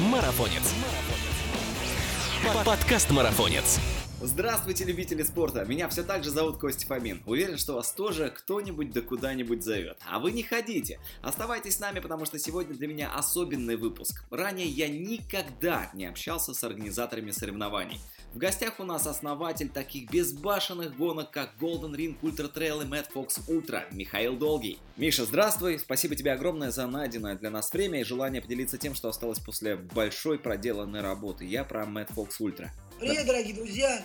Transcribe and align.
Марафонец. 0.00 0.62
Подкаст 2.64 3.10
Марафонец. 3.10 3.78
Здравствуйте, 4.22 4.84
любители 4.84 5.22
спорта! 5.22 5.66
Меня 5.66 5.88
все 5.88 6.02
так 6.02 6.24
же 6.24 6.30
зовут 6.30 6.58
Костя 6.58 6.86
Фомин. 6.86 7.22
Уверен, 7.26 7.58
что 7.58 7.74
вас 7.74 7.92
тоже 7.92 8.30
кто-нибудь 8.30 8.92
да 8.92 9.02
куда-нибудь 9.02 9.62
зовет. 9.62 9.98
А 10.10 10.18
вы 10.18 10.32
не 10.32 10.42
ходите. 10.42 10.98
Оставайтесь 11.20 11.76
с 11.76 11.80
нами, 11.80 12.00
потому 12.00 12.24
что 12.24 12.38
сегодня 12.38 12.74
для 12.74 12.88
меня 12.88 13.12
особенный 13.14 13.76
выпуск. 13.76 14.24
Ранее 14.30 14.68
я 14.68 14.88
никогда 14.88 15.90
не 15.92 16.06
общался 16.06 16.54
с 16.54 16.64
организаторами 16.64 17.30
соревнований. 17.30 18.00
В 18.32 18.38
гостях 18.38 18.78
у 18.78 18.84
нас 18.84 19.08
основатель 19.08 19.68
таких 19.68 20.08
безбашенных 20.08 20.96
гонок, 20.96 21.32
как 21.32 21.50
Golden 21.58 21.96
Ring 21.96 22.16
Ultra 22.22 22.52
Trail 22.52 22.84
и 22.84 22.86
Mad 22.86 23.06
Fox 23.12 23.40
Ultra, 23.48 23.82
Михаил 23.90 24.36
Долгий. 24.36 24.78
Миша, 24.96 25.24
здравствуй! 25.24 25.80
Спасибо 25.80 26.14
тебе 26.14 26.32
огромное 26.32 26.70
за 26.70 26.86
найденное 26.86 27.34
для 27.34 27.50
нас 27.50 27.72
время 27.72 28.00
и 28.00 28.04
желание 28.04 28.40
поделиться 28.40 28.78
тем, 28.78 28.94
что 28.94 29.08
осталось 29.08 29.40
после 29.40 29.74
большой 29.74 30.38
проделанной 30.38 31.00
работы. 31.00 31.44
Я 31.44 31.64
про 31.64 31.82
Mad 31.82 32.14
Fox 32.14 32.34
Ultra. 32.38 32.68
Привет, 33.00 33.26
да. 33.26 33.32
дорогие 33.32 33.54
друзья! 33.54 34.00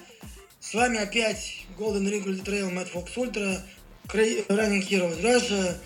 С 0.59 0.73
вами 0.73 0.97
опять 0.97 1.67
Golden 1.77 2.09
Ring 2.09 2.43
Trail 2.43 2.73
Mad 2.73 2.91
Fox 2.91 3.15
Ultra, 3.17 3.59
Running 4.07 4.81
Heroes 4.89 5.21
Russia, 5.21 5.77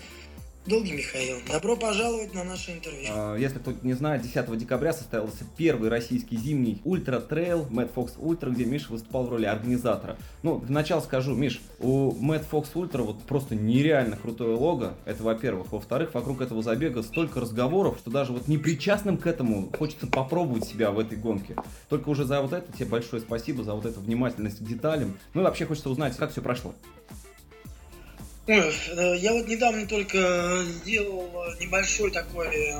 Долгий 0.70 0.92
Михаил. 0.92 1.38
Добро 1.50 1.74
пожаловать 1.74 2.32
на 2.32 2.44
наше 2.44 2.70
интервью. 2.70 3.08
А, 3.10 3.34
если 3.34 3.58
кто 3.58 3.72
не 3.82 3.92
знает, 3.94 4.22
10 4.22 4.56
декабря 4.56 4.92
состоялся 4.92 5.44
первый 5.56 5.90
российский 5.90 6.36
зимний 6.36 6.80
ультра 6.84 7.18
трейл 7.18 7.66
Mad 7.66 7.92
Fox 7.92 8.16
Ultra, 8.16 8.50
где 8.50 8.64
Миша 8.66 8.92
выступал 8.92 9.24
в 9.24 9.30
роли 9.30 9.46
организатора. 9.46 10.16
Ну, 10.44 10.60
для 10.60 10.72
начала 10.72 11.00
скажу, 11.00 11.34
Миш, 11.34 11.60
у 11.80 12.12
Mad 12.12 12.44
Fox 12.48 12.68
Ultra 12.74 13.02
вот 13.02 13.20
просто 13.22 13.56
нереально 13.56 14.16
крутое 14.16 14.54
лого, 14.56 14.94
это 15.06 15.24
во-первых. 15.24 15.72
Во-вторых, 15.72 16.14
вокруг 16.14 16.40
этого 16.40 16.62
забега 16.62 17.02
столько 17.02 17.40
разговоров, 17.40 17.98
что 17.98 18.12
даже 18.12 18.32
вот 18.32 18.46
непричастным 18.46 19.18
к 19.18 19.26
этому 19.26 19.72
хочется 19.76 20.06
попробовать 20.06 20.66
себя 20.66 20.92
в 20.92 21.00
этой 21.00 21.18
гонке. 21.18 21.56
Только 21.88 22.10
уже 22.10 22.24
за 22.24 22.40
вот 22.42 22.52
это 22.52 22.72
тебе 22.72 22.86
большое 22.86 23.20
спасибо, 23.20 23.64
за 23.64 23.74
вот 23.74 23.86
эту 23.86 23.98
внимательность 23.98 24.58
к 24.58 24.62
деталям. 24.62 25.18
Ну 25.34 25.40
и 25.40 25.44
вообще 25.44 25.66
хочется 25.66 25.90
узнать, 25.90 26.16
как 26.16 26.30
все 26.30 26.42
прошло. 26.42 26.76
Э, 28.50 29.16
я 29.16 29.32
вот 29.32 29.46
недавно 29.46 29.86
только 29.86 30.64
сделал 30.64 31.30
небольшой 31.60 32.10
такой 32.10 32.74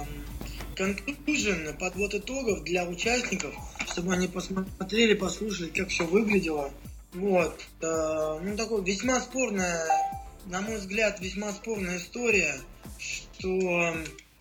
conclusion, 0.75 1.69
эм, 1.69 1.79
подвод 1.79 2.13
итогов 2.13 2.65
для 2.65 2.85
участников, 2.85 3.55
чтобы 3.89 4.13
они 4.13 4.27
посмотрели, 4.27 5.15
послушали, 5.15 5.69
как 5.69 5.89
все 5.91 6.05
выглядело. 6.05 6.73
Вот. 7.13 7.61
Э, 7.83 8.41
ну, 8.43 8.57
такой 8.57 8.83
весьма 8.83 9.21
спорная, 9.21 9.87
на 10.47 10.61
мой 10.61 10.79
взгляд, 10.79 11.21
весьма 11.21 11.53
спорная 11.53 11.99
история, 11.99 12.57
что 12.99 13.95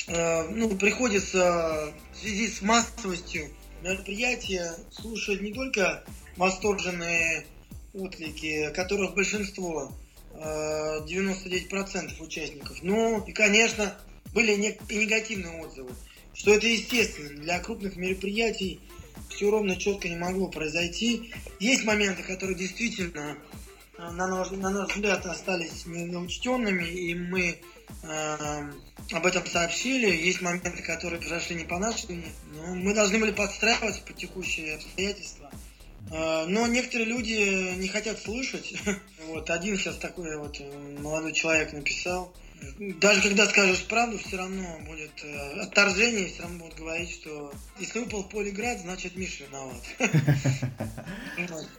э, 0.08 0.44
ну, 0.50 0.76
приходится 0.78 1.94
в 2.12 2.18
связи 2.18 2.48
с 2.48 2.64
массовостью 2.64 3.50
мероприятия 3.84 4.74
слушать 4.92 5.42
не 5.42 5.54
только 5.54 6.04
восторженные 6.38 7.46
отклики, 7.94 8.72
которых 8.74 9.14
большинство, 9.14 9.92
99% 10.40 12.22
участников. 12.22 12.78
Ну 12.82 13.24
и, 13.26 13.34
конечно, 13.34 13.96
были 14.34 14.54
и 14.54 14.96
негативные 14.96 15.62
отзывы. 15.62 15.92
Что 16.34 16.54
это 16.54 16.68
естественно. 16.68 17.42
Для 17.42 17.60
крупных 17.60 17.98
мероприятий 17.98 18.80
все 19.30 19.50
ровно 19.50 19.76
четко 19.76 20.08
не 20.08 20.16
могло 20.16 20.48
произойти. 20.48 21.34
Есть 21.60 21.84
моменты, 21.84 22.24
которые 22.24 22.58
действительно, 22.58 23.38
э, 23.98 24.12
на 24.12 24.28
наш, 24.28 24.52
на 24.52 24.70
наш 24.70 24.96
взгляд, 24.96 25.26
остались 25.26 25.86
неучтенными, 25.86 26.86
и 26.86 27.16
мы 27.16 27.60
э, 28.04 28.72
об 29.12 29.26
этом 29.26 29.46
сообщили. 29.46 30.08
Есть 30.08 30.42
моменты, 30.42 30.82
которые 30.84 31.20
произошли 31.20 31.56
не 31.56 31.66
по 31.66 31.80
нашей 31.80 32.08
вине. 32.10 32.32
Но 32.54 32.76
мы 32.76 32.94
должны 32.94 33.20
были 33.20 33.32
подстраиваться 33.32 34.02
под 34.02 34.16
текущие 34.16 34.76
обстоятельства. 34.76 35.52
А, 36.12 36.46
но 36.48 36.68
некоторые 36.68 37.08
люди 37.08 37.76
не 37.78 37.88
хотят 37.88 38.20
слышать. 38.20 38.74
Вот 39.28 39.48
один 39.52 39.78
сейчас 39.78 39.98
такой 39.98 40.36
вот 40.38 40.60
э, 40.60 40.98
молодой 41.00 41.34
человек 41.34 41.72
написал. 41.72 42.34
Даже 42.80 43.22
когда 43.22 43.46
скажешь 43.46 43.84
правду, 43.84 44.18
все 44.18 44.38
равно 44.38 44.80
будет 44.88 45.12
э, 45.24 45.60
отторжение, 45.62 46.28
все 46.28 46.42
равно 46.42 46.64
будут 46.64 46.80
говорить, 46.80 47.12
что 47.12 47.54
если 47.80 48.00
выпал 48.00 48.24
полиград, 48.24 48.80
значит 48.80 49.16
Миша 49.16 49.44
виноват. 49.44 49.84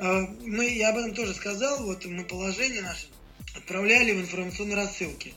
А, 0.00 0.28
мы, 0.44 0.68
я 0.68 0.90
об 0.90 0.98
этом 0.98 1.12
тоже 1.12 1.34
сказал, 1.34 1.84
вот 1.84 2.04
мы 2.04 2.22
положение 2.22 2.82
наше 2.82 3.08
отправляли 3.56 4.12
в 4.12 4.20
информационные 4.20 4.76
рассылки. 4.76 5.34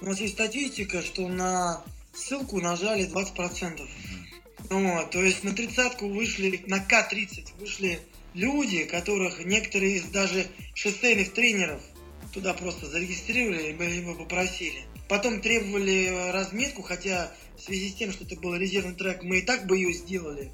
У 0.00 0.06
нас 0.06 0.18
есть 0.18 0.32
статистика, 0.32 1.02
что 1.02 1.28
на 1.28 1.84
ссылку 2.14 2.58
нажали 2.60 3.06
20%. 3.06 3.86
Вот, 4.70 5.10
то 5.10 5.22
есть 5.22 5.44
на 5.44 5.54
тридцатку 5.54 6.08
вышли, 6.08 6.62
на 6.66 6.78
К-30 6.78 7.58
вышли 7.58 8.00
люди, 8.34 8.84
которых 8.84 9.42
некоторые 9.44 9.96
из 9.96 10.04
даже 10.04 10.46
шоссейных 10.74 11.32
тренеров 11.32 11.80
туда 12.34 12.52
просто 12.52 12.86
зарегистрировали, 12.86 13.72
либо 13.72 14.14
попросили. 14.14 14.84
Потом 15.08 15.40
требовали 15.40 16.30
разметку, 16.32 16.82
хотя 16.82 17.32
в 17.56 17.62
связи 17.62 17.88
с 17.88 17.94
тем, 17.94 18.12
что 18.12 18.24
это 18.24 18.36
был 18.36 18.54
резервный 18.56 18.94
трек, 18.94 19.22
мы 19.22 19.38
и 19.38 19.42
так 19.42 19.66
бы 19.66 19.78
ее 19.78 19.94
сделали. 19.94 20.52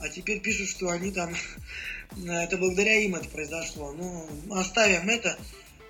А 0.00 0.08
теперь 0.08 0.40
пишут, 0.40 0.68
что 0.68 0.90
они 0.90 1.10
там... 1.10 1.34
это 2.24 2.56
благодаря 2.58 3.00
им 3.00 3.16
это 3.16 3.28
произошло. 3.28 3.92
Ну, 3.92 4.28
оставим 4.52 5.08
это. 5.08 5.36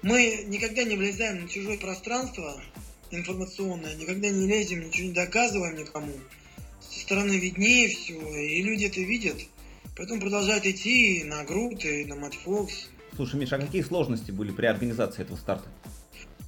Мы 0.00 0.44
никогда 0.46 0.82
не 0.84 0.96
влезаем 0.96 1.42
на 1.42 1.48
чужое 1.48 1.76
пространство 1.76 2.58
информационное, 3.10 3.94
никогда 3.96 4.30
не 4.30 4.46
лезем, 4.46 4.86
ничего 4.86 5.08
не 5.08 5.12
доказываем 5.12 5.76
никому 5.76 6.12
стороны 7.06 7.38
виднее 7.38 7.88
все, 7.88 8.14
и 8.14 8.62
люди 8.62 8.86
это 8.86 9.00
видят. 9.00 9.36
Поэтому 9.96 10.20
продолжают 10.20 10.66
идти 10.66 11.22
на 11.24 11.44
Грут 11.44 11.84
и 11.84 12.04
на 12.04 12.16
Матфокс. 12.16 12.88
Слушай, 13.14 13.40
Миша, 13.40 13.56
а 13.56 13.60
какие 13.60 13.82
сложности 13.82 14.30
были 14.30 14.50
при 14.50 14.66
организации 14.66 15.22
этого 15.22 15.36
старта? 15.36 15.68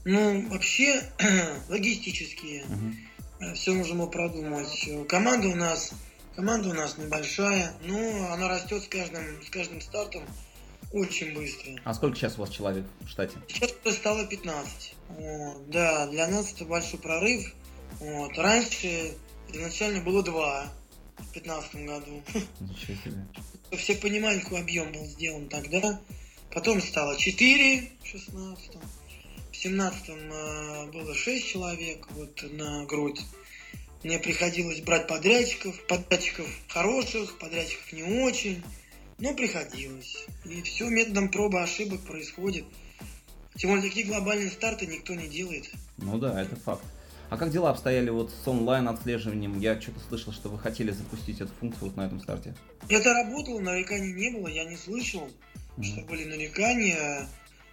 Ну, 0.04 0.48
вообще, 0.50 1.00
логистические. 1.68 2.64
Угу. 2.64 3.54
Все 3.54 3.72
нужно 3.72 3.94
было 3.94 4.06
продумать. 4.08 4.88
Команда 5.08 5.48
у 5.48 5.54
нас, 5.54 5.92
команда 6.34 6.70
у 6.70 6.74
нас 6.74 6.98
небольшая, 6.98 7.72
но 7.84 8.32
она 8.32 8.48
растет 8.48 8.82
с 8.82 8.88
каждым, 8.88 9.42
с 9.42 9.50
каждым 9.50 9.80
стартом 9.80 10.24
очень 10.92 11.34
быстро. 11.34 11.72
А 11.84 11.94
сколько 11.94 12.16
сейчас 12.16 12.36
у 12.36 12.40
вас 12.40 12.50
человек 12.50 12.84
в 13.00 13.08
штате? 13.08 13.36
Сейчас 13.46 13.70
стало 13.94 14.26
15. 14.26 14.94
Вот, 15.10 15.70
да, 15.70 16.08
для 16.08 16.26
нас 16.26 16.52
это 16.52 16.64
большой 16.64 16.98
прорыв. 16.98 17.54
Вот. 18.00 18.36
Раньше 18.36 19.14
Изначально 19.52 20.00
было 20.02 20.22
два 20.22 20.72
в 21.16 21.32
2015 21.32 21.86
году. 21.86 22.22
Ничего 22.60 22.94
себе. 23.04 23.26
Все 23.76 23.94
понимали, 23.94 24.40
какой 24.40 24.60
объем 24.60 24.92
был 24.92 25.04
сделан 25.04 25.48
тогда. 25.48 26.00
Потом 26.52 26.80
стало 26.80 27.18
4 27.18 27.90
в 28.02 28.06
16 28.06 28.70
В 29.52 29.56
17 29.56 30.08
э, 30.08 30.90
было 30.92 31.14
6 31.14 31.46
человек 31.46 32.06
вот 32.10 32.42
на 32.52 32.84
грудь. 32.86 33.20
Мне 34.04 34.18
приходилось 34.18 34.80
брать 34.80 35.08
подрядчиков, 35.08 35.86
подрядчиков 35.86 36.46
хороших, 36.68 37.38
подрядчиков 37.38 37.92
не 37.92 38.22
очень, 38.22 38.62
но 39.18 39.34
приходилось. 39.34 40.24
И 40.44 40.62
все 40.62 40.88
методом 40.88 41.30
пробы 41.30 41.60
ошибок 41.60 42.00
происходит. 42.02 42.64
Тем 43.56 43.70
более 43.70 43.88
такие 43.88 44.06
глобальные 44.06 44.50
старты 44.50 44.86
никто 44.86 45.14
не 45.14 45.26
делает. 45.26 45.68
Ну 45.96 46.16
да, 46.18 46.40
это 46.40 46.54
факт. 46.56 46.84
А 47.30 47.36
как 47.36 47.50
дела 47.50 47.70
обстояли 47.70 48.08
вот 48.10 48.30
с 48.30 48.48
онлайн 48.48 48.88
отслеживанием? 48.88 49.58
Я 49.60 49.80
что-то 49.80 50.00
слышал, 50.00 50.32
что 50.32 50.48
вы 50.48 50.58
хотели 50.58 50.90
запустить 50.90 51.40
эту 51.40 51.52
функцию 51.60 51.88
вот 51.88 51.96
на 51.96 52.06
этом 52.06 52.20
старте. 52.20 52.54
Это 52.88 53.12
работало, 53.12 53.60
нареканий 53.60 54.14
не 54.14 54.30
было, 54.30 54.48
я 54.48 54.64
не 54.64 54.76
слышал, 54.76 55.28
mm-hmm. 55.76 55.82
что 55.82 56.00
были 56.02 56.24
нарекания. 56.24 57.28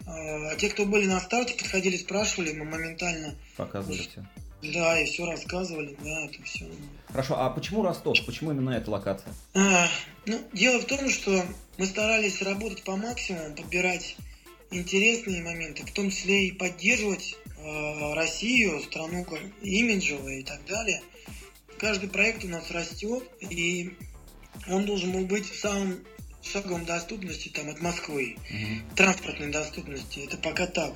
А, 0.05 0.51
а 0.51 0.55
те, 0.57 0.69
кто 0.69 0.85
были 0.85 1.05
на 1.05 1.21
старте, 1.21 1.55
подходили, 1.55 1.95
спрашивали, 1.95 2.51
мы 2.51 2.66
моментально... 2.66 3.35
Показывали 3.55 3.99
все. 3.99 4.25
Да, 4.73 4.99
и 4.99 5.05
все 5.05 5.25
рассказывали, 5.25 5.95
да, 6.03 6.25
это 6.25 6.41
все. 6.43 6.66
Хорошо, 7.07 7.39
а 7.39 7.49
почему 7.49 7.84
Ростов? 7.84 8.17
Почему 8.25 8.52
именно 8.52 8.72
эта 8.72 8.91
локация? 8.91 9.31
А, 9.53 9.87
ну, 10.25 10.40
дело 10.53 10.81
в 10.81 10.85
том, 10.85 11.09
что 11.09 11.46
мы 11.78 11.85
старались 11.85 12.41
работать 12.41 12.84
по 12.84 12.96
максимуму, 12.96 13.55
подбирать 13.55 14.17
интересные 14.72 15.43
моменты, 15.43 15.85
в 15.85 15.91
том 15.91 16.09
числе 16.09 16.47
и 16.47 16.52
поддерживать 16.52 17.37
Россию, 18.14 18.82
страну 18.82 19.26
имиджевую 19.62 20.40
и 20.40 20.44
так 20.44 20.66
далее. 20.66 21.02
Каждый 21.78 22.09
проект 22.09 22.44
у 22.44 22.47
нас 22.47 22.72
растет, 22.72 23.23
и 23.41 23.91
он 24.67 24.85
должен 24.85 25.12
был 25.12 25.26
быть 25.26 25.46
самым 25.46 26.00
шагом 26.41 26.85
доступности 26.85 27.50
там, 27.50 27.70
от 27.70 27.82
Москвы, 27.82 28.38
угу. 28.50 28.96
транспортной 28.96 29.52
доступности. 29.52 30.20
Это 30.20 30.38
пока 30.38 30.67
так. 30.67 30.94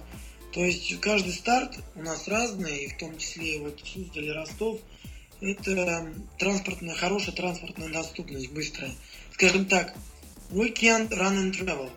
То 0.54 0.64
есть 0.64 1.00
каждый 1.00 1.34
старт 1.34 1.78
у 1.96 2.02
нас 2.02 2.28
разный, 2.28 2.88
в 2.88 2.98
том 2.98 3.18
числе 3.18 3.60
вот 3.60 3.80
Суздаль 3.84 4.26
и 4.26 4.32
Ростов. 4.32 4.80
Это 5.42 6.12
транспортная, 6.38 6.96
хорошая 6.96 7.36
транспортная 7.36 7.90
доступность, 7.90 8.52
быстрая. 8.52 8.92
Скажем 9.34 9.66
так, 9.66 9.96
Weekend 10.50 11.10
Run 11.10 11.52
and 11.52 11.52
Travel. 11.52 11.90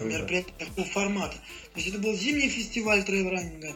Мероприятие 0.00 0.54
такого 0.58 0.86
формата. 0.86 1.36
То 1.72 1.80
есть 1.80 1.88
это 1.88 1.98
был 1.98 2.14
зимний 2.14 2.48
фестиваль 2.48 3.04
трейл-раннинга, 3.04 3.74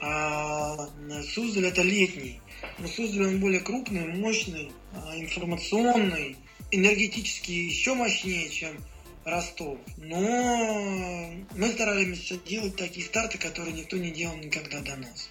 а 0.00 0.88
Суздаль 1.34 1.66
это 1.66 1.82
летний. 1.82 2.40
Но 2.78 2.88
Суздаль 2.88 3.26
он 3.26 3.40
более 3.40 3.60
крупный, 3.60 4.06
мощный, 4.06 4.72
а, 4.92 5.16
информационный, 5.16 6.36
энергетически 6.70 7.50
еще 7.50 7.94
мощнее, 7.94 8.48
чем 8.48 8.76
Ростов. 9.24 9.78
Но 9.98 11.30
мы 11.54 11.68
старались 11.72 12.32
делать 12.46 12.76
такие 12.76 13.04
старты, 13.04 13.38
которые 13.38 13.74
никто 13.74 13.96
не 13.96 14.10
делал 14.10 14.36
никогда 14.36 14.80
до 14.80 14.96
нас. 14.96 15.28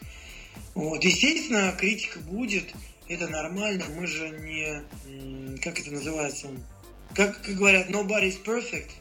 Вот. 0.75 1.04
Естественно, 1.04 1.75
критика 1.77 2.19
будет, 2.19 2.74
это 3.07 3.27
нормально, 3.27 3.86
мы 3.95 4.06
же 4.06 4.30
не, 4.30 5.57
как 5.60 5.80
это 5.80 5.92
называется, 5.92 6.50
как 7.16 7.42
говорят, 7.56 7.89
nobody 7.89 8.30
is 8.30 8.44
perfect. 8.44 8.92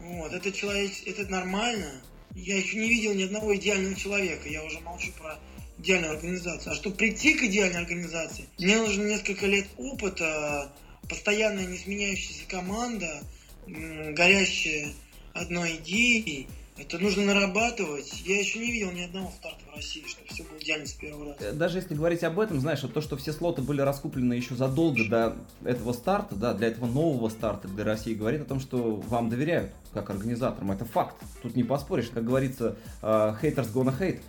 Вот. 0.00 0.32
Это 0.32 0.50
человек, 0.52 0.90
это 1.06 1.26
нормально. 1.30 2.02
Я 2.34 2.56
еще 2.56 2.76
не 2.78 2.88
видел 2.88 3.14
ни 3.14 3.24
одного 3.24 3.54
идеального 3.56 3.94
человека, 3.94 4.48
я 4.48 4.64
уже 4.64 4.80
молчу 4.80 5.10
про 5.18 5.38
идеальную 5.78 6.12
организацию. 6.12 6.72
А 6.72 6.74
чтобы 6.74 6.96
прийти 6.96 7.34
к 7.34 7.42
идеальной 7.44 7.80
организации, 7.80 8.48
мне 8.58 8.78
нужно 8.78 9.04
несколько 9.04 9.46
лет 9.46 9.66
опыта, 9.76 10.72
постоянная 11.08 11.66
несменяющаяся 11.66 12.46
команда, 12.48 13.22
горящая 13.66 14.92
одной 15.32 15.76
идеей. 15.76 16.48
Это 16.78 16.98
нужно 16.98 17.24
нарабатывать. 17.24 18.22
Я 18.24 18.38
еще 18.38 18.60
не 18.60 18.70
видел 18.70 18.92
ни 18.92 19.02
одного 19.02 19.32
старта 19.36 19.58
в 19.70 19.74
России, 19.74 20.04
чтобы 20.06 20.28
все 20.28 20.44
было 20.44 20.58
идеально 20.60 20.86
с 20.86 20.92
первого 20.92 21.24
раза. 21.26 21.44
Э, 21.44 21.52
даже 21.52 21.78
если 21.78 21.94
говорить 21.94 22.22
об 22.22 22.38
этом, 22.38 22.60
знаешь, 22.60 22.82
вот 22.82 22.94
то, 22.94 23.00
что 23.00 23.16
все 23.16 23.32
слоты 23.32 23.62
были 23.62 23.80
раскуплены 23.80 24.34
еще 24.34 24.54
задолго 24.54 25.04
до 25.08 25.36
этого 25.64 25.92
старта, 25.92 26.36
да, 26.36 26.54
для 26.54 26.68
этого 26.68 26.86
нового 26.86 27.28
старта 27.30 27.66
для 27.66 27.84
России, 27.84 28.14
говорит 28.14 28.42
о 28.42 28.44
том, 28.44 28.60
что 28.60 28.94
вам 28.96 29.28
доверяют 29.28 29.72
как 29.92 30.10
организаторам. 30.10 30.70
Это 30.70 30.84
факт. 30.84 31.16
Тут 31.42 31.56
не 31.56 31.64
поспоришь. 31.64 32.10
Как 32.14 32.24
говорится, 32.24 32.76
uh, 33.02 33.36
haters 33.42 33.72
gonna 33.72 33.96
hate. 33.98 34.20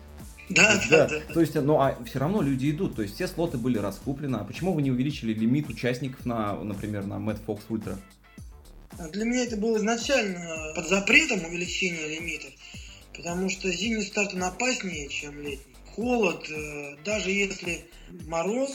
Да, 0.50 0.81
да, 0.90 1.07
да, 1.07 1.19
да. 1.28 1.34
То 1.34 1.42
есть, 1.42 1.54
ну, 1.54 1.80
а 1.80 1.95
все 2.06 2.18
равно 2.18 2.42
люди 2.42 2.72
идут. 2.72 2.95
То 2.95 3.04
есть, 3.04 3.13
все 3.13 3.28
слоты 3.28 3.60
были 3.60 3.78
раскуплены. 3.78 4.38
А 4.38 4.44
почему 4.44 4.74
вы 4.74 4.81
не 4.81 4.90
увеличили 4.90 5.34
лимит 5.34 5.69
участников 5.69 6.25
на, 6.25 6.56
например, 6.56 7.06
на 7.06 7.16
Mad 7.16 7.40
Fox 7.45 7.62
Ultra? 7.69 7.98
Для 9.07 9.24
меня 9.24 9.44
это 9.44 9.56
было 9.56 9.78
изначально 9.78 10.74
под 10.75 10.90
запретом 10.90 11.46
увеличения 11.46 12.06
лимитов, 12.07 12.51
потому 13.16 13.50
что 13.50 13.72
зимний 13.72 14.04
старт 14.04 14.34
опаснее, 14.36 15.07
чем 15.07 15.42
летний. 15.42 15.74
Холод, 15.96 16.50
э, 16.50 16.98
даже 17.06 17.31
если 17.31 17.86
мороз 18.28 18.74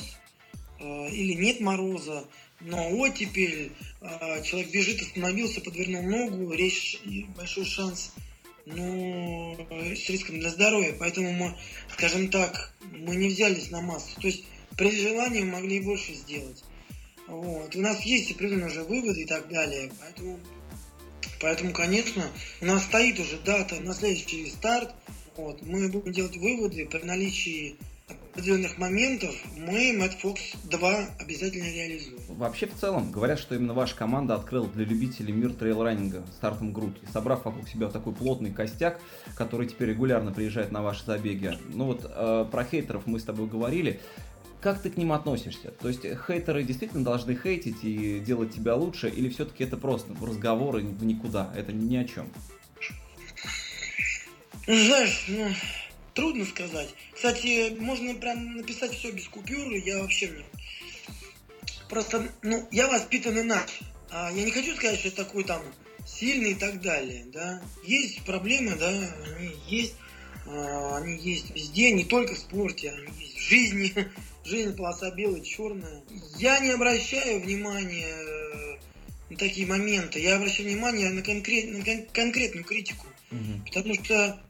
э, 0.80 1.08
или 1.10 1.34
нет 1.34 1.60
мороза, 1.60 2.24
но 2.60 2.90
оттепель, 2.98 3.72
э, 4.00 4.42
человек 4.42 4.70
бежит, 4.70 5.02
остановился, 5.02 5.60
подвернул 5.60 6.02
ногу, 6.02 6.52
речь, 6.52 6.98
большой 7.36 7.66
шанс 7.66 8.12
ну, 8.66 9.56
с 9.70 10.08
риском 10.08 10.40
для 10.40 10.50
здоровья. 10.50 10.94
Поэтому 10.98 11.32
мы, 11.32 11.56
скажем 11.92 12.30
так, 12.30 12.72
мы 12.92 13.16
не 13.16 13.28
взялись 13.28 13.70
на 13.70 13.82
массу. 13.82 14.18
То 14.20 14.26
есть 14.26 14.44
при 14.76 14.90
желании 14.90 15.42
мы 15.42 15.52
могли 15.52 15.76
и 15.76 15.80
больше 15.80 16.14
сделать. 16.14 16.64
Вот. 17.26 17.74
У 17.74 17.80
нас 17.80 18.02
есть 18.02 18.32
определенные 18.32 18.66
уже 18.66 18.82
выводы 18.84 19.22
и 19.22 19.26
так 19.26 19.48
далее. 19.48 19.90
Поэтому, 20.00 20.38
поэтому, 21.40 21.72
конечно, 21.72 22.24
у 22.60 22.66
нас 22.66 22.84
стоит 22.84 23.18
уже 23.18 23.38
дата 23.38 23.80
на 23.80 23.94
следующий 23.94 24.48
старт. 24.50 24.94
Вот. 25.36 25.62
Мы 25.62 25.88
будем 25.88 26.12
делать 26.12 26.36
выводы 26.36 26.86
при 26.86 27.02
наличии 27.02 27.76
определенных 28.34 28.78
моментов 28.78 29.34
мы 29.56 29.96
Mad 29.96 30.12
Fox 30.20 30.38
2 30.64 31.04
обязательно 31.20 31.64
реализуем. 31.64 32.18
Вообще, 32.28 32.66
в 32.66 32.74
целом, 32.74 33.12
говорят, 33.12 33.38
что 33.38 33.54
именно 33.54 33.74
ваша 33.74 33.94
команда 33.96 34.34
открыла 34.34 34.66
для 34.66 34.84
любителей 34.84 35.32
мир 35.32 35.52
трейл-раннинга 35.52 36.26
стартом 36.36 36.72
Грут, 36.72 36.96
и 37.02 37.12
собрав 37.12 37.44
вокруг 37.44 37.68
себя 37.68 37.88
такой 37.88 38.12
плотный 38.12 38.50
костяк, 38.50 39.00
который 39.36 39.68
теперь 39.68 39.90
регулярно 39.90 40.32
приезжает 40.32 40.72
на 40.72 40.82
ваши 40.82 41.04
забеги. 41.04 41.56
Ну 41.72 41.86
вот, 41.86 42.04
э, 42.04 42.46
про 42.50 42.64
хейтеров 42.64 43.06
мы 43.06 43.20
с 43.20 43.24
тобой 43.24 43.46
говорили. 43.46 44.00
Как 44.64 44.80
ты 44.80 44.88
к 44.88 44.96
ним 44.96 45.12
относишься? 45.12 45.72
То 45.72 45.88
есть 45.88 46.00
хейтеры 46.26 46.62
действительно 46.62 47.04
должны 47.04 47.36
хейтить 47.36 47.84
и 47.84 48.18
делать 48.18 48.54
тебя 48.54 48.74
лучше, 48.74 49.10
или 49.10 49.28
все-таки 49.28 49.62
это 49.62 49.76
просто 49.76 50.16
разговоры 50.22 50.80
в 50.80 51.04
никуда, 51.04 51.52
это 51.54 51.70
ни 51.74 51.94
о 51.96 52.04
чем? 52.04 52.32
Знаешь, 54.66 55.26
ну, 55.28 55.50
трудно 56.14 56.46
сказать. 56.46 56.88
Кстати, 57.12 57.76
можно 57.78 58.14
прям 58.14 58.56
написать 58.56 58.92
все 58.92 59.10
без 59.10 59.28
купюры, 59.28 59.82
я 59.84 60.00
вообще. 60.00 60.32
Просто, 61.90 62.26
ну, 62.40 62.66
я 62.70 62.88
воспитан 62.88 63.38
иначе. 63.38 63.84
А 64.10 64.32
я 64.32 64.44
не 64.44 64.50
хочу 64.50 64.74
сказать, 64.76 64.98
что 64.98 65.08
я 65.08 65.14
такой 65.14 65.44
там 65.44 65.60
сильный 66.06 66.52
и 66.52 66.54
так 66.54 66.80
далее, 66.80 67.26
да. 67.26 67.60
Есть 67.84 68.24
проблемы, 68.24 68.76
да, 68.76 68.88
они 68.88 69.54
есть. 69.68 69.96
А, 70.46 70.96
они 70.96 71.18
есть 71.18 71.54
везде, 71.54 71.92
не 71.92 72.04
только 72.04 72.34
в 72.34 72.38
спорте, 72.38 72.92
они 72.92 73.12
есть 73.20 73.36
в 73.36 73.40
жизни. 73.42 73.94
Жизнь 74.44 74.76
полоса 74.76 75.10
белая, 75.10 75.40
черная. 75.40 76.02
Я 76.38 76.58
не 76.58 76.70
обращаю 76.70 77.40
внимания 77.40 78.06
э, 78.06 78.76
на 79.30 79.36
такие 79.36 79.66
моменты. 79.66 80.20
Я 80.20 80.36
обращаю 80.36 80.68
внимание 80.68 81.10
на, 81.10 81.22
конкрет, 81.22 81.70
на 81.70 81.82
кон- 81.82 82.06
конкретную 82.12 82.64
критику. 82.64 83.06
Угу. 83.30 83.64
Потому 83.66 83.94
что, 83.94 84.40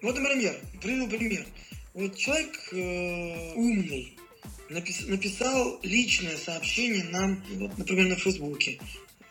вот, 0.00 0.18
например, 0.18 0.56
приведу 0.80 1.08
пример. 1.08 1.46
Вот 1.92 2.16
человек 2.16 2.56
э, 2.72 3.52
умный 3.54 4.16
напис, 4.70 5.06
написал 5.06 5.78
личное 5.82 6.36
сообщение 6.36 7.04
нам, 7.04 7.44
вот, 7.54 7.76
например, 7.76 8.08
на 8.08 8.16
Фейсбуке. 8.16 8.80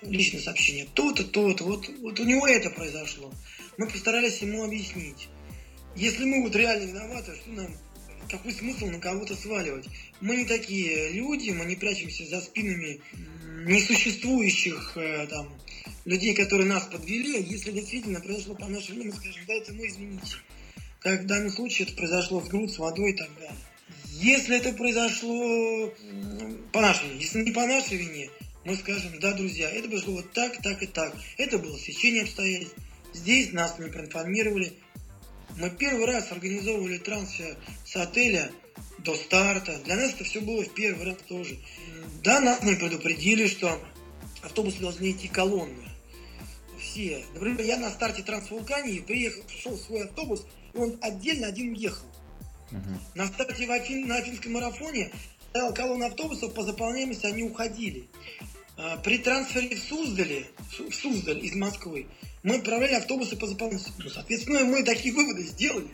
Личное 0.01 0.41
сообщение. 0.41 0.87
То-то, 0.93 1.23
то-то. 1.23 1.63
Вот, 1.63 1.89
вот 2.01 2.19
у 2.19 2.23
него 2.23 2.45
это 2.45 2.69
произошло. 2.69 3.33
Мы 3.77 3.87
постарались 3.87 4.39
ему 4.39 4.63
объяснить. 4.63 5.27
Если 5.95 6.25
мы 6.25 6.43
вот 6.43 6.55
реально 6.55 6.85
виноваты, 6.85 7.35
что 7.35 7.49
нам 7.51 7.75
какой 8.29 8.53
смысл 8.53 8.87
на 8.87 8.99
кого-то 8.99 9.35
сваливать? 9.35 9.85
Мы 10.21 10.37
не 10.37 10.45
такие 10.45 11.11
люди, 11.11 11.51
мы 11.51 11.65
не 11.65 11.75
прячемся 11.75 12.25
за 12.25 12.41
спинами 12.41 13.01
несуществующих 13.65 14.93
э, 14.95 15.27
там, 15.27 15.49
людей, 16.05 16.33
которые 16.33 16.67
нас 16.67 16.85
подвели. 16.85 17.41
Если 17.41 17.71
действительно 17.71 18.19
произошло 18.19 18.55
по 18.55 18.67
нашей 18.67 18.95
вине, 18.95 19.05
мы 19.05 19.13
скажем, 19.13 19.41
да, 19.47 19.53
это 19.53 19.73
мы 19.73 19.87
извините. 19.87 20.35
Как 20.99 21.21
в 21.21 21.25
данном 21.25 21.49
случае 21.49 21.87
это 21.87 21.95
произошло 21.95 22.41
с 22.41 22.47
груд, 22.47 22.71
с 22.71 22.77
водой 22.77 23.11
и 23.11 23.15
так 23.15 23.29
далее. 23.35 23.55
Если 24.13 24.57
это 24.57 24.73
произошло 24.73 25.93
по 26.71 26.81
нашей 26.81 27.09
вине, 27.09 27.21
если 27.21 27.41
не 27.41 27.51
по 27.51 27.65
нашей 27.65 27.97
вине, 27.97 28.29
мы 28.63 28.75
скажем, 28.75 29.19
да, 29.19 29.33
друзья, 29.33 29.69
это 29.69 29.87
произошло 29.87 30.13
вот 30.13 30.31
так, 30.33 30.61
так 30.61 30.81
и 30.83 30.87
так. 30.87 31.15
Это 31.37 31.57
было 31.57 31.77
сечение 31.79 32.23
обстоятельств. 32.23 32.77
Здесь 33.13 33.51
нас 33.51 33.77
не 33.79 33.89
проинформировали, 33.89 34.73
мы 35.57 35.69
первый 35.69 36.05
раз 36.05 36.31
организовывали 36.31 36.97
трансфер 36.97 37.55
с 37.93 37.95
отеля 37.95 38.51
до 38.99 39.15
старта. 39.15 39.77
Для 39.85 39.95
нас 39.95 40.13
это 40.13 40.23
все 40.23 40.41
было 40.41 40.63
в 40.63 40.73
первый 40.73 41.05
раз 41.05 41.17
тоже. 41.27 41.57
Да, 42.23 42.39
нас 42.39 42.63
не 42.63 42.75
предупредили, 42.75 43.47
что 43.47 43.79
автобусы 44.41 44.79
должны 44.79 45.11
идти 45.11 45.27
колонны. 45.27 45.83
Все. 46.79 47.23
Например, 47.35 47.61
я 47.61 47.77
на 47.77 47.91
старте 47.91 48.23
Трансвулкании 48.23 48.99
приехал, 48.99 49.43
пришел 49.43 49.75
в 49.75 49.81
свой 49.81 50.05
автобус, 50.05 50.43
и 50.73 50.77
он 50.77 50.97
отдельно 51.01 51.47
один 51.47 51.73
уехал. 51.73 52.05
Uh-huh. 52.71 52.97
На 53.15 53.27
старте 53.27 53.67
в 53.67 53.71
Афин, 53.71 54.07
на 54.07 54.17
Афинском 54.17 54.53
марафоне 54.53 55.11
стояла 55.51 55.71
колонна 55.71 56.07
автобусов, 56.07 56.53
по 56.53 56.63
заполняемости 56.63 57.27
они 57.27 57.43
уходили. 57.43 58.07
А, 58.75 58.97
при 58.97 59.19
трансфере 59.19 59.75
в 59.75 59.79
Суздале, 59.79 60.47
в 60.89 60.93
Суздаль 60.93 61.45
из 61.45 61.53
Москвы, 61.53 62.07
мы 62.41 62.55
отправляли 62.55 62.95
автобусы 62.95 63.35
по 63.35 63.45
заполнению. 63.45 63.85
Ну, 63.99 64.09
соответственно, 64.09 64.63
мы 64.65 64.83
такие 64.83 65.13
выводы 65.13 65.43
сделали. 65.43 65.87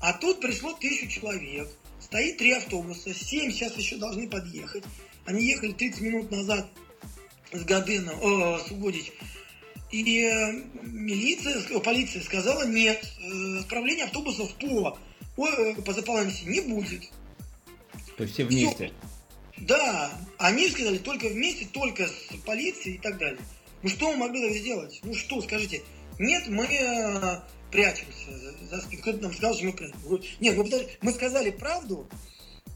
А 0.00 0.12
тут 0.12 0.40
пришло 0.40 0.72
тысячу 0.74 1.08
человек, 1.08 1.68
стоит 2.00 2.38
три 2.38 2.52
автобуса, 2.52 3.12
семь 3.12 3.50
сейчас 3.50 3.76
еще 3.76 3.96
должны 3.96 4.28
подъехать. 4.28 4.84
Они 5.24 5.46
ехали 5.46 5.72
30 5.72 6.00
минут 6.00 6.30
назад 6.30 6.68
с 7.52 7.64
Гадена, 7.64 8.12
о, 8.12 8.58
с 8.58 8.70
Угодич. 8.70 9.12
И 9.90 10.22
э, 10.22 10.52
милиция, 10.82 11.80
полиция 11.80 12.22
сказала, 12.22 12.66
нет, 12.66 13.02
э, 13.20 13.58
отправления 13.60 14.04
автобусов 14.04 14.52
по, 14.54 14.98
по, 15.34 15.48
э, 15.48 15.74
по 15.82 15.92
заполненности 15.92 16.44
не 16.44 16.60
будет. 16.60 17.10
То 18.16 18.24
есть 18.24 18.34
все 18.34 18.44
вместе? 18.44 18.92
Все. 19.56 19.64
Да, 19.64 20.12
они 20.38 20.68
сказали 20.68 20.98
только 20.98 21.28
вместе, 21.28 21.66
только 21.72 22.06
с 22.06 22.36
полицией 22.44 22.96
и 22.96 22.98
так 22.98 23.18
далее. 23.18 23.40
Ну 23.82 23.88
что 23.88 24.12
мы 24.12 24.18
могли 24.28 24.58
сделать? 24.58 25.00
Ну 25.02 25.14
что, 25.14 25.40
скажите? 25.40 25.82
Нет, 26.18 26.48
мы 26.48 26.64
э, 26.66 27.40
прячемся 27.70 28.30
за, 28.70 28.80
спину. 28.80 29.02
Кто-то 29.02 29.18
нам 29.22 29.32
сказал, 29.32 29.54
что 29.54 29.64
мы 29.64 29.72
прячемся. 29.72 30.36
Нет, 30.40 30.56
мы, 30.56 30.88
мы 31.00 31.12
сказали 31.12 31.50
правду. 31.50 32.08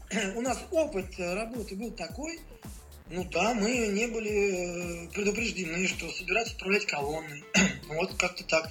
У 0.35 0.41
нас 0.41 0.59
опыт 0.71 1.07
работы 1.17 1.75
был 1.75 1.91
такой. 1.91 2.39
Ну 3.09 3.23
да, 3.25 3.53
мы 3.53 3.87
не 3.87 4.07
были 4.07 5.05
э, 5.05 5.09
предупреждены, 5.09 5.87
что 5.87 6.09
собираются 6.09 6.55
отправлять 6.55 6.85
колонны. 6.85 7.43
вот 7.89 8.13
как-то 8.15 8.43
так. 8.45 8.69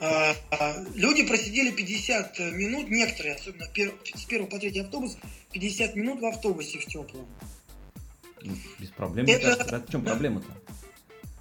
А, 0.00 0.34
а, 0.50 0.84
люди 0.94 1.24
просидели 1.24 1.70
50 1.70 2.38
минут, 2.52 2.90
некоторые, 2.90 3.36
особенно 3.36 3.66
с 3.66 4.24
первого 4.24 4.48
по 4.48 4.58
третий 4.58 4.80
автобус, 4.80 5.16
50 5.52 5.94
минут 5.94 6.20
в 6.20 6.26
автобусе 6.26 6.78
в 6.80 6.86
теплом. 6.86 7.26
Без 8.78 8.88
проблем. 8.88 9.26
Это... 9.26 9.78
В 9.78 9.90
чем 9.90 10.04
проблема-то? 10.04 10.48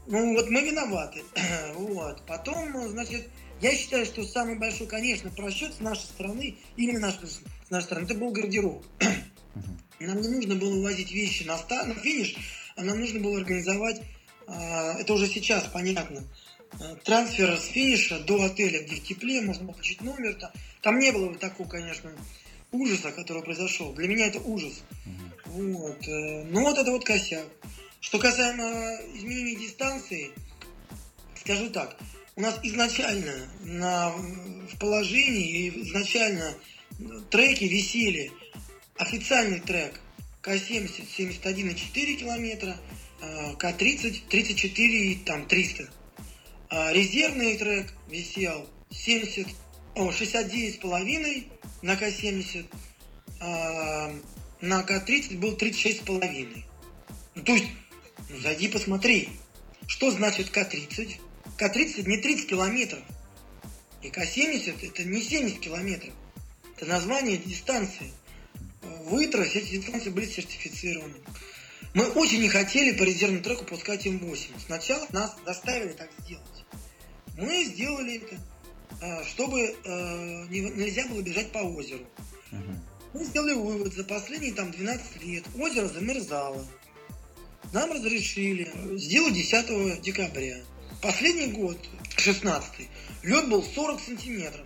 Ну 0.07 0.35
вот 0.35 0.49
мы 0.49 0.61
виноваты. 0.61 1.23
вот. 1.75 2.23
Потом, 2.27 2.71
ну, 2.71 2.87
значит, 2.89 3.27
я 3.61 3.75
считаю, 3.75 4.05
что 4.05 4.23
самый 4.23 4.57
большой, 4.57 4.87
конечно, 4.87 5.29
просчет 5.29 5.73
с 5.73 5.79
нашей 5.79 6.03
стороны, 6.03 6.57
именно 6.77 6.99
наш, 6.99 7.15
с 7.15 7.69
нашей 7.69 7.85
стороны, 7.85 8.05
это 8.05 8.15
был 8.15 8.31
гардероб. 8.31 8.83
нам 9.99 10.21
не 10.21 10.27
нужно 10.27 10.55
было 10.55 10.75
увозить 10.75 11.11
вещи 11.11 11.43
на 11.43 11.57
старт, 11.57 11.87
на 11.87 11.95
финиш, 11.95 12.35
а 12.75 12.83
нам 12.83 12.99
нужно 12.99 13.19
было 13.19 13.37
организовать, 13.37 14.01
а, 14.47 14.95
это 14.99 15.13
уже 15.13 15.27
сейчас 15.27 15.65
понятно, 15.71 16.23
а, 16.79 16.95
трансфер 16.95 17.57
с 17.57 17.65
финиша 17.65 18.19
до 18.19 18.43
отеля, 18.43 18.83
где 18.83 18.95
в 18.95 19.03
тепле, 19.03 19.41
можно 19.41 19.65
было 19.65 19.73
получить 19.73 20.01
номер. 20.01 20.35
Там, 20.35 20.51
там 20.81 20.99
не 20.99 21.11
было 21.11 21.33
такого, 21.35 21.67
конечно, 21.67 22.11
ужаса, 22.71 23.11
который 23.11 23.43
произошел. 23.43 23.93
Для 23.93 24.07
меня 24.07 24.27
это 24.27 24.39
ужас. 24.39 24.81
Вот. 25.45 26.07
Э, 26.07 26.43
ну 26.45 26.61
вот 26.61 26.77
это 26.77 26.91
вот 26.91 27.03
косяк. 27.03 27.45
Что 27.99 28.17
касаемо 28.17 28.97
изменения 29.13 29.55
дистанции, 29.55 30.31
скажу 31.35 31.69
так, 31.69 31.97
у 32.35 32.41
нас 32.41 32.59
изначально 32.63 33.33
на, 33.61 34.09
в 34.09 34.77
положении, 34.79 35.69
изначально 35.83 36.53
треки 37.29 37.65
висели 37.65 38.31
официальный 38.97 39.59
трек 39.59 39.99
К-70 40.41 41.07
71,4 41.17 42.15
километра, 42.15 42.77
К-30 43.57 44.27
34 44.29 45.15
там 45.25 45.45
300. 45.45 45.89
А 46.69 46.93
резервный 46.93 47.57
трек 47.57 47.93
висел 48.09 48.67
70, 48.91 49.47
о, 49.95 50.09
69,5 50.09 51.47
на 51.81 51.95
К-70, 51.95 52.65
а 53.41 54.13
на 54.61 54.83
К-30 54.83 55.37
был 55.37 55.55
36,5. 55.55 56.63
Ну, 57.35 57.43
то 57.43 57.53
есть, 57.53 57.67
ну, 58.29 58.37
зайди 58.39 58.67
посмотри, 58.67 59.29
что 59.87 60.11
значит 60.11 60.49
К-30. 60.49 61.19
К-30 61.61 62.09
не 62.09 62.17
30 62.17 62.47
километров. 62.47 63.03
И 64.01 64.09
К-70 64.09 64.89
это 64.89 65.03
не 65.03 65.21
70 65.21 65.59
километров. 65.59 66.11
Это 66.75 66.87
название 66.87 67.37
дистанции. 67.37 68.11
В 68.81 69.15
ИТРОС 69.19 69.55
эти 69.55 69.77
дистанции 69.77 70.09
были 70.09 70.25
сертифицированы. 70.25 71.13
Мы 71.93 72.07
очень 72.13 72.41
не 72.41 72.49
хотели 72.49 72.97
по 72.97 73.03
резервному 73.03 73.43
треку 73.43 73.65
пускать 73.65 74.07
М8. 74.07 74.49
Сначала 74.65 75.05
нас 75.11 75.35
заставили 75.45 75.91
так 75.91 76.09
сделать. 76.23 76.65
Мы 77.37 77.63
сделали 77.65 78.15
это, 78.15 78.37
а, 78.99 79.23
чтобы 79.25 79.61
э, 79.61 80.45
нельзя 80.49 81.05
было 81.09 81.21
бежать 81.21 81.51
по 81.51 81.59
озеру. 81.59 82.07
Мы 83.13 83.23
сделали 83.23 83.53
вывод, 83.53 83.93
за 83.93 84.03
последние 84.03 84.53
там 84.53 84.71
12 84.71 85.23
лет 85.25 85.43
озеро 85.59 85.87
замерзало. 85.87 86.65
Нам 87.71 87.91
разрешили 87.91 88.67
сделать 88.97 89.35
10 89.35 90.01
декабря. 90.01 90.63
Последний 91.01 91.47
год, 91.47 91.77
16 92.17 92.89
лед 93.23 93.49
был 93.49 93.63
40 93.63 93.99
сантиметров. 93.99 94.65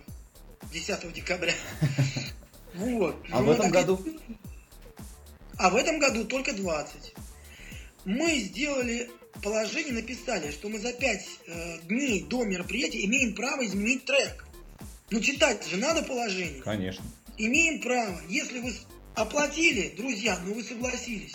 10 0.72 1.12
декабря. 1.12 1.54
Вот. 2.74 3.16
А 3.30 3.40
в 3.40 3.48
этом 3.48 3.70
году? 3.70 3.98
А 5.56 5.70
в 5.70 5.76
этом 5.76 5.98
году 5.98 6.26
только 6.26 6.52
20. 6.52 7.14
Мы 8.04 8.38
сделали 8.40 9.08
положение, 9.42 9.94
написали, 9.94 10.50
что 10.50 10.68
мы 10.68 10.78
за 10.78 10.92
5 10.92 11.26
э, 11.46 11.78
дней 11.84 12.24
до 12.24 12.44
мероприятия 12.44 13.02
имеем 13.06 13.34
право 13.34 13.64
изменить 13.64 14.04
трек. 14.04 14.44
Ну, 15.08 15.20
читать 15.20 15.66
же 15.66 15.78
надо 15.78 16.02
положение. 16.02 16.60
Конечно. 16.60 17.02
Имеем 17.38 17.80
право. 17.80 18.20
Если 18.28 18.60
вы 18.60 18.74
оплатили, 19.14 19.94
друзья, 19.96 20.38
ну 20.44 20.52
вы 20.52 20.62
согласились. 20.62 21.34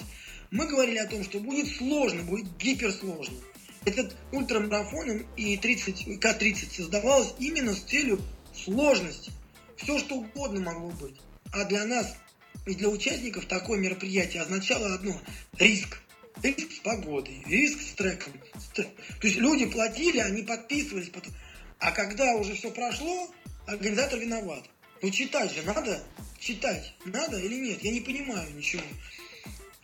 Мы 0.52 0.68
говорили 0.68 0.98
о 0.98 1.08
том, 1.08 1.24
что 1.24 1.40
будет 1.40 1.76
сложно, 1.76 2.22
будет 2.22 2.56
гиперсложно. 2.58 3.36
Этот 3.86 4.16
ультрамарафон 4.32 5.26
и 5.36 5.58
30, 5.58 6.20
К-30 6.20 6.76
создавалось 6.76 7.34
именно 7.40 7.74
с 7.74 7.82
целью 7.82 8.22
сложности. 8.54 9.32
Все, 9.76 9.98
что 9.98 10.16
угодно 10.16 10.62
могло 10.62 10.90
быть. 10.92 11.20
А 11.52 11.66
для 11.66 11.86
нас 11.86 12.16
и 12.68 12.76
для 12.76 12.90
участников 12.90 13.46
такое 13.48 13.80
мероприятие 13.80 14.44
означало 14.44 14.94
одно– 14.94 15.20
риск. 15.58 16.00
Риск 16.44 16.72
с 16.72 16.80
погодой, 16.80 17.44
риск 17.48 17.82
с 17.82 17.94
треком. 17.94 18.34
То 18.76 18.84
есть 19.24 19.38
люди 19.38 19.66
платили, 19.66 20.20
они 20.20 20.44
подписывались. 20.44 21.10
Потом. 21.10 21.34
А 21.80 21.92
когда 21.92 22.36
уже 22.36 22.54
все 22.54 22.72
прошло, 22.72 23.30
организатор 23.66 24.20
виноват. 24.20 24.64
Ну 25.02 25.10
читать 25.10 25.52
же 25.52 25.64
надо, 25.64 26.04
читать 26.40 26.94
надо 27.06 27.40
или 27.40 27.56
нет, 27.56 27.84
я 27.84 27.92
не 27.92 28.02
понимаю 28.02 28.54
ничего. 28.56 28.84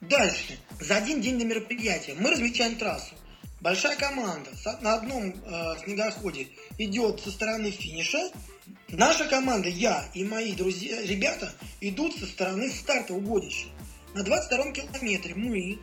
Дальше, 0.01 0.59
за 0.79 0.97
один 0.97 1.21
день 1.21 1.39
до 1.39 1.45
мероприятия 1.45 2.13
мы 2.13 2.29
размечаем 2.29 2.75
трассу. 2.75 3.15
Большая 3.59 3.95
команда 3.97 4.51
на 4.81 4.95
одном 4.95 5.29
э, 5.29 5.75
снегоходе 5.83 6.47
идет 6.77 7.21
со 7.21 7.31
стороны 7.31 7.71
финиша. 7.71 8.31
Наша 8.89 9.25
команда, 9.25 9.67
я 9.67 10.07
и 10.13 10.23
мои 10.23 10.53
друзья, 10.53 11.01
ребята, 11.01 11.51
идут 11.81 12.15
со 12.17 12.27
стороны 12.27 12.69
старта 12.69 13.13
угодища. 13.13 13.67
На 14.13 14.23
22 14.23 14.71
километре 14.71 15.33
мы, 15.35 15.79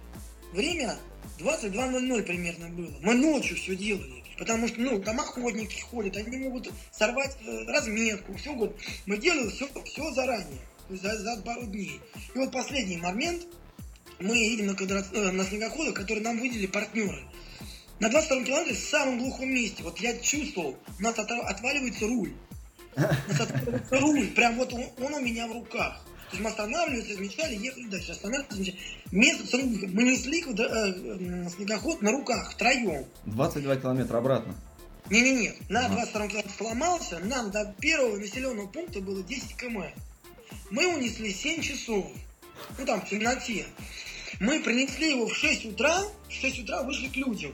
время 0.53 0.97
22.00 1.41 2.23
примерно 2.23 2.69
было. 2.69 2.95
Мы 3.01 3.15
ночью 3.15 3.57
все 3.57 3.75
делали. 3.75 4.23
Потому 4.39 4.69
что, 4.69 4.81
ну, 4.81 5.01
там 5.01 5.21
охотники 5.21 5.81
ходят, 5.81 6.17
они 6.17 6.37
могут 6.39 6.71
сорвать 6.93 7.37
э, 7.41 7.65
разметку, 7.67 8.35
все 8.35 8.53
год. 8.55 8.77
Мы 9.07 9.19
делали 9.19 9.49
все, 9.51 9.69
все 9.85 10.13
заранее, 10.13 10.61
за, 10.89 11.17
за 11.17 11.41
пару 11.43 11.65
дней. 11.67 12.01
И 12.35 12.39
вот 12.39 12.53
последний 12.53 12.97
момент, 12.97 13.47
мы 14.19 14.37
едем 14.37 14.67
на, 14.67 14.75
квадрат, 14.75 15.07
э, 15.13 15.31
на 15.31 15.45
снегоходах, 15.45 15.95
которые 15.95 16.25
нам 16.25 16.41
выделили 16.41 16.67
партнеры. 16.67 17.23
На 18.01 18.09
22 18.09 18.45
километре 18.45 18.75
в 18.75 18.79
самом 18.79 19.19
глухом 19.19 19.49
месте, 19.49 19.83
вот 19.83 19.99
я 19.99 20.19
чувствовал, 20.19 20.77
у 20.99 21.03
нас 21.03 21.19
от, 21.19 21.31
отваливается 21.31 22.07
руль. 22.07 22.33
У 22.97 23.01
нас 23.01 23.41
отваливается 23.41 24.01
руль, 24.01 24.27
прям 24.29 24.57
вот 24.57 24.73
он, 24.73 24.85
он 25.01 25.15
у 25.15 25.21
меня 25.21 25.47
в 25.47 25.53
руках. 25.53 26.05
То 26.31 26.37
есть 26.37 26.43
мы 26.43 26.51
останавливались, 26.51 27.11
размечали, 27.11 27.55
ехали 27.55 27.87
дальше. 27.87 28.13
Останавливались, 28.13 28.51
размечали. 28.51 28.79
Место, 29.13 29.59
мы 29.59 30.03
несли 30.03 30.41
э, 30.41 31.49
снегоход 31.51 32.03
на 32.03 32.11
руках, 32.11 32.51
втроем. 32.51 33.05
22 33.27 33.77
километра 33.77 34.19
обратно. 34.19 34.55
Не-не-не, 35.11 35.55
на 35.69 35.89
22 35.89 36.29
километре 36.29 36.53
сломался, 36.57 37.19
нам 37.21 37.51
до 37.51 37.73
первого 37.79 38.17
населенного 38.17 38.67
пункта 38.67 39.01
было 39.01 39.23
10 39.23 39.57
км. 39.57 39.93
Мы 40.71 40.87
унесли 40.95 41.33
7 41.33 41.61
часов, 41.61 42.11
ну 42.79 42.87
там 42.87 43.03
в 43.03 43.09
темноте. 43.09 43.67
Мы 44.41 44.61
принесли 44.61 45.11
его 45.11 45.27
в 45.29 45.37
6 45.37 45.67
утра, 45.67 46.03
в 46.29 46.33
6 46.33 46.61
утра 46.61 46.83
вышли 46.83 47.09
к 47.09 47.17
людям. 47.17 47.53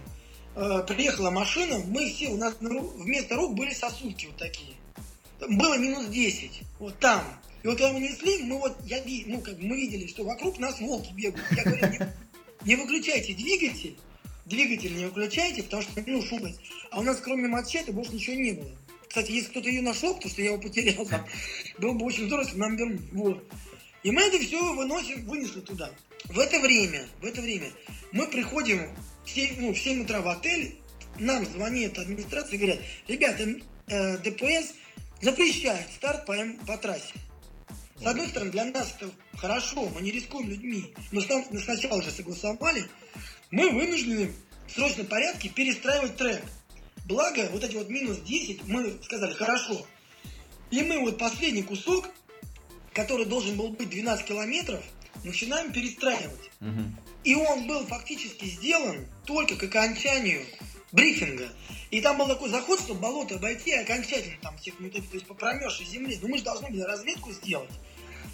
Э, 0.60 0.84
приехала 0.86 1.30
машина, 1.30 1.78
мы 1.86 2.10
все, 2.10 2.28
у 2.28 2.36
нас 2.36 2.54
на, 2.60 2.80
вместо 2.80 3.34
рук 3.34 3.54
были 3.54 3.72
сосульки 3.72 4.26
вот 4.26 4.36
такие. 4.36 4.74
Было 5.48 5.78
минус 5.78 6.08
10, 6.08 6.60
вот 6.78 6.98
там. 6.98 7.24
И 7.62 7.66
вот 7.66 7.78
когда 7.78 7.94
мы 7.94 8.00
несли, 8.00 8.42
мы 8.42 8.58
вот, 8.58 8.76
я, 8.84 9.02
ну, 9.26 9.40
как 9.40 9.58
мы 9.58 9.74
видели, 9.74 10.06
что 10.06 10.22
вокруг 10.22 10.58
нас 10.58 10.78
волки 10.78 11.14
бегают. 11.14 11.46
Я 11.56 11.64
говорю, 11.64 11.86
не, 11.88 11.98
не 12.66 12.76
выключайте 12.76 13.32
двигатель, 13.32 13.96
двигатель 14.44 14.94
не 14.94 15.06
выключайте, 15.06 15.62
потому 15.62 15.82
что, 15.82 15.92
ну, 16.06 16.20
шумность. 16.20 16.60
А 16.90 17.00
у 17.00 17.02
нас 17.02 17.20
кроме 17.22 17.48
мачете 17.48 17.92
больше 17.92 18.12
ничего 18.12 18.36
не 18.36 18.52
было. 18.52 18.70
Кстати, 19.08 19.32
если 19.32 19.48
кто-то 19.48 19.68
ее 19.70 19.80
нашел, 19.80 20.14
потому 20.14 20.30
что 20.30 20.42
я 20.42 20.48
его 20.50 20.60
потерял 20.60 21.06
там, 21.06 21.26
было 21.78 21.92
бы 21.94 22.04
очень 22.04 22.26
здорово, 22.26 22.44
если 22.44 22.58
нам 22.58 22.76
вернули. 22.76 23.00
Вот. 23.12 23.44
И 24.02 24.10
мы 24.10 24.20
это 24.24 24.38
все 24.38 24.74
выносим, 24.74 25.24
вынесли 25.24 25.60
туда. 25.60 25.90
В 26.26 26.38
это 26.38 26.60
время, 26.60 27.06
в 27.22 27.24
это 27.24 27.40
время 27.40 27.70
мы 28.12 28.26
приходим 28.26 28.90
в 29.30 29.34
7, 29.34 29.60
ну, 29.60 29.72
в 29.72 29.78
7 29.78 30.02
утра 30.02 30.20
в 30.20 30.28
отель, 30.28 30.76
нам 31.18 31.44
звонит 31.44 31.98
администрация 31.98 32.54
и 32.54 32.58
говорят, 32.58 32.80
ребята, 33.06 33.44
э, 33.86 34.18
ДПС 34.18 34.74
запрещает 35.20 35.86
старт 35.94 36.26
по, 36.26 36.34
по 36.66 36.76
трассе. 36.78 37.14
С 38.00 38.06
одной 38.06 38.28
стороны, 38.28 38.50
для 38.50 38.64
нас 38.64 38.94
это 38.98 39.10
хорошо, 39.36 39.88
мы 39.94 40.00
не 40.00 40.10
рискуем 40.10 40.48
людьми. 40.48 40.94
Но 41.12 41.20
сначала 41.20 41.98
уже 41.98 42.10
согласовали, 42.10 42.84
мы 43.50 43.70
вынуждены 43.70 44.32
в 44.66 44.72
срочном 44.72 45.06
порядке 45.06 45.48
перестраивать 45.50 46.16
трек. 46.16 46.42
Благо, 47.04 47.48
вот 47.52 47.62
эти 47.62 47.76
вот 47.76 47.88
минус 47.88 48.20
10, 48.20 48.66
мы 48.68 48.98
сказали, 49.02 49.34
хорошо. 49.34 49.86
И 50.70 50.82
мы 50.82 51.00
вот 51.00 51.18
последний 51.18 51.62
кусок, 51.62 52.08
который 52.94 53.26
должен 53.26 53.56
был 53.56 53.68
быть 53.70 53.90
12 53.90 54.24
километров, 54.24 54.82
начинаем 55.24 55.72
перестраивать. 55.72 56.50
Угу. 56.60 57.09
И 57.24 57.34
он 57.34 57.66
был 57.66 57.86
фактически 57.86 58.46
сделан 58.46 59.06
только 59.26 59.56
к 59.56 59.64
окончанию 59.64 60.44
брифинга. 60.92 61.48
И 61.90 62.00
там 62.00 62.18
был 62.18 62.26
такой 62.26 62.50
заход, 62.50 62.80
чтобы 62.80 63.00
болото 63.00 63.36
обойти 63.36 63.72
окончательно 63.72 64.36
там 64.40 64.56
всех 64.58 64.76
то 64.76 64.84
есть 64.84 65.26
по 65.26 65.34
промерзшей 65.34 65.86
земле. 65.86 66.18
Но 66.22 66.28
мы 66.28 66.38
же 66.38 66.44
должны 66.44 66.68
были 66.68 66.82
разведку 66.82 67.32
сделать. 67.32 67.70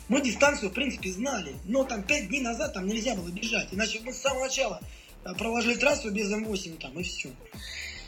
Мы 0.09 0.21
дистанцию, 0.21 0.71
в 0.71 0.75
принципе, 0.75 1.11
знали, 1.11 1.57
но 1.65 1.83
там 1.83 2.03
5 2.03 2.29
дней 2.29 2.41
назад 2.41 2.75
там 2.75 2.87
нельзя 2.87 3.17
было 3.17 3.29
бежать, 3.29 3.69
иначе 3.73 4.01
мы 4.05 4.13
с 4.13 4.21
самого 4.21 4.45
начала 4.45 4.81
э, 5.25 5.35
проложили 5.35 5.75
трассу 5.75 6.13
без 6.13 6.33
М8 6.33 6.79
там 6.79 6.99
и 7.01 7.03
все. 7.03 7.31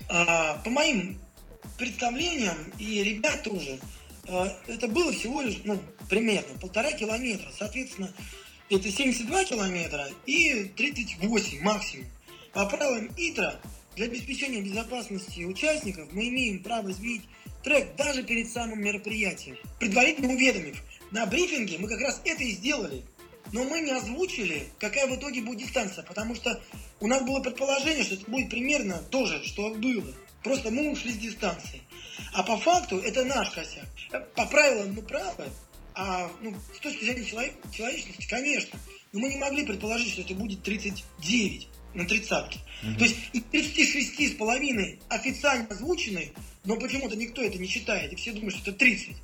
А, 0.09 0.59
по 0.59 0.71
моим 0.71 1.21
представлениям, 1.77 2.57
и 2.79 3.03
ребят 3.03 3.43
тоже, 3.43 3.81
а, 4.29 4.47
это 4.69 4.87
было 4.87 5.13
всего 5.13 5.43
лишь, 5.43 5.59
ну, 5.65 5.81
примерно 6.09 6.57
полтора 6.61 6.93
километра, 6.93 7.51
соответственно, 7.59 8.13
это 8.71 8.91
72 8.91 9.45
километра 9.45 10.09
и 10.27 10.65
38 10.77 11.63
максимум. 11.63 12.07
По 12.53 12.67
правилам 12.67 13.11
ИТРА, 13.17 13.61
для 13.97 14.07
обеспечения 14.07 14.61
безопасности 14.61 15.45
участников 15.45 16.09
мы 16.13 16.29
имеем 16.29 16.63
право 16.63 16.91
изменить 16.91 17.23
трек 17.65 17.97
даже 17.97 18.23
перед 18.23 18.51
самым 18.51 18.83
мероприятием, 18.83 19.57
предварительно 19.81 20.29
уведомив, 20.29 20.83
на 21.11 21.27
брифинге 21.27 21.79
мы 21.79 21.89
как 21.89 22.01
раз 22.01 22.21
это 22.25 22.43
и 22.43 22.53
сделали. 22.53 23.03
но 23.53 23.65
мы 23.65 23.81
не 23.81 23.93
озвучили, 23.93 24.69
какая 24.79 25.07
в 25.07 25.17
итоге 25.17 25.41
будет 25.41 25.61
дистанция, 25.61 26.05
потому 26.05 26.35
что 26.35 26.61
у 27.01 27.07
нас 27.07 27.23
было 27.23 27.41
предположение, 27.41 28.05
что 28.05 28.15
это 28.17 28.31
будет 28.31 28.51
примерно 28.51 28.99
то 29.11 29.25
же, 29.25 29.43
что 29.45 29.71
было. 29.71 30.13
Просто 30.45 30.71
мы 30.71 30.91
ушли 30.91 31.13
с 31.13 31.17
дистанции. 31.17 31.81
А 32.35 32.43
по 32.43 32.59
факту 32.59 32.99
это 32.99 33.25
наш 33.25 33.51
косяк. 33.51 33.89
По 34.35 34.45
правилам 34.47 34.93
мы 34.95 35.03
правы, 35.03 35.47
а 35.99 36.31
ну, 36.41 36.55
с 36.75 36.79
точки 36.79 37.05
зрения 37.05 37.25
человек, 37.25 37.55
человечности, 37.73 38.27
конечно. 38.29 38.79
Но 39.13 39.21
мы 39.21 39.29
не 39.31 39.37
могли 39.37 39.67
предположить, 39.67 40.13
что 40.13 40.23
это 40.23 40.33
будет 40.35 40.63
39 40.63 41.69
на 41.95 42.07
тридцатке. 42.07 42.61
Угу. 42.85 42.99
То 42.99 43.05
есть 43.05 43.17
и 43.33 43.41
36 43.41 44.35
с 44.35 44.37
половиной 44.37 45.01
официально 45.09 45.67
озвученные, 45.67 46.33
но 46.65 46.77
почему-то 46.77 47.17
никто 47.17 47.43
это 47.43 47.59
не 47.59 47.67
считает, 47.67 48.13
и 48.13 48.17
все 48.17 48.33
думают, 48.33 48.55
что 48.55 48.71
это 48.71 48.79
30. 48.79 49.17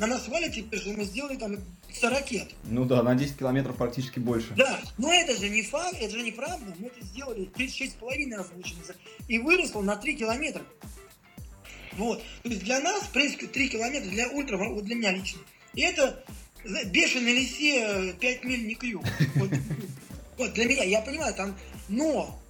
На 0.00 0.08
нас 0.08 0.26
валят 0.26 0.52
теперь, 0.52 0.80
что 0.80 0.90
мы 0.90 1.04
сделали 1.04 1.36
там 1.36 1.58
100 1.92 2.10
ракет. 2.10 2.48
Ну 2.64 2.84
да, 2.84 3.04
на 3.04 3.14
10 3.14 3.38
километров 3.38 3.76
практически 3.76 4.18
больше. 4.18 4.52
Да, 4.56 4.80
но 4.98 5.12
это 5.12 5.36
же 5.38 5.48
не 5.48 5.62
факт, 5.62 5.96
это 6.00 6.10
же 6.10 6.24
неправда. 6.24 6.74
Мы 6.78 6.88
это 6.88 7.06
сделали 7.06 7.48
36,5 7.56 8.34
озвучено 8.34 8.82
и 9.28 9.38
выросло 9.38 9.80
на 9.80 9.94
3 9.94 10.16
километра. 10.16 10.62
Вот. 11.92 12.20
То 12.42 12.48
есть 12.48 12.64
для 12.64 12.80
нас, 12.80 13.04
в 13.04 13.10
принципе, 13.10 13.46
3 13.46 13.68
километра 13.68 14.10
для 14.10 14.28
ультра, 14.28 14.58
вот 14.58 14.84
для 14.84 14.96
меня 14.96 15.12
лично. 15.12 15.40
И 15.76 15.82
это 15.82 16.24
бешеный 16.86 17.34
лисе 17.34 18.14
5 18.18 18.44
миль 18.44 18.66
не 18.66 18.74
крюк. 18.74 19.04
Вот, 19.36 19.50
вот 20.38 20.52
для 20.54 20.64
меня, 20.64 20.82
я 20.82 21.00
понимаю, 21.02 21.34
там, 21.34 21.56
но 21.88 22.42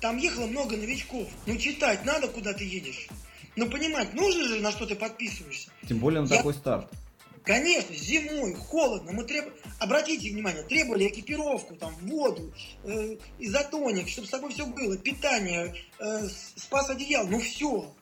там 0.00 0.18
ехало 0.18 0.46
много 0.46 0.76
новичков. 0.76 1.28
Ну 1.46 1.56
читать 1.56 2.04
надо, 2.04 2.28
куда 2.28 2.52
ты 2.52 2.64
едешь. 2.64 3.08
Но 3.56 3.66
понимать, 3.66 4.12
нужно 4.12 4.44
же, 4.44 4.60
на 4.60 4.70
что 4.70 4.86
ты 4.86 4.94
подписываешься. 4.94 5.70
Тем 5.88 5.98
более 5.98 6.20
на 6.22 6.28
я... 6.28 6.36
такой 6.36 6.54
старт. 6.54 6.90
Конечно, 7.42 7.94
зимой, 7.94 8.54
холодно, 8.54 9.12
мы 9.12 9.24
треб... 9.24 9.44
обратите 9.78 10.30
внимание, 10.30 10.64
требовали 10.64 11.06
экипировку, 11.06 11.76
там, 11.76 11.94
воду, 12.02 12.52
э, 12.82 13.16
изотоник, 13.38 14.08
чтобы 14.08 14.26
с 14.26 14.30
собой 14.30 14.52
все 14.52 14.66
было, 14.66 14.98
питание, 14.98 15.72
э, 16.00 16.28
спас 16.56 16.90
одеял, 16.90 17.26
ну 17.28 17.38
все. 17.38 17.94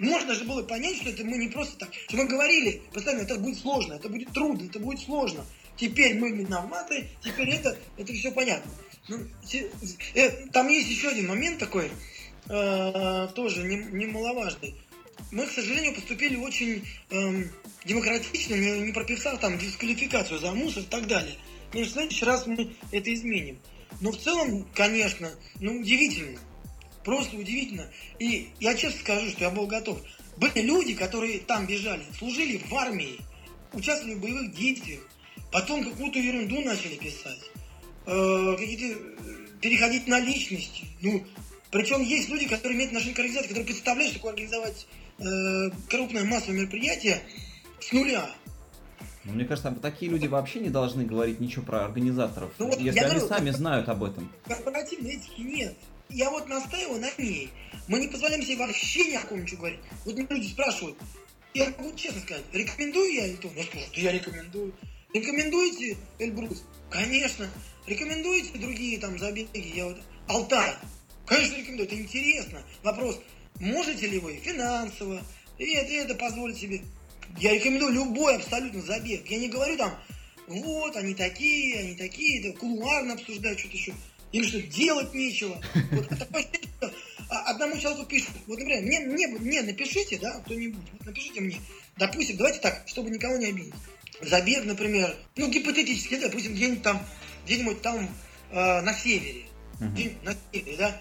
Можно 0.00 0.34
же 0.34 0.44
было 0.44 0.62
понять, 0.62 0.96
что 0.96 1.10
это 1.10 1.24
мы 1.24 1.36
не 1.36 1.48
просто 1.48 1.78
так. 1.78 1.90
Что 2.08 2.16
мы 2.16 2.26
говорили 2.26 2.82
постоянно, 2.92 3.22
это 3.22 3.36
будет 3.36 3.58
сложно, 3.58 3.94
это 3.94 4.08
будет 4.08 4.32
трудно, 4.32 4.66
это 4.66 4.78
будет 4.78 5.00
сложно. 5.00 5.44
Теперь 5.76 6.18
мы 6.18 6.30
виноваты, 6.32 7.08
теперь 7.22 7.50
это, 7.50 7.76
это 7.96 8.12
все 8.12 8.32
понятно. 8.32 8.70
Ну, 9.08 9.18
э, 10.14 10.30
там 10.52 10.68
есть 10.68 10.88
еще 10.88 11.08
один 11.08 11.28
момент 11.28 11.58
такой, 11.58 11.90
э, 12.48 13.28
тоже 13.34 13.62
немаловажный. 13.62 14.74
Мы, 15.32 15.46
к 15.46 15.50
сожалению, 15.50 15.94
поступили 15.94 16.36
очень 16.36 16.84
э, 17.10 17.44
демократично, 17.84 18.54
не, 18.54 18.80
не 18.80 18.92
прописав 18.92 19.38
там 19.38 19.58
дисквалификацию 19.58 20.38
за 20.38 20.52
мусор 20.52 20.82
и 20.82 20.86
так 20.86 21.06
далее. 21.06 21.36
И 21.72 21.82
в 21.82 21.90
следующий 21.90 22.24
раз 22.24 22.46
мы 22.46 22.74
это 22.90 23.12
изменим. 23.12 23.58
Но 24.00 24.12
в 24.12 24.18
целом, 24.18 24.66
конечно, 24.74 25.30
ну 25.60 25.80
удивительно. 25.80 26.38
Просто 27.04 27.36
удивительно. 27.36 27.86
И 28.18 28.50
я 28.60 28.74
честно 28.74 29.00
скажу, 29.00 29.30
что 29.30 29.44
я 29.44 29.50
был 29.50 29.66
готов. 29.66 30.00
Были 30.36 30.60
люди, 30.60 30.94
которые 30.94 31.38
там 31.40 31.66
бежали, 31.66 32.04
служили 32.18 32.58
в 32.58 32.74
армии, 32.74 33.18
участвовали 33.72 34.14
в 34.14 34.20
боевых 34.20 34.54
действиях, 34.54 35.00
потом 35.50 35.84
какую-то 35.84 36.18
ерунду 36.18 36.60
начали 36.62 36.96
писать, 36.96 37.40
э, 38.06 38.56
какие-то 38.58 38.98
э, 38.98 39.46
переходить 39.60 40.06
на 40.08 40.20
личности. 40.20 40.84
Ну, 41.00 41.24
причем 41.70 42.02
есть 42.02 42.28
люди, 42.28 42.48
которые 42.48 42.76
имеют 42.76 42.90
отношение 42.90 43.14
к 43.14 43.18
организации, 43.18 43.48
которые 43.48 43.66
представляют, 43.66 44.10
что 44.10 44.18
такое 44.18 44.32
организовать 44.32 44.86
э, 45.18 45.70
крупное 45.88 46.24
массовое 46.24 46.60
мероприятие 46.60 47.20
с 47.80 47.92
нуля. 47.92 48.28
Ну, 49.24 49.32
мне 49.32 49.44
кажется, 49.44 49.70
такие 49.82 50.10
люди 50.10 50.26
вообще 50.26 50.60
не 50.60 50.70
должны 50.70 51.04
говорить 51.04 51.40
ничего 51.40 51.64
про 51.64 51.84
организаторов, 51.84 52.52
ну, 52.58 52.66
вот 52.66 52.80
если 52.80 52.98
они 53.00 53.10
говорю, 53.10 53.28
сами 53.28 53.50
знают 53.50 53.88
об 53.88 54.02
этом. 54.02 54.32
Корпоративной 54.46 55.16
этики 55.16 55.40
нет 55.42 55.76
я 56.10 56.30
вот 56.30 56.48
настаиваю 56.48 57.00
на 57.00 57.10
ней. 57.18 57.50
Мы 57.88 58.00
не 58.00 58.08
позволяем 58.08 58.42
себе 58.42 58.56
вообще 58.56 59.04
ни 59.04 59.14
о 59.14 59.22
ком 59.22 59.42
ничего 59.42 59.58
говорить. 59.58 59.80
Вот 60.04 60.14
мне 60.14 60.26
люди 60.28 60.48
спрашивают, 60.48 60.98
я 61.54 61.66
могу 61.78 61.94
честно 61.96 62.20
сказать, 62.20 62.44
рекомендую 62.52 63.12
я 63.12 63.26
Эльтон? 63.26 63.52
Я 63.56 63.64
скажу, 63.64 63.84
да 63.94 64.00
я 64.00 64.12
рекомендую. 64.12 64.74
Рекомендуете 65.12 65.96
Эльбрус? 66.18 66.62
Конечно. 66.88 67.48
Рекомендуете 67.86 68.58
другие 68.58 68.98
там 68.98 69.18
забеги? 69.18 69.48
Я 69.74 69.86
вот... 69.86 69.98
Алтай? 70.28 70.74
Конечно, 71.26 71.56
рекомендую. 71.56 71.88
Это 71.88 72.00
интересно. 72.00 72.62
Вопрос, 72.82 73.20
можете 73.58 74.06
ли 74.06 74.18
вы 74.18 74.36
финансово, 74.36 75.22
и 75.58 75.72
это, 75.72 75.90
и 75.90 75.96
это 75.96 76.14
позволить 76.14 76.58
себе? 76.58 76.82
Я 77.38 77.54
рекомендую 77.54 77.92
любой 77.92 78.36
абсолютно 78.36 78.82
забег. 78.82 79.26
Я 79.28 79.38
не 79.38 79.48
говорю 79.48 79.76
там, 79.76 79.92
вот, 80.46 80.96
они 80.96 81.14
такие, 81.14 81.80
они 81.80 81.94
такие, 81.94 82.42
да, 82.42 82.58
кулуарно 82.58 83.14
обсуждают 83.14 83.58
что-то 83.58 83.76
еще. 83.76 83.94
Им 84.32 84.44
что, 84.44 84.62
делать 84.62 85.12
нечего. 85.14 85.60
Вот 85.92 86.08
такое 86.08 86.46
одному 87.28 87.78
человеку 87.78 88.06
пишут, 88.06 88.30
вот, 88.46 88.58
например, 88.58 88.82
мне, 88.82 89.00
мне, 89.00 89.26
мне 89.28 89.62
напишите, 89.62 90.18
да, 90.18 90.40
кто-нибудь, 90.40 90.82
вот 90.92 91.06
напишите 91.06 91.40
мне, 91.40 91.60
допустим, 91.96 92.36
давайте 92.36 92.58
так, 92.60 92.82
чтобы 92.86 93.10
никого 93.10 93.36
не 93.36 93.46
обидеть. 93.46 93.74
Забег, 94.20 94.64
например, 94.64 95.14
ну, 95.36 95.48
гипотетически, 95.48 96.16
допустим, 96.16 96.54
где-нибудь 96.54 96.82
там, 96.82 97.04
где-нибудь 97.44 97.82
там 97.82 98.08
э, 98.50 98.80
на 98.80 98.92
севере, 98.94 99.44
uh-huh. 99.78 99.92
где 99.92 100.12
на 100.22 100.36
севере, 100.52 100.76
да, 100.76 101.00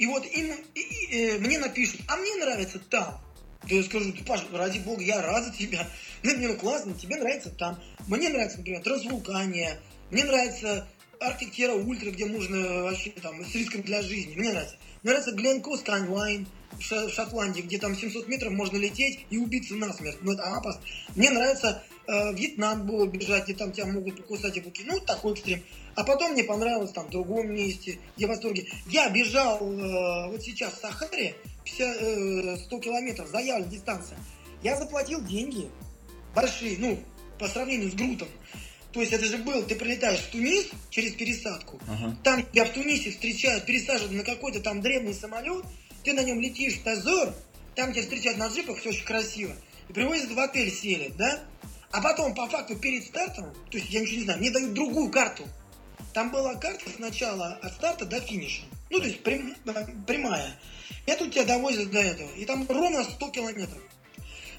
и 0.00 0.06
вот 0.06 0.24
им, 0.24 0.54
и, 0.74 0.80
и, 0.80 1.16
э, 1.16 1.38
мне 1.40 1.58
напишут, 1.58 2.00
а 2.08 2.16
мне 2.16 2.34
нравится 2.36 2.78
там. 2.78 3.20
Да 3.68 3.74
я 3.74 3.82
скажу, 3.82 4.12
ты, 4.14 4.24
Паш, 4.24 4.40
ради 4.50 4.78
бога, 4.78 5.02
я 5.02 5.20
рад 5.20 5.44
за 5.44 5.52
тебя. 5.52 5.86
Ну, 6.22 6.34
мне 6.38 6.48
ну 6.48 6.56
классно, 6.56 6.94
тебе 6.94 7.16
нравится 7.16 7.50
там. 7.50 7.78
Мне 8.08 8.30
нравится, 8.30 8.56
например, 8.56 8.82
трансвулкания. 8.82 9.78
Мне 10.10 10.24
нравится 10.24 10.88
Arctic 11.20 11.68
Ультра, 11.86 12.10
где 12.10 12.24
можно 12.26 12.82
вообще 12.84 13.10
там 13.10 13.44
с 13.44 13.54
риском 13.54 13.82
для 13.82 14.02
жизни. 14.02 14.34
Мне 14.36 14.50
нравится. 14.50 14.76
Мне 15.02 15.12
нравится 15.12 15.34
Glencoe 15.34 15.82
Skyline 15.82 16.46
в 16.72 17.10
Шотландии, 17.10 17.60
где 17.60 17.78
там 17.78 17.94
700 17.94 18.26
метров 18.28 18.52
можно 18.52 18.78
лететь 18.78 19.26
и 19.28 19.36
убиться 19.36 19.74
насмерть. 19.74 20.18
Ну, 20.22 20.32
это 20.32 20.44
опасно. 20.44 20.80
Мне 21.14 21.30
нравится 21.30 21.82
э, 22.06 22.34
Вьетнам 22.34 22.86
было 22.86 23.06
бежать, 23.06 23.44
где 23.44 23.54
там 23.54 23.72
тебя 23.72 23.86
могут 23.86 24.16
покусать 24.16 24.56
и. 24.56 24.62
Ну, 24.84 25.00
такой 25.00 25.34
экстрим. 25.34 25.62
А 25.94 26.04
потом 26.04 26.32
мне 26.32 26.44
понравилось 26.44 26.92
там 26.92 27.06
в 27.06 27.10
другом 27.10 27.52
месте, 27.52 27.98
где 28.16 28.26
в 28.26 28.30
восторге. 28.30 28.66
Я 28.86 29.10
бежал 29.10 29.58
э, 29.60 30.30
вот 30.30 30.42
сейчас 30.42 30.74
в 30.74 30.80
Сахаре, 30.80 31.34
50, 31.64 31.96
э, 32.00 32.56
100 32.64 32.78
километров, 32.80 33.28
заявлена 33.28 33.70
дистанция. 33.70 34.18
Я 34.62 34.76
заплатил 34.76 35.22
деньги 35.22 35.68
большие, 36.34 36.76
ну, 36.78 36.98
по 37.38 37.48
сравнению 37.48 37.90
с 37.90 37.94
Грутом. 37.94 38.28
То 38.92 39.00
есть 39.00 39.12
это 39.12 39.24
же 39.24 39.38
был, 39.38 39.62
ты 39.62 39.76
прилетаешь 39.76 40.20
в 40.20 40.30
Тунис 40.30 40.66
через 40.90 41.12
пересадку, 41.14 41.80
ага. 41.86 42.16
там 42.24 42.44
тебя 42.44 42.64
в 42.64 42.70
Тунисе 42.70 43.10
встречают, 43.10 43.64
пересаживают 43.64 44.12
на 44.12 44.24
какой-то 44.24 44.60
там 44.60 44.80
древний 44.80 45.14
самолет, 45.14 45.64
ты 46.02 46.12
на 46.12 46.24
нем 46.24 46.40
летишь 46.40 46.74
в 46.74 46.82
Тазор, 46.82 47.32
там 47.76 47.92
тебя 47.92 48.02
встречают 48.02 48.38
на 48.38 48.48
джипах, 48.48 48.78
все 48.78 48.90
очень 48.90 49.04
красиво, 49.04 49.54
и 49.88 49.92
привозят 49.92 50.32
в 50.32 50.38
отель, 50.38 50.72
селят, 50.72 51.16
да? 51.16 51.40
А 51.92 52.00
потом, 52.00 52.34
по 52.34 52.48
факту, 52.48 52.76
перед 52.76 53.04
стартом, 53.04 53.52
то 53.70 53.78
есть 53.78 53.90
я 53.90 54.00
ничего 54.00 54.16
не 54.16 54.24
знаю, 54.24 54.38
мне 54.40 54.50
дают 54.50 54.74
другую 54.74 55.10
карту. 55.10 55.44
Там 56.12 56.30
была 56.30 56.54
карта 56.56 56.84
сначала 56.96 57.58
от 57.62 57.72
старта 57.74 58.04
до 58.04 58.20
финиша. 58.20 58.62
Ну, 58.90 58.98
то 58.98 59.06
есть 59.06 59.22
прям, 59.22 59.54
прямая. 60.06 60.58
И 61.06 61.12
тут 61.12 61.32
тебя 61.32 61.44
довозят 61.44 61.90
до 61.90 62.00
этого. 62.00 62.30
И 62.36 62.44
там 62.44 62.66
ровно 62.68 63.04
100 63.04 63.30
километров. 63.30 63.82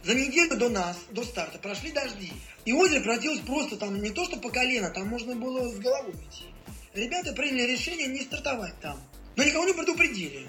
За 0.04 0.16
неделю 0.16 0.58
до 0.58 0.70
нас, 0.70 0.98
до 1.12 1.24
старта, 1.24 1.60
прошли 1.60 1.92
дожди. 1.92 2.32
И 2.66 2.74
озеро 2.74 3.02
превратилось 3.02 3.40
просто 3.42 3.78
там 3.78 4.02
не 4.02 4.10
то, 4.10 4.26
что 4.26 4.38
по 4.38 4.50
колено, 4.50 4.90
там 4.90 5.08
можно 5.08 5.36
было 5.36 5.70
с 5.70 5.78
головой 5.78 6.14
идти. 6.14 6.46
Ребята 6.94 7.34
приняли 7.34 7.72
решение 7.72 8.08
не 8.08 8.22
стартовать 8.22 8.80
там. 8.82 9.00
Но 9.36 9.44
никого 9.44 9.66
не 9.66 9.74
предупредили. 9.74 10.48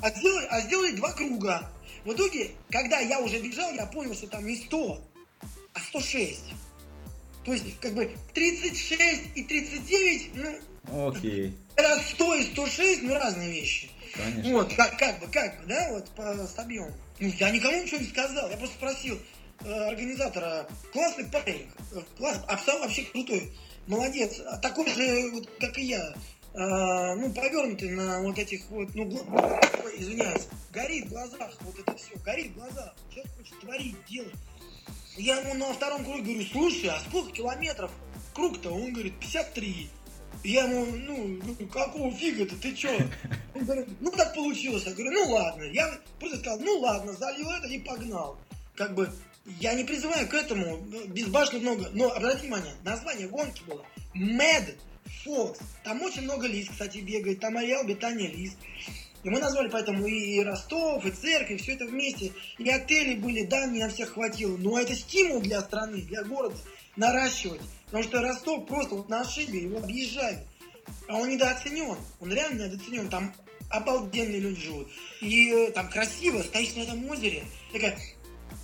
А 0.00 0.10
сделали, 0.10 0.46
а 0.46 0.60
сделали 0.60 0.92
два 0.92 1.12
круга. 1.12 1.70
В 2.04 2.12
итоге, 2.12 2.52
когда 2.70 3.00
я 3.00 3.20
уже 3.20 3.40
бежал, 3.40 3.72
я 3.72 3.86
понял, 3.86 4.14
что 4.14 4.26
там 4.28 4.46
не 4.46 4.56
100, 4.56 5.04
а 5.72 5.80
106. 5.80 6.40
То 7.44 7.52
есть, 7.52 7.78
как 7.80 7.94
бы 7.94 8.10
36 8.32 9.22
и 9.34 9.42
39, 9.44 10.30
ну... 10.34 11.08
Окей. 11.08 11.56
Это 11.76 12.00
100 12.00 12.34
и 12.36 12.44
106, 12.52 13.02
ну, 13.02 13.14
разные 13.14 13.50
вещи. 13.50 13.90
Конечно. 14.14 14.52
Вот, 14.52 14.74
как, 14.74 14.98
как 14.98 15.20
бы, 15.20 15.26
как 15.26 15.60
бы, 15.60 15.66
да, 15.66 15.90
вот 15.92 16.08
по, 16.10 16.46
с 16.46 16.58
объемом. 16.58 16.92
Ну, 17.20 17.28
я 17.38 17.50
никому 17.50 17.82
ничего 17.82 18.00
не 18.00 18.06
сказал, 18.06 18.50
я 18.50 18.56
просто 18.56 18.76
спросил 18.76 19.18
э, 19.60 19.72
организатора, 19.72 20.66
классный 20.92 21.26
парень, 21.26 21.68
э, 21.92 22.00
класс, 22.18 22.40
абсолютно 22.48 22.86
вообще 22.86 23.02
крутой, 23.04 23.52
молодец, 23.86 24.40
а 24.46 24.56
такой 24.58 24.88
же, 24.88 25.30
вот, 25.30 25.48
как 25.60 25.78
и 25.78 25.84
я, 25.84 26.02
э, 26.02 27.14
ну, 27.14 27.32
повернутый 27.32 27.90
на 27.90 28.20
вот 28.20 28.36
этих 28.36 28.68
вот, 28.68 28.92
ну, 28.94 29.04
ой, 29.04 29.94
извиняюсь, 29.96 30.48
горит 30.72 31.06
в 31.06 31.10
глазах, 31.10 31.56
вот 31.60 31.78
это 31.78 31.96
все, 31.96 32.16
горит 32.24 32.50
в 32.50 32.54
глазах, 32.54 32.94
человек 33.10 33.32
хочет 33.36 33.60
творить, 33.60 33.96
делать. 34.08 34.34
Я 35.16 35.38
ему 35.38 35.54
на 35.54 35.72
втором 35.72 36.04
круге 36.04 36.22
говорю, 36.22 36.48
слушай, 36.50 36.88
а 36.88 36.98
сколько 36.98 37.30
километров 37.30 37.92
круг-то? 38.34 38.70
Он 38.70 38.92
говорит, 38.92 39.14
53. 39.20 39.88
Я 40.44 40.64
ему, 40.64 40.84
ну, 40.84 41.66
какого 41.68 42.12
фига-то, 42.12 42.54
ты 42.56 42.74
чё? 42.74 42.90
Он 43.54 43.64
говорит, 43.64 43.88
ну 44.00 44.10
так 44.10 44.34
получилось. 44.34 44.84
Я 44.84 44.92
говорю, 44.92 45.12
ну 45.12 45.32
ладно. 45.32 45.62
Я 45.64 45.98
просто 46.20 46.38
сказал, 46.38 46.60
ну 46.60 46.80
ладно, 46.80 47.14
залил 47.14 47.50
это 47.50 47.66
и 47.66 47.78
погнал. 47.78 48.38
Как 48.74 48.94
бы, 48.94 49.10
я 49.58 49.72
не 49.72 49.84
призываю 49.84 50.28
к 50.28 50.34
этому, 50.34 50.76
безбашенно 51.06 51.60
много. 51.60 51.88
Но 51.94 52.12
обратите 52.12 52.42
внимание, 52.42 52.74
название 52.84 53.26
гонки 53.26 53.62
было 53.66 53.86
Mad 54.14 54.74
Fox. 55.24 55.62
Там 55.82 56.02
очень 56.02 56.22
много 56.22 56.46
лис, 56.46 56.68
кстати, 56.68 56.98
бегает. 56.98 57.40
Там 57.40 57.56
ареал 57.56 57.80
обитания 57.80 58.28
лис. 58.28 58.52
И 59.22 59.30
мы 59.30 59.40
назвали 59.40 59.70
поэтому 59.70 60.06
и 60.06 60.40
Ростов, 60.40 61.06
и 61.06 61.10
церковь, 61.10 61.62
все 61.62 61.72
это 61.72 61.86
вместе. 61.86 62.32
И 62.58 62.68
отели 62.68 63.14
были, 63.14 63.44
да, 63.44 63.64
не 63.64 63.80
на 63.80 63.88
всех 63.88 64.12
хватило. 64.12 64.58
Но 64.58 64.78
это 64.78 64.94
стимул 64.94 65.40
для 65.40 65.62
страны, 65.62 66.02
для 66.02 66.22
города 66.22 66.56
наращивать. 66.96 67.62
Потому 67.94 68.08
что 68.08 68.22
Ростов 68.22 68.66
просто 68.66 68.96
вот 68.96 69.08
на 69.08 69.20
ошибе, 69.20 69.62
его 69.62 69.78
объезжают. 69.78 70.40
А 71.06 71.14
он 71.14 71.28
недооценен. 71.28 71.96
Он 72.18 72.32
реально 72.32 72.64
недооценен. 72.64 73.08
Там 73.08 73.32
обалденные 73.70 74.40
люди 74.40 74.62
живут. 74.62 74.88
И 75.20 75.52
э, 75.52 75.70
там 75.70 75.88
красиво, 75.88 76.42
стоишь 76.42 76.74
на 76.74 76.80
этом 76.80 77.08
озере. 77.08 77.44
Такая 77.72 77.96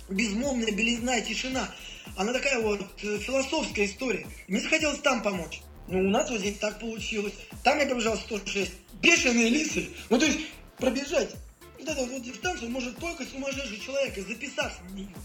безмолвная 0.09 0.73
белизна 0.73 1.17
и 1.17 1.23
тишина. 1.23 1.73
Она 2.17 2.33
такая 2.33 2.59
вот 2.59 2.81
э, 3.03 3.19
философская 3.19 3.85
история. 3.85 4.27
Мне 4.49 4.59
захотелось 4.59 4.99
там 4.99 5.23
помочь. 5.23 5.61
Ну, 5.87 5.99
у 5.99 6.09
нас 6.09 6.29
вот 6.29 6.41
здесь 6.41 6.57
так 6.57 6.77
получилось. 6.79 7.33
Там 7.63 7.79
я 7.79 7.85
пробежал 7.85 8.17
106. 8.17 8.69
Бешеные 9.01 9.47
лисы. 9.47 9.91
Ну, 10.09 10.19
то 10.19 10.25
есть, 10.25 10.39
пробежать 10.75 11.33
вот 11.79 11.87
эту 11.87 12.05
вот 12.05 12.21
дистанцию 12.21 12.69
может 12.69 12.97
только 12.97 13.23
сумасшедший 13.23 13.79
человек 13.79 14.17
и 14.17 14.21
записаться 14.23 14.83
на 14.89 14.93
нее. 14.93 15.15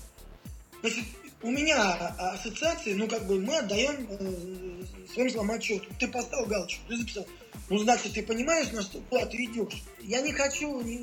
Значит, 0.81 1.05
у 1.43 1.51
меня 1.51 1.77
а, 1.79 2.33
ассоциации, 2.33 2.95
ну, 2.95 3.09
как 3.09 3.27
бы, 3.27 3.41
мы 3.41 3.57
отдаем 3.57 4.07
э, 4.09 5.13
своим 5.13 5.31
словам 5.31 5.53
отчет. 5.53 5.83
Ты 5.99 6.09
поставил 6.09 6.47
галочку, 6.47 6.83
ты 6.89 6.97
записал. 6.97 7.27
Ну, 7.69 7.79
значит, 7.79 8.13
ты 8.13 8.23
понимаешь, 8.23 8.73
на 8.73 8.83
что 8.83 9.01
куда 9.11 9.27
ты 9.27 9.37
идешь. 9.45 9.83
Я 10.01 10.21
не 10.21 10.33
хочу 10.33 10.81
ни, 10.83 10.97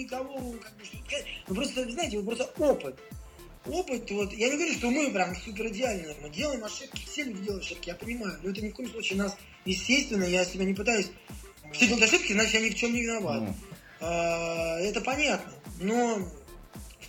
никого, 0.00 0.52
как 0.52 0.76
бы, 0.76 0.84
что 0.84 0.96
сказать. 1.04 1.26
Ну, 1.48 1.54
просто, 1.54 1.90
знаете, 1.90 2.18
вот 2.18 2.26
просто 2.26 2.44
опыт 2.58 2.98
опыт, 3.66 4.10
вот, 4.10 4.32
я 4.32 4.50
не 4.50 4.56
говорю, 4.56 4.74
что 4.74 4.90
мы 4.90 5.10
прям 5.10 5.34
супер 5.36 5.68
идеальные, 5.68 6.14
мы 6.20 6.28
делаем 6.30 6.64
ошибки, 6.64 7.04
все 7.06 7.24
люди 7.24 7.44
делают 7.44 7.64
ошибки, 7.64 7.88
я 7.88 7.94
понимаю, 7.94 8.38
но 8.42 8.50
это 8.50 8.60
ни 8.60 8.68
в 8.68 8.74
коем 8.74 8.90
случае 8.90 9.18
нас, 9.18 9.36
естественно, 9.64 10.24
я 10.24 10.44
себя 10.44 10.64
не 10.64 10.74
пытаюсь, 10.74 11.10
все 11.72 11.86
делают 11.86 12.04
ошибки, 12.04 12.32
значит, 12.32 12.54
я 12.54 12.60
ни 12.60 12.70
в 12.70 12.74
чем 12.74 12.92
не 12.92 13.02
виноват. 13.02 13.42
Mm. 13.42 13.54
А, 14.00 14.78
это 14.80 15.00
понятно, 15.00 15.52
но 15.80 16.28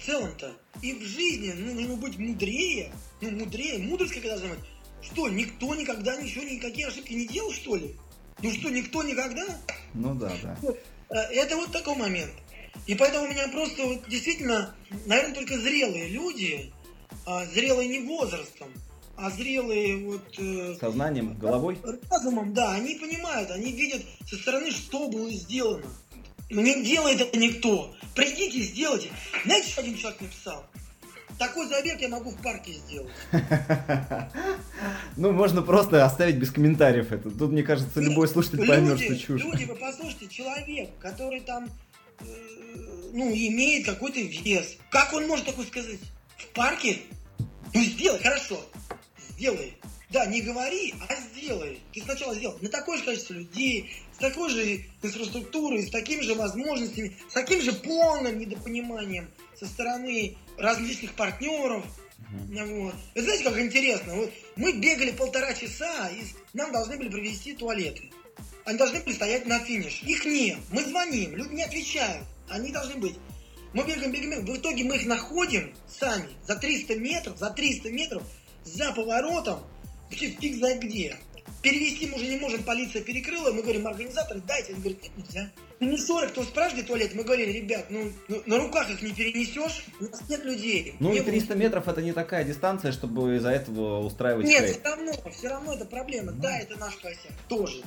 целом-то 0.05 0.53
и 0.81 0.93
в 0.93 1.01
жизни 1.01 1.53
ну, 1.57 1.73
нужно 1.73 1.95
быть 1.95 2.17
мудрее, 2.17 2.91
ну, 3.21 3.31
мудрее, 3.31 3.79
мудрость 3.79 4.13
какая 4.13 4.37
должна 4.37 4.49
быть. 4.49 4.59
Что, 5.01 5.29
никто 5.29 5.75
никогда 5.75 6.15
ничего, 6.15 6.43
никакие 6.43 6.87
ошибки 6.87 7.13
не 7.13 7.27
делал, 7.27 7.51
что 7.51 7.75
ли? 7.75 7.95
Ну 8.41 8.51
что, 8.51 8.69
никто 8.69 9.03
никогда? 9.03 9.45
Ну 9.93 10.15
да, 10.15 10.31
да. 10.41 10.57
Э, 11.09 11.15
это 11.31 11.55
вот 11.55 11.71
такой 11.71 11.95
момент. 11.95 12.31
И 12.87 12.95
поэтому 12.95 13.25
у 13.25 13.29
меня 13.29 13.47
просто 13.47 13.85
вот, 13.85 14.07
действительно, 14.09 14.75
наверное, 15.05 15.35
только 15.35 15.57
зрелые 15.57 16.09
люди, 16.09 16.73
а, 17.25 17.45
зрелые 17.45 17.87
не 17.87 17.99
возрастом, 18.07 18.67
а 19.17 19.29
зрелые 19.29 19.97
вот... 20.05 20.37
Э, 20.37 20.75
Сознанием, 20.79 21.37
головой? 21.37 21.77
Разумом, 22.11 22.53
да. 22.53 22.73
Они 22.73 22.95
понимают, 22.95 23.49
они 23.51 23.71
видят 23.71 24.01
со 24.27 24.35
стороны, 24.35 24.71
что 24.71 25.07
было 25.07 25.31
сделано. 25.31 25.85
Не 26.49 26.83
делает 26.83 27.21
это 27.21 27.37
никто. 27.37 27.95
Придите, 28.13 28.61
сделайте. 28.61 29.09
Знаете, 29.45 29.69
что 29.69 29.81
один 29.81 29.97
человек 29.97 30.21
написал? 30.21 30.65
Такой 31.37 31.67
забег 31.67 31.99
я 31.99 32.07
могу 32.07 32.31
в 32.31 32.41
парке 32.41 32.73
сделать. 32.73 33.11
Ну, 35.17 35.31
можно 35.31 35.61
просто 35.61 36.03
оставить 36.03 36.35
без 36.35 36.51
комментариев 36.51 37.11
это. 37.11 37.31
Тут, 37.31 37.51
мне 37.51 37.63
кажется, 37.63 38.01
любой 38.01 38.27
слушатель 38.27 38.67
поймет, 38.67 38.99
что 38.99 39.17
чушь. 39.17 39.41
Люди, 39.41 39.63
вы 39.63 39.75
послушайте, 39.75 40.27
человек, 40.27 40.89
который 40.99 41.39
там 41.39 41.69
э, 42.19 42.25
ну, 43.13 43.31
имеет 43.31 43.85
какой-то 43.85 44.19
вес. 44.19 44.75
Как 44.89 45.13
он 45.13 45.25
может 45.27 45.45
такое 45.45 45.65
сказать? 45.65 45.99
В 46.37 46.47
парке? 46.47 46.97
Ну, 47.73 47.81
сделай, 47.81 48.19
хорошо. 48.21 48.59
Сделай. 49.29 49.77
Да, 50.15 50.25
не 50.27 50.39
говори, 50.39 50.93
а 51.09 51.13
сделай. 51.13 51.81
Ты 51.93 52.01
сначала 52.01 52.33
сделай. 52.33 52.55
На 52.61 52.69
такое 52.69 52.97
же 52.97 53.03
количество 53.03 53.33
людей, 53.33 53.93
с 54.13 54.17
такой 54.17 54.49
же 54.49 54.85
инфраструктурой, 55.01 55.85
с 55.85 55.89
такими 55.89 56.21
же 56.21 56.35
возможностями, 56.35 57.17
с 57.29 57.33
таким 57.33 57.59
же 57.59 57.73
полным 57.73 58.39
недопониманием 58.39 59.29
со 59.59 59.65
стороны 59.65 60.37
различных 60.57 61.15
партнеров. 61.15 61.83
Uh-huh. 62.17 62.83
Вот. 62.83 62.95
Вы 63.13 63.21
знаете, 63.23 63.43
как 63.43 63.59
интересно? 63.59 64.15
Вот 64.15 64.31
мы 64.55 64.71
бегали 64.71 65.11
полтора 65.11 65.53
часа, 65.53 66.07
и 66.07 66.23
нам 66.53 66.71
должны 66.71 66.95
были 66.95 67.09
привезти 67.09 67.51
туалеты. 67.51 68.09
Они 68.63 68.77
должны 68.77 69.01
были 69.01 69.15
стоять 69.15 69.45
на 69.45 69.59
финиш. 69.59 70.01
Их 70.03 70.23
нет. 70.23 70.59
Мы 70.71 70.85
звоним, 70.85 71.35
люди 71.35 71.55
не 71.55 71.63
отвечают. 71.63 72.25
Они 72.47 72.71
должны 72.71 72.95
быть. 72.95 73.17
Мы 73.73 73.83
бегаем, 73.83 74.13
бегаем, 74.13 74.45
в 74.45 74.57
итоге 74.57 74.85
мы 74.85 74.95
их 74.95 75.07
находим 75.07 75.75
сами 75.89 76.29
за 76.47 76.55
300 76.55 76.95
метров, 76.95 77.37
за 77.37 77.49
300 77.49 77.91
метров, 77.91 78.23
за 78.63 78.93
поворотом, 78.93 79.59
вообще 80.09 80.29
фиг 80.29 80.55
знает 80.57 80.81
где. 80.81 81.17
Перевести 81.61 82.07
мы 82.07 82.17
уже 82.17 82.27
не 82.27 82.37
можем, 82.37 82.61
полиция 82.63 83.01
перекрыла, 83.01 83.51
мы 83.51 83.63
говорим, 83.63 83.87
организаторы, 83.87 84.39
дайте. 84.45 84.73
Они 84.73 84.81
говорят, 84.81 85.01
нет, 85.01 85.11
нельзя. 85.17 85.49
Ну, 85.79 85.89
не 85.89 85.97
40, 85.97 86.31
кто 86.31 86.43
спрашивает 86.43 86.87
туалет, 86.87 87.15
мы 87.15 87.23
говорили, 87.23 87.51
ребят, 87.51 87.87
ну, 87.89 88.11
ну 88.27 88.41
на 88.45 88.57
руках 88.57 88.89
их 88.89 89.01
не 89.01 89.11
перенесешь, 89.11 89.85
у 89.99 90.03
нас 90.03 90.21
нет 90.29 90.45
людей. 90.45 90.95
Ну 90.99 91.11
и 91.11 91.21
300 91.21 91.55
метров 91.55 91.87
это 91.87 92.01
не 92.01 92.13
такая 92.13 92.43
дистанция, 92.45 92.91
чтобы 92.91 93.35
из-за 93.37 93.49
этого 93.49 94.05
устраивать 94.05 94.45
Нет, 94.45 94.69
все 94.69 94.81
равно, 94.83 95.11
все 95.31 95.47
равно 95.49 95.73
это 95.73 95.85
проблема. 95.85 96.31
Ну. 96.31 96.41
Да, 96.41 96.57
это 96.57 96.77
наш 96.77 96.95
косяк, 96.95 97.31
тоже. 97.49 97.83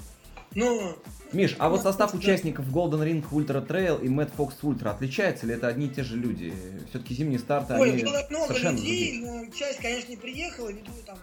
Но... 0.54 0.96
Миш, 1.32 1.56
а 1.58 1.68
вот 1.68 1.82
состав 1.82 2.14
участников 2.14 2.66
Golden 2.66 3.04
Ring 3.04 3.24
Ultra 3.30 3.64
Trail 3.66 4.04
и 4.04 4.08
Mad 4.08 4.32
Fox 4.36 4.54
Ultra 4.62 4.90
отличается 4.90 5.46
или 5.46 5.54
это 5.54 5.68
одни 5.68 5.86
и 5.86 5.90
те 5.90 6.02
же 6.02 6.16
люди? 6.16 6.52
Все-таки 6.90 7.14
зимние 7.14 7.38
старты, 7.38 7.74
Ой, 7.74 7.92
они 7.92 8.02
было 8.02 8.26
много 8.28 8.58
людей, 8.58 9.20
но 9.20 9.46
часть, 9.52 9.78
конечно, 9.78 10.10
не 10.10 10.16
приехала, 10.16 10.68
ввиду 10.68 10.92
там 11.06 11.18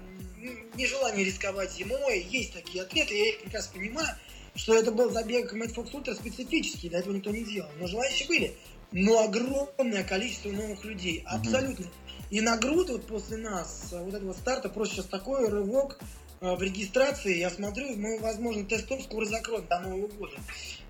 нежелание 0.76 1.26
рисковать 1.26 1.74
зимой. 1.74 2.26
Есть 2.30 2.54
такие 2.54 2.84
атлеты, 2.84 3.18
я 3.18 3.30
их 3.30 3.42
прекрасно 3.42 3.80
понимаю, 3.80 4.16
что 4.56 4.76
это 4.76 4.92
был 4.92 5.10
забег 5.12 5.54
Mad 5.54 5.74
Fox 5.74 5.92
Ultra 5.92 6.16
специфический, 6.16 6.90
для 6.90 7.00
этого 7.00 7.14
никто 7.14 7.32
не 7.32 7.44
делал. 7.44 7.70
Но 7.80 7.88
желающие 7.88 8.28
были. 8.28 8.56
Но 8.92 9.24
огромное 9.24 10.04
количество 10.04 10.50
новых 10.52 10.86
людей, 10.86 11.24
абсолютно. 11.26 11.86
И 12.30 12.42
на 12.42 12.58
грудь 12.58 12.90
вот 12.90 13.08
после 13.08 13.38
нас, 13.38 13.90
вот 13.92 14.14
этого 14.14 14.34
старта, 14.34 14.70
просто 14.70 14.96
сейчас 14.96 15.06
такой 15.08 15.50
рывок, 15.50 16.00
Э, 16.42 16.56
в 16.56 16.62
регистрации, 16.62 17.38
я 17.38 17.50
смотрю, 17.50 17.96
мы, 17.98 18.20
возможно, 18.20 18.66
тестов 18.66 19.02
скоро 19.04 19.26
закроем 19.26 19.66
до 19.68 19.80
Нового 19.80 20.08
года. 20.08 20.36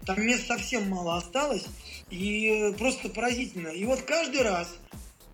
Там 0.05 0.21
мест 0.21 0.47
совсем 0.47 0.89
мало 0.89 1.17
осталось, 1.17 1.65
и 2.09 2.73
просто 2.77 3.09
поразительно. 3.09 3.69
И 3.69 3.85
вот 3.85 4.01
каждый 4.01 4.41
раз, 4.41 4.67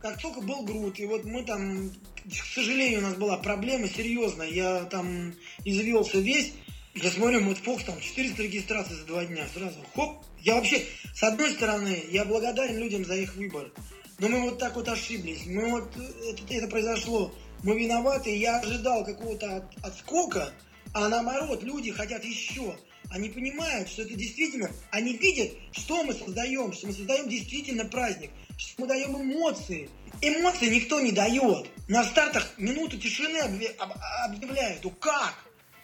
как 0.02 0.22
только 0.22 0.42
был 0.42 0.64
груд, 0.64 1.00
и 1.00 1.06
вот 1.06 1.26
мы 1.26 1.44
там, 1.44 1.92
к 2.26 2.56
сожалению, 2.56 3.00
у 3.00 3.04
нас 3.04 3.16
была 3.16 3.38
проблема 3.38 3.88
серьезная, 3.88 4.50
я 4.50 4.86
там 4.86 5.34
извелся 5.64 6.20
весь, 6.20 6.54
я 6.94 7.10
смотрю, 7.10 7.42
Мэтт 7.42 7.64
Фокс, 7.64 7.86
там 7.86 8.00
400 8.00 8.44
регистраций 8.44 8.96
за 8.96 9.06
два 9.06 9.24
дня, 9.26 9.46
сразу, 9.54 9.80
хоп. 9.96 10.18
Я 10.42 10.56
вообще, 10.56 10.84
с 11.16 11.24
одной 11.24 11.52
стороны, 11.52 12.04
я 12.10 12.26
благодарен 12.26 12.78
людям 12.78 13.06
за 13.06 13.16
их 13.16 13.36
выбор, 13.36 13.72
но 14.20 14.28
мы 14.28 14.42
вот 14.42 14.60
так 14.60 14.76
вот 14.76 14.88
ошиблись, 14.88 15.46
мы 15.46 15.70
вот, 15.70 15.92
это, 15.96 16.54
это 16.54 16.68
произошло 16.68 17.34
мы 17.64 17.80
виноваты, 17.80 18.36
я 18.36 18.60
ожидал 18.60 19.06
какого-то 19.06 19.58
от, 19.58 19.86
отскока, 19.86 20.52
а 20.94 21.08
наоборот, 21.10 21.64
люди 21.64 21.92
хотят 21.92 22.24
еще. 22.24 22.76
Они 23.10 23.30
понимают, 23.30 23.90
что 23.90 24.04
это 24.04 24.14
действительно, 24.14 24.72
они 24.90 25.18
видят, 25.18 25.52
что 25.74 26.04
мы 26.04 26.14
создаем, 26.14 26.72
что 26.72 26.88
мы 26.88 26.94
создаем 26.94 27.28
действительно 27.28 27.86
праздник, 27.86 28.32
мы 28.78 28.88
даем 28.88 29.16
эмоции. 29.16 29.90
Эмоции 30.22 30.68
никто 30.68 31.00
не 31.00 31.12
дает. 31.12 31.70
На 31.88 32.04
стартах 32.04 32.54
минуту 32.58 32.98
тишины 32.98 33.38
объявляют. 33.38 34.84
Ну 34.84 34.92
как? 34.92 35.36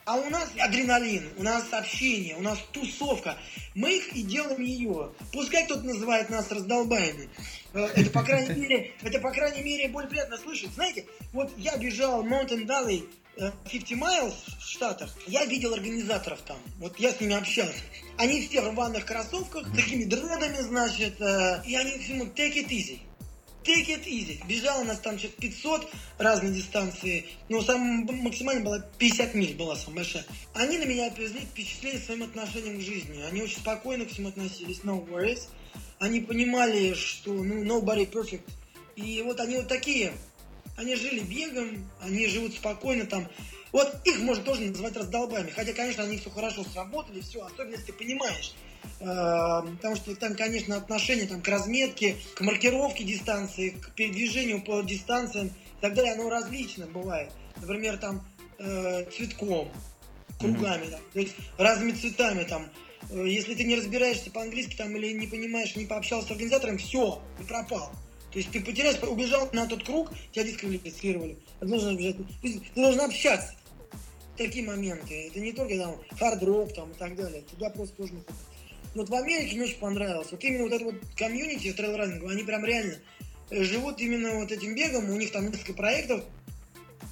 А 0.06 0.16
у 0.16 0.30
нас 0.30 0.50
адреналин, 0.58 1.34
у 1.38 1.44
нас 1.44 1.66
общение, 1.72 2.38
у 2.38 2.42
нас 2.42 2.58
тусовка. 2.72 3.38
Мы 3.76 3.98
их 3.98 4.16
и 4.16 4.22
делаем 4.22 4.62
ее. 4.62 5.12
Пускай 5.34 5.66
кто-то 5.66 5.84
называет 5.84 6.30
нас 6.30 6.50
раздолбаями. 6.50 7.30
Э, 7.74 7.90
это, 7.94 8.10
по 8.12 8.24
крайней 8.24 8.56
мере, 8.62 8.94
это, 9.02 9.20
по 9.20 9.32
крайней 9.32 9.64
мере, 9.64 9.90
более 9.90 10.10
приятно 10.10 10.38
слышать. 10.38 10.72
Знаете, 10.72 11.06
вот 11.34 11.52
я 11.58 11.76
бежал 11.76 12.26
Mountain 12.26 12.66
Valley 12.66 13.06
50 13.38 13.92
э, 13.92 13.96
Miles 13.96 14.34
в 14.60 14.70
Штатах, 14.70 15.14
я 15.28 15.46
видел 15.46 15.74
организаторов 15.74 16.42
там, 16.42 16.58
вот 16.78 17.00
я 17.00 17.12
с 17.12 17.20
ними 17.20 17.36
общался. 17.36 17.74
Они 18.18 18.46
все 18.48 18.62
в 18.62 18.68
рваных 18.68 19.06
кроссовках, 19.06 19.74
такими 19.76 20.06
дредами, 20.06 20.62
значит, 20.62 21.22
э, 21.22 21.64
и 21.66 21.76
они 21.76 21.98
всему 22.00 22.26
take 22.26 22.56
it 22.56 22.70
easy 22.70 23.00
take 23.68 23.90
it 23.90 24.06
easy. 24.06 24.40
Бежал 24.48 24.82
у 24.82 24.84
нас 24.86 25.00
там 25.00 25.20
что-то 25.20 25.42
500 25.42 25.90
разные 26.18 26.54
дистанции, 26.54 27.26
но 27.50 27.62
самая 27.62 28.06
максимально 28.06 28.64
была 28.64 28.80
50 28.80 29.34
миль 29.34 29.56
была 29.56 29.76
самая 29.76 29.98
большая. 29.98 30.26
Они 30.54 30.78
на 30.78 30.86
меня 30.86 31.12
произвели 31.12 31.46
впечатление 31.46 32.00
своим 32.00 32.24
отношением 32.24 32.80
к 32.80 32.82
жизни. 32.82 33.22
Они 33.30 33.42
очень 33.42 33.60
спокойно 33.60 34.06
к 34.06 34.10
всему 34.10 34.30
относились, 34.30 34.80
no 34.84 35.06
worries. 35.06 35.50
Они 36.00 36.22
понимали, 36.22 36.94
что 36.94 37.34
ну, 37.34 37.64
nobody 37.64 38.10
perfect. 38.10 38.44
И 38.96 39.22
вот 39.22 39.40
они 39.40 39.58
вот 39.58 39.68
такие. 39.68 40.14
Они 40.78 40.96
жили 40.96 41.20
бегом, 41.20 41.90
они 42.00 42.28
живут 42.28 42.54
спокойно 42.54 43.06
там. 43.06 43.28
Вот 43.74 43.94
их 44.06 44.20
можно 44.20 44.44
тоже 44.44 44.62
называть 44.62 44.96
раздолбами. 44.96 45.50
Хотя, 45.50 45.74
конечно, 45.74 46.04
они 46.04 46.18
все 46.18 46.30
хорошо 46.30 46.64
сработали, 46.64 47.20
все, 47.20 47.44
особенно 47.44 47.74
если 47.74 47.88
ты 47.88 47.94
понимаешь, 47.94 48.54
Э, 49.00 49.62
потому 49.76 49.96
что 49.96 50.16
там, 50.16 50.36
конечно, 50.36 50.76
отношение 50.76 51.28
там, 51.28 51.42
к 51.42 51.48
разметке, 51.48 52.16
к 52.36 52.42
маркировке 52.42 53.04
дистанции, 53.04 53.70
к 53.70 53.92
передвижению 53.92 54.64
по 54.64 54.82
дистанциям 54.82 55.48
и 55.48 55.82
так 55.82 55.94
далее, 55.94 56.14
оно 56.14 56.30
различно 56.30 56.88
бывает. 56.88 57.32
Например, 57.62 57.98
там 57.98 58.26
э, 58.60 59.06
цветком. 59.16 59.72
кругами, 60.40 60.88
там, 60.90 61.00
то 61.14 61.20
есть 61.20 61.36
разными 61.58 61.92
цветами 61.92 62.44
там. 62.44 62.70
Э, 63.12 63.24
Если 63.28 63.54
ты 63.54 63.64
не 63.64 63.76
разбираешься 63.76 64.32
по-английски 64.32 64.76
там 64.76 64.96
или 64.96 65.14
не 65.14 65.28
понимаешь, 65.28 65.76
не 65.76 65.86
пообщался 65.86 66.30
с 66.30 66.32
организатором, 66.32 66.78
все, 66.78 67.22
ты 67.38 67.44
пропал. 67.44 67.92
То 68.32 68.40
есть 68.40 68.52
ты 68.52 68.62
потеряешь, 68.62 69.02
убежал 69.04 69.50
на 69.54 69.68
тот 69.68 69.84
круг, 69.84 70.12
тебя 70.32 70.44
дисквалифицировали. 70.44 71.38
Ты 71.60 71.66
должен, 71.66 71.98
ты 71.98 72.62
должен 72.76 73.02
общаться. 73.02 73.54
Такие 74.36 74.66
моменты. 74.66 75.28
Это 75.28 75.40
не 75.40 75.52
только 75.52 75.78
там 75.78 75.96
хард-рок 76.20 76.74
там 76.74 76.92
и 76.92 76.94
так 76.96 77.16
далее. 77.16 77.42
Туда 77.50 77.70
просто 77.70 77.96
попасть. 77.96 78.40
Вот 78.94 79.10
в 79.10 79.14
Америке 79.14 79.56
мне 79.56 79.66
очень 79.66 79.80
понравилось. 79.80 80.28
Вот 80.32 80.44
именно 80.44 80.64
вот 80.64 80.74
это 80.74 80.86
вот 80.86 80.96
комьюнити 81.16 81.74
трейл-раннинга, 81.74 82.30
они 82.32 82.44
прям 82.44 82.66
реально 82.66 82.96
э, 83.50 83.64
живут 83.64 84.00
именно 84.02 84.36
вот 84.36 84.52
этим 84.52 84.76
бегом. 84.76 85.10
У 85.10 85.16
них 85.18 85.32
там 85.32 85.50
несколько 85.50 85.74
проектов 85.74 86.24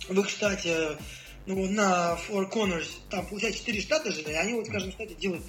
в 0.10 0.20
их 0.20 0.30
штате, 0.30 0.98
ну, 1.46 1.68
на 1.70 2.18
Four 2.28 2.52
Corners, 2.52 2.88
там, 3.10 3.26
получается, 3.28 3.60
4 3.60 3.82
штата 3.82 4.12
же, 4.12 4.22
и 4.22 4.34
они 4.34 4.54
вот 4.54 4.68
в 4.68 4.72
каждом 4.72 4.92
штате 4.92 5.16
делают 5.16 5.44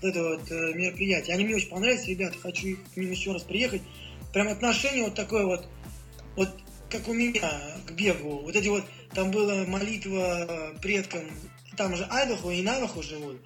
вот 0.00 0.08
это 0.08 0.22
вот 0.22 0.50
э, 0.50 0.74
мероприятие. 0.74 1.34
Они 1.34 1.44
мне 1.44 1.56
очень 1.56 1.68
понравились, 1.68 2.06
ребята, 2.06 2.38
хочу 2.38 2.76
к 2.94 2.96
ним 2.96 3.10
еще 3.10 3.32
раз 3.32 3.42
приехать. 3.42 3.82
Прям 4.32 4.48
отношение 4.48 5.04
вот 5.04 5.14
такое 5.14 5.44
вот, 5.46 5.68
вот 6.36 6.50
как 6.88 7.08
у 7.08 7.12
меня 7.12 7.50
к 7.86 7.92
бегу. 7.92 8.40
Вот 8.42 8.54
эти 8.54 8.68
вот, 8.68 8.84
там 9.12 9.30
была 9.30 9.64
молитва 9.64 10.74
предкам, 10.80 11.22
там 11.76 11.96
же 11.96 12.06
Айдахо 12.10 12.50
и 12.50 12.62
Навахо 12.62 13.02
живут, 13.02 13.40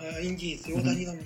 э, 0.00 0.26
индейцы, 0.26 0.70
и 0.70 0.72
вот 0.74 0.86
они 0.86 1.06
там 1.06 1.18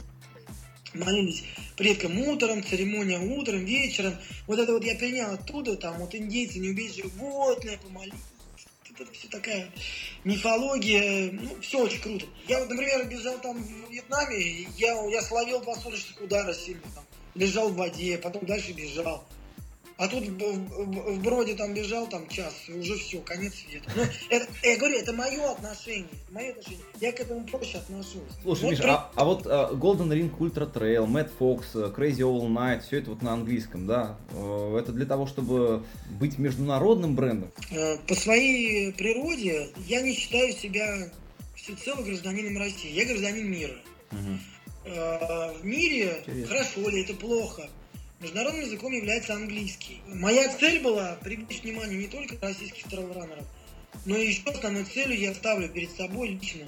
молились 0.94 1.44
предкам 1.77 2.18
утром, 2.18 2.64
церемония 2.64 3.18
утром, 3.18 3.64
вечером. 3.64 4.14
Вот 4.46 4.59
это 4.59 4.72
вот 4.72 4.85
я 4.85 4.94
перенял 4.94 5.35
оттуда, 5.35 5.77
там 5.77 5.98
вот 5.98 6.14
индейцы, 6.14 6.59
не 6.59 6.70
убить 6.70 6.96
животное, 6.96 7.79
помолиться. 7.79 8.18
Вот 8.90 9.01
Это 9.01 9.12
все 9.12 9.29
такая 9.29 9.70
мифология, 10.25 11.33
ну, 11.33 11.61
все 11.61 11.83
очень 11.83 12.01
круто. 12.01 12.27
Я 12.46 12.61
вот, 12.61 12.68
например, 12.68 13.07
бежал 13.09 13.38
там 13.40 13.62
в 13.62 13.90
Вьетнаме, 13.90 14.66
я, 14.77 15.03
я 15.09 15.22
словил 15.22 15.61
два 15.61 15.75
солнечных 15.77 16.20
удара 16.20 16.53
сильно 16.53 16.83
там, 16.94 17.05
лежал 17.35 17.68
в 17.71 17.77
воде, 17.77 18.18
потом 18.18 18.45
дальше 18.47 18.73
бежал. 18.73 19.25
А 19.99 20.09
тут 20.09 20.25
в, 20.25 21.23
Броде 21.23 21.55
там 21.55 21.75
бежал 21.75 22.09
там 22.09 22.27
час, 22.29 22.55
и 22.66 22.73
уже 22.73 22.97
все, 22.97 23.18
конец 23.21 23.53
света. 23.55 23.88
Ну, 23.95 24.03
это, 24.31 24.49
я 24.64 24.77
говорю, 24.77 24.97
это 24.99 25.12
мое 25.12 25.53
отношение, 25.53 26.09
мое 26.33 26.51
отношение. 26.51 26.81
Я 27.01 27.12
к 27.12 27.21
этому 27.21 27.45
проще 27.47 27.79
отношусь. 27.79 28.23
Слушай, 28.42 28.62
Вот 28.62 28.71
Миш, 28.71 28.81
при- 28.81 28.88
а, 28.88 29.11
а 29.14 29.25
вот 29.25 29.47
э, 29.47 29.51
Golden 29.75 30.09
Ring 30.09 30.37
Ultra 30.38 30.73
Trail, 30.73 31.07
Mad 31.07 31.31
Fox, 31.38 31.64
э, 31.75 31.92
Crazy 31.97 32.21
All 32.21 32.49
Night, 32.49 32.83
все 32.85 32.99
это 32.99 33.11
вот 33.11 33.23
на 33.23 33.35
английском, 33.35 33.87
да? 33.87 34.16
Э, 34.33 34.79
Это 34.81 34.90
для 34.92 35.07
того, 35.07 35.27
чтобы 35.29 35.85
быть 36.18 36.37
международным 36.38 37.14
брендом? 37.14 37.53
Э, 37.71 37.99
По 38.09 38.14
своей 38.16 38.92
природе 38.95 39.68
я 39.87 40.01
не 40.01 40.14
считаю 40.14 40.53
себя 40.53 41.11
всецело 41.55 42.03
гражданином 42.03 42.57
России. 42.59 42.90
Я 42.90 43.05
гражданин 43.05 43.49
мира. 43.49 43.75
Э, 44.11 44.16
В 44.85 45.61
мире, 45.62 46.23
Интересно. 46.27 46.47
хорошо 46.47 46.88
ли 46.88 47.03
это 47.03 47.14
плохо, 47.14 47.68
международным 48.21 48.64
языком 48.64 48.92
является 48.92 49.35
английский. 49.35 50.01
Моя 50.07 50.49
цель 50.57 50.81
была 50.81 51.16
привлечь 51.23 51.62
внимание 51.62 51.99
не 51.99 52.09
только 52.09 52.37
российских 52.45 52.85
трейлранеров, 52.85 53.45
но 54.05 54.16
и 54.16 54.29
еще 54.29 54.42
основной 54.51 54.85
целью 54.85 55.18
я 55.18 55.35
ставлю 55.35 55.68
перед 55.68 55.90
собой 55.92 56.29
лично, 56.29 56.64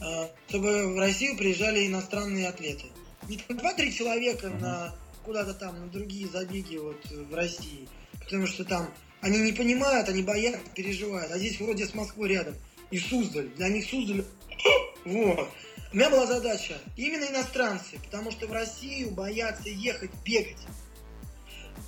э, 0.00 0.28
чтобы 0.48 0.94
в 0.94 0.98
Россию 0.98 1.36
приезжали 1.36 1.86
иностранные 1.86 2.48
атлеты. 2.48 2.86
Не 3.28 3.38
два-три 3.48 3.92
человека 3.92 4.48
Мгм. 4.48 4.60
на 4.60 4.94
куда-то 5.24 5.54
там, 5.54 5.80
на 5.80 5.86
другие 5.88 6.28
забеги 6.28 6.76
вот 6.76 7.00
э, 7.10 7.22
в 7.22 7.34
России, 7.34 7.88
потому 8.20 8.46
что 8.46 8.64
там 8.64 8.88
они 9.20 9.38
не 9.38 9.52
понимают, 9.52 10.08
они 10.08 10.22
боятся, 10.22 10.60
переживают. 10.74 11.32
А 11.32 11.38
здесь 11.38 11.58
вроде 11.58 11.86
с 11.86 11.94
Москвой 11.94 12.28
рядом. 12.28 12.54
И 12.90 12.98
Суздаль. 12.98 13.48
Для 13.56 13.68
них 13.68 13.88
Суздаль... 13.88 14.24
Вот. 15.04 15.48
У 15.96 15.98
меня 15.98 16.10
была 16.10 16.26
задача 16.26 16.74
именно 16.98 17.24
иностранцы, 17.24 17.98
потому 18.04 18.30
что 18.30 18.46
в 18.46 18.52
Россию 18.52 19.12
боятся 19.12 19.70
ехать, 19.70 20.10
бегать. 20.26 20.58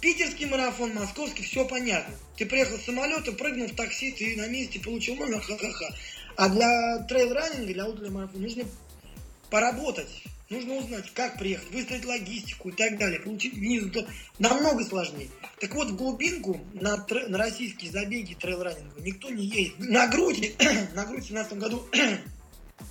Питерский 0.01 0.47
марафон, 0.47 0.94
московский, 0.94 1.42
все 1.42 1.66
понятно. 1.66 2.14
Ты 2.38 2.47
приехал 2.47 2.79
с 2.79 2.87
самолета, 2.87 3.33
прыгнул 3.33 3.66
в 3.66 3.75
такси, 3.77 4.12
ты 4.12 4.35
на 4.38 4.49
месте 4.49 4.81
получил 4.81 5.16
номер, 5.16 5.42
ха-ха-ха. 5.42 5.94
А 6.37 6.49
для 6.49 7.07
трейл-раннинга, 7.07 7.75
для 7.75 7.87
ультрамарафона 7.87 8.42
нужно 8.42 8.64
поработать. 9.51 10.25
Нужно 10.49 10.77
узнать, 10.77 11.12
как 11.12 11.38
приехать, 11.38 11.71
выстроить 11.71 12.07
логистику 12.07 12.71
и 12.71 12.73
так 12.73 12.97
далее, 12.97 13.21
получить 13.21 13.53
визу. 13.53 14.07
Намного 14.38 14.87
сложнее. 14.87 15.29
Так 15.61 15.75
вот, 15.75 15.90
в 15.90 15.97
глубинку 15.97 16.59
на, 16.73 16.97
на 17.29 17.37
российские 17.37 17.90
забеги 17.90 18.33
трейл-раннинга 18.40 19.03
никто 19.03 19.29
не 19.29 19.44
едет. 19.44 19.79
На 19.81 20.07
груди, 20.07 20.55
на 20.94 21.05
груди 21.05 21.27
в 21.27 21.35
2017 21.35 21.53
году 21.59 21.87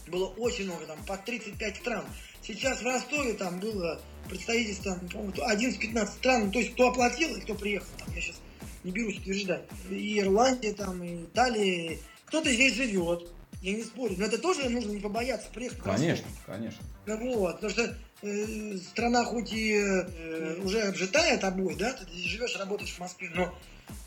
было 0.08 0.28
очень 0.28 0.65
много, 0.65 0.86
там, 0.86 0.97
по 1.06 1.17
35 1.17 1.76
стран. 1.78 2.06
Сейчас 2.41 2.82
в 2.82 2.86
Ростове 2.86 3.34
там 3.34 3.60
было 3.60 4.00
представительство, 4.30 4.95
там, 4.95 5.08
по-моему, 5.10 5.34
11-15 5.34 6.08
стран, 6.08 6.45
ну, 6.45 6.52
то 6.52 6.60
есть 6.60 6.73
кто 6.73 6.89
оплатил 6.89 7.36
и 7.36 7.41
кто 7.41 7.56
приехал, 7.56 7.88
там, 7.97 8.13
я 8.15 8.21
сейчас 8.21 8.38
не 8.84 8.91
берусь 8.91 9.17
утверждать. 9.17 9.63
И 9.89 10.19
Ирландия, 10.19 10.73
там, 10.73 11.04
и 11.04 11.23
Италия, 11.23 11.97
кто-то 12.26 12.52
здесь 12.52 12.73
живет, 12.73 13.30
я 13.62 13.73
не 13.73 13.84
спорю, 13.84 14.15
но 14.17 14.26
это 14.26 14.38
тоже 14.38 14.69
нужно 14.69 14.91
не 14.91 15.00
побояться 15.00 15.50
приехать. 15.52 15.80
Конечно, 15.80 16.28
конечно. 16.45 16.84
Ну 17.06 17.38
Вот, 17.38 17.56
потому 17.56 17.71
что 17.71 17.97
э, 18.21 18.78
страна 18.78 19.26
хоть 19.26 19.52
и 19.52 19.73
э, 19.73 20.60
уже 20.62 20.82
обжитая 20.84 21.38
тобой, 21.38 21.76
да, 21.76 21.93
ты 21.93 22.04
здесь 22.12 22.26
живешь, 22.26 22.56
работаешь 22.58 22.91
в 22.91 23.00
Москве, 23.00 23.32
но 23.34 23.54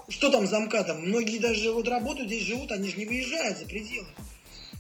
что 0.09 0.31
там 0.31 0.47
за 0.47 0.61
МКАДом? 0.61 1.03
Многие 1.03 1.39
даже 1.39 1.73
вот 1.73 1.89
работают 1.89 2.29
здесь, 2.29 2.45
живут, 2.45 2.71
они 2.73 2.89
же 2.89 2.97
не 2.97 3.07
выезжают 3.07 3.59
за 3.59 3.67
пределы. 3.67 4.09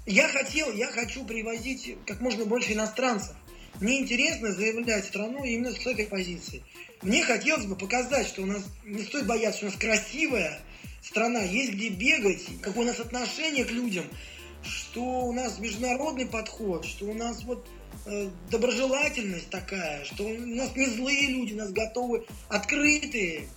Я 0.07 0.29
хотел, 0.29 0.73
я 0.73 0.89
хочу 0.89 1.25
привозить 1.25 1.97
как 2.07 2.21
можно 2.21 2.45
больше 2.45 2.73
иностранцев. 2.73 3.35
Мне 3.81 4.01
интересно 4.01 4.53
заявлять 4.53 5.07
страну 5.07 5.45
именно 5.45 5.73
с 5.73 5.87
этой 5.87 6.07
позиции. 6.07 6.63
Мне 7.03 7.23
хотелось 7.23 7.67
бы 7.67 7.77
показать, 7.77 8.27
что 8.27 8.43
у 8.43 8.47
нас 8.47 8.63
не 8.85 9.03
стоит 9.03 9.27
бояться, 9.27 9.59
что 9.59 9.67
у 9.67 9.71
нас 9.71 9.79
красивая 9.79 10.61
страна, 11.03 11.41
есть 11.41 11.73
где 11.73 11.89
бегать, 11.89 12.43
какое 12.61 12.85
у 12.85 12.89
нас 12.89 13.01
отношение 13.01 13.65
к 13.65 13.71
людям, 13.71 14.05
что 14.63 15.03
у 15.03 15.33
нас 15.33 15.59
международный 15.59 16.27
подход, 16.27 16.85
что 16.85 17.07
у 17.07 17.15
нас 17.15 17.43
вот 17.45 17.67
э, 18.07 18.29
доброжелательность 18.51 19.49
такая, 19.49 20.05
что 20.05 20.25
у 20.25 20.37
нас 20.39 20.75
не 20.77 20.87
злые 20.87 21.29
люди, 21.29 21.55
у 21.55 21.59
нас 21.59 21.73
готовы, 21.73 22.27
открытые, 22.49 23.49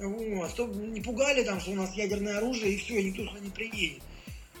вот, 0.00 0.50
чтобы 0.50 0.86
не 0.88 1.00
пугали 1.00 1.44
там, 1.44 1.60
что 1.60 1.72
у 1.72 1.76
нас 1.76 1.94
ядерное 1.94 2.38
оружие 2.38 2.74
и 2.74 2.78
все, 2.78 3.00
и 3.00 3.04
никто 3.04 3.26
сюда 3.26 3.40
не 3.40 3.50
приедет. 3.50 4.02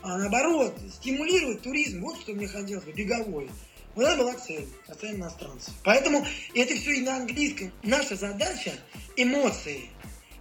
А 0.02 0.16
наоборот, 0.16 0.78
стимулировать 0.94 1.62
туризм, 1.62 2.00
вот 2.00 2.20
что 2.20 2.32
мне 2.32 2.46
хотелось 2.46 2.84
бы, 2.84 2.92
беговой. 2.92 3.50
Вот 3.94 4.04
это 4.04 4.16
была 4.16 4.34
цель, 4.34 4.66
касаемо 4.86 5.24
иностранцев. 5.24 5.74
Поэтому 5.82 6.24
это 6.54 6.74
все 6.76 6.92
и 6.92 7.00
на 7.00 7.16
английском. 7.16 7.72
Наша 7.82 8.14
задача– 8.16 8.72
эмоции. 9.16 9.90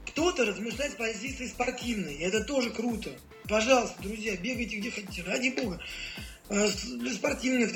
Кто-то 0.06 0.46
размышляет 0.46 0.94
с 0.94 0.96
позиции 0.96 1.48
спортивной, 1.48 2.18
это 2.18 2.44
тоже 2.44 2.70
круто. 2.70 3.10
Пожалуйста, 3.48 4.02
друзья, 4.04 4.36
бегайте 4.38 4.78
где 4.78 4.92
хотите, 4.92 5.24
ради 5.24 5.50
бога. 5.50 5.82
Э, 6.50 6.68
Для 7.00 7.14
спортивных. 7.14 7.72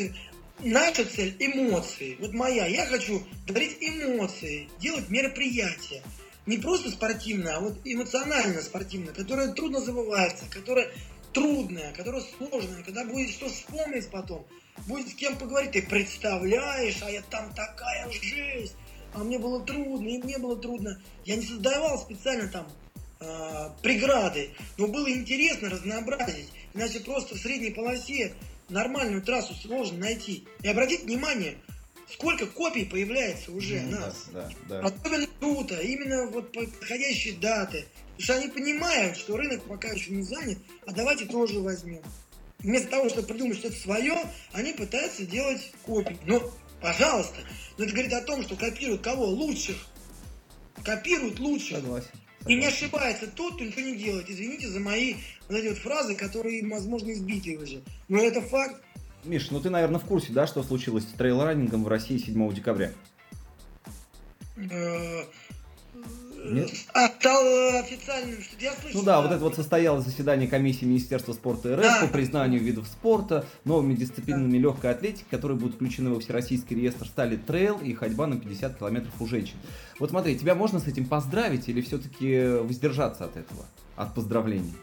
Наша 0.59 1.05
цель– 1.05 1.35
эмоции. 1.39 2.17
Вот 2.19 2.33
моя. 2.33 2.67
Я 2.67 2.85
хочу 2.85 3.23
дарить 3.47 3.77
эмоции, 3.81 4.69
делать 4.79 5.09
мероприятия. 5.09 6.03
Не 6.45 6.57
просто 6.57 6.91
спортивное, 6.91 7.57
а 7.57 7.59
вот 7.59 7.79
эмоционально 7.83 8.61
спортивное, 8.61 9.13
которое 9.13 9.53
трудно 9.53 9.79
забывается, 9.79 10.45
которое 10.49 10.91
трудное, 11.33 11.93
которое 11.93 12.23
сложное, 12.37 12.83
когда 12.83 13.05
будет 13.05 13.29
что 13.29 13.49
вспомнить 13.49 14.09
потом, 14.09 14.45
будет 14.87 15.09
с 15.09 15.13
кем 15.13 15.37
поговорить. 15.37 15.71
Ты 15.71 15.81
представляешь, 15.83 17.01
а 17.01 17.09
я 17.09 17.21
там 17.29 17.53
такая 17.53 18.09
жесть, 18.11 18.75
а 19.13 19.19
мне 19.19 19.39
было 19.39 19.63
трудно, 19.65 20.07
и 20.07 20.17
мне 20.17 20.37
было 20.37 20.57
трудно. 20.57 21.01
Я 21.25 21.35
не 21.35 21.45
создавал 21.45 21.99
специально 21.99 22.47
там 22.47 22.67
э, 23.19 23.69
преграды, 23.81 24.51
но 24.77 24.87
было 24.87 25.09
интересно 25.09 25.69
разнообразить. 25.69 26.49
Иначе 26.73 26.99
просто 27.01 27.35
в 27.35 27.39
средней 27.39 27.71
полосе 27.71 28.33
нормальную 28.69 29.21
трассу 29.21 29.53
сложно 29.53 29.99
найти. 29.99 30.45
И 30.63 30.67
обратите 30.67 31.03
внимание, 31.03 31.57
сколько 32.13 32.45
копий 32.47 32.85
появляется 32.85 33.51
уже 33.51 33.81
Ну, 33.81 33.99
нас. 33.99 34.25
Да, 34.31 34.49
да, 34.67 34.81
да. 34.81 34.87
Особенно 34.87 35.27
круто, 35.39 35.79
именно 35.79 36.27
вот 36.27 36.51
подходящие 36.51 37.35
даты. 37.35 37.85
Потому 38.17 38.23
что 38.23 38.33
они 38.35 38.47
понимают, 38.49 39.17
что 39.17 39.37
рынок 39.37 39.63
пока 39.63 39.89
еще 39.89 40.11
не 40.11 40.23
занят, 40.23 40.59
а 40.85 40.91
давайте 40.91 41.25
тоже 41.25 41.59
возьмем. 41.59 42.01
Вместо 42.59 42.89
того, 42.89 43.09
чтобы 43.09 43.27
придумать 43.27 43.57
что-то 43.57 43.75
свое, 43.75 44.15
они 44.51 44.73
пытаются 44.73 45.25
делать 45.25 45.71
копии. 45.83 46.17
Ну, 46.25 46.51
пожалуйста. 46.81 47.37
Но 47.77 47.85
это 47.85 47.93
говорит 47.93 48.13
о 48.13 48.21
том, 48.21 48.43
что 48.43 48.55
копируют 48.55 49.01
кого? 49.01 49.25
Лучших. 49.25 49.77
Копируют 50.83 51.39
лучших. 51.39 51.77
Согласен. 51.77 52.09
И 52.47 52.55
не 52.55 52.65
ошибается 52.65 53.27
тот, 53.27 53.55
кто 53.55 53.63
ничего 53.63 53.81
не 53.81 53.95
делает. 53.95 54.29
Извините 54.29 54.67
за 54.67 54.79
мои 54.79 55.15
вот 55.47 55.57
эти 55.57 55.69
вот 55.69 55.77
фразы, 55.77 56.15
которые, 56.15 56.67
возможно, 56.67 57.11
избитые 57.11 57.57
уже. 57.57 57.81
Но 58.07 58.21
это 58.23 58.41
факт. 58.41 58.83
Миш, 59.23 59.51
ну 59.51 59.59
ты, 59.59 59.69
наверное, 59.69 59.99
в 59.99 60.05
курсе, 60.05 60.33
да, 60.33 60.47
что 60.47 60.63
случилось 60.63 61.03
с 61.03 61.13
трейл-раннингом 61.13 61.83
в 61.83 61.87
России 61.87 62.17
7 62.17 62.53
декабря? 62.53 62.91
Э, 64.57 65.23
Нет? 66.45 66.69
А, 66.93 67.07
стал 67.07 67.43
э, 67.45 67.79
официальным, 67.81 68.41
что 68.41 68.55
я 68.59 68.73
слышал. 68.73 68.99
Ну 68.99 69.05
да, 69.05 69.21
вот 69.21 69.31
это 69.31 69.39
вот 69.43 69.55
состоялось 69.55 70.05
заседание 70.05 70.47
комиссии 70.47 70.85
Министерства 70.85 71.33
спорта 71.33 71.75
РФ 71.75 71.81
Да. 71.83 71.99
по 72.01 72.07
признанию 72.07 72.61
видов 72.61 72.87
спорта 72.87 73.45
новыми 73.63 73.93
дисциплинами 73.93 74.57
легкой 74.57 74.91
атлетики, 74.91 75.25
которые 75.29 75.57
будут 75.57 75.75
включены 75.75 76.09
во 76.09 76.19
Всероссийский 76.19 76.75
реестр, 76.75 77.05
стали 77.07 77.37
трейл 77.37 77.77
и 77.79 77.93
ходьба 77.93 78.25
на 78.25 78.39
50 78.39 78.79
километров 78.79 79.13
у 79.19 79.27
женщин. 79.27 79.55
Вот 79.99 80.09
смотри, 80.09 80.37
тебя 80.37 80.55
можно 80.55 80.79
с 80.79 80.87
этим 80.87 81.05
поздравить 81.05 81.69
или 81.69 81.81
все-таки 81.81 82.57
воздержаться 82.63 83.25
от 83.25 83.37
этого, 83.37 83.65
от 83.95 84.15
поздравлений? 84.15 84.73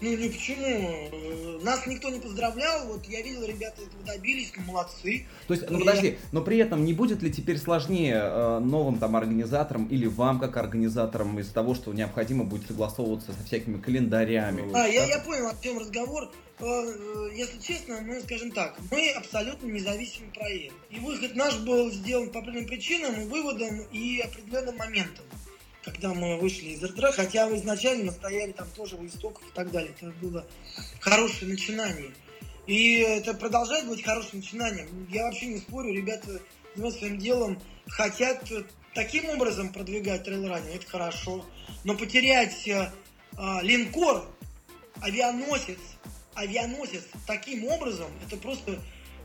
Ну, 0.00 0.14
ни 0.14 0.28
почему. 0.28 1.60
Нас 1.62 1.86
никто 1.86 2.10
не 2.10 2.20
поздравлял. 2.20 2.86
Вот 2.86 3.06
я 3.06 3.22
видел, 3.22 3.44
ребята 3.44 3.80
этого 3.82 4.02
добились, 4.04 4.52
ну, 4.56 4.64
молодцы. 4.64 5.26
То 5.48 5.54
есть, 5.54 5.70
ну 5.70 5.78
Я- 5.78 5.84
подожди, 5.86 6.18
но 6.32 6.42
при 6.42 6.58
этом 6.58 6.84
не 6.84 6.92
будет 6.92 7.22
ли 7.22 7.32
теперь 7.32 7.56
сложнее 7.58 8.20
э, 8.22 8.58
новым 8.58 8.98
там 8.98 9.16
организаторам 9.16 9.86
или 9.86 10.06
вам 10.06 10.38
как 10.38 10.56
организаторам 10.58 11.38
из-за 11.40 11.54
того, 11.54 11.74
что 11.74 11.94
необходимо 11.94 12.44
будет 12.44 12.66
согласовываться 12.66 13.32
со 13.32 13.42
всякими 13.46 13.80
календарями? 13.80 14.70
А, 14.74 14.86
я, 14.86 15.00
Так? 15.06 15.08
я 15.10 15.18
понял, 15.20 15.48
о 15.48 15.54
чем 15.62 15.78
разговор. 15.78 16.30
Э, 16.58 16.64
э, 16.64 17.28
Если 17.34 17.58
честно, 17.58 17.98
мы 18.02 18.20
скажем 18.20 18.50
так, 18.52 18.76
мы 18.90 19.10
абсолютно 19.10 19.66
независимый 19.66 20.30
проект. 20.32 20.74
И 20.90 20.98
выход 21.00 21.34
наш 21.36 21.58
был 21.60 21.90
сделан 21.90 22.30
по 22.30 22.38
определенным 22.40 22.68
причинам, 22.68 23.20
и 23.20 23.24
выводам 23.26 23.80
и 23.92 24.20
определенным 24.20 24.76
моментам. 24.76 25.24
Когда 25.86 26.12
мы 26.12 26.36
вышли 26.38 26.70
из 26.70 26.82
РТР, 26.82 27.12
хотя 27.12 27.48
изначально 27.56 28.06
мы 28.06 28.12
стояли 28.12 28.50
там 28.50 28.68
тоже 28.76 28.96
у 28.96 29.06
истоков 29.06 29.42
и 29.48 29.54
так 29.54 29.70
далее. 29.70 29.94
Это 29.96 30.10
было 30.20 30.44
хорошее 31.00 31.52
начинание. 31.52 32.10
И 32.66 32.98
это 32.98 33.34
продолжает 33.34 33.86
быть 33.86 34.04
хорошим 34.04 34.40
начинанием. 34.40 34.88
Я 35.08 35.22
вообще 35.22 35.46
не 35.46 35.58
спорю, 35.58 35.94
ребята 35.94 36.40
занимаются 36.74 36.98
своим 36.98 37.18
делом, 37.18 37.62
хотят 37.86 38.50
э, 38.50 38.64
таким 38.94 39.28
образом 39.28 39.72
продвигать 39.72 40.24
трейлранинг, 40.24 40.74
это 40.74 40.86
хорошо. 40.86 41.46
Но 41.84 41.96
потерять 41.96 42.66
э, 42.66 42.90
а, 43.36 43.62
линкор, 43.62 44.28
авианосец, 45.00 45.78
авианосец 46.34 47.04
таким 47.28 47.64
образом, 47.66 48.10
это 48.26 48.36
просто 48.36 48.80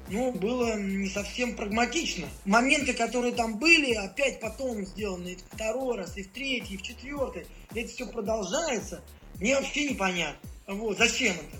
ну, 0.10 0.32
было 0.32 0.78
не 0.78 1.10
совсем 1.10 1.56
прагматично. 1.56 2.28
Моменты, 2.46 2.94
которые 2.94 3.34
там 3.34 3.58
были, 3.60 3.94
опять 3.94 4.40
потом 4.40 4.86
сделаны 4.86 5.30
и 5.30 5.38
второй 5.54 5.98
раз, 5.98 6.18
и 6.18 6.24
в 6.24 6.32
третий, 6.32 6.76
и 6.76 6.78
в 6.78 6.82
четвертый. 6.82 7.46
Это 7.74 7.90
все 7.90 8.06
продолжается. 8.06 9.04
Мне 9.36 9.56
вообще 9.56 9.90
непонятно. 9.90 10.50
Вот, 10.68 10.98
зачем 10.98 11.36
это? 11.36 11.58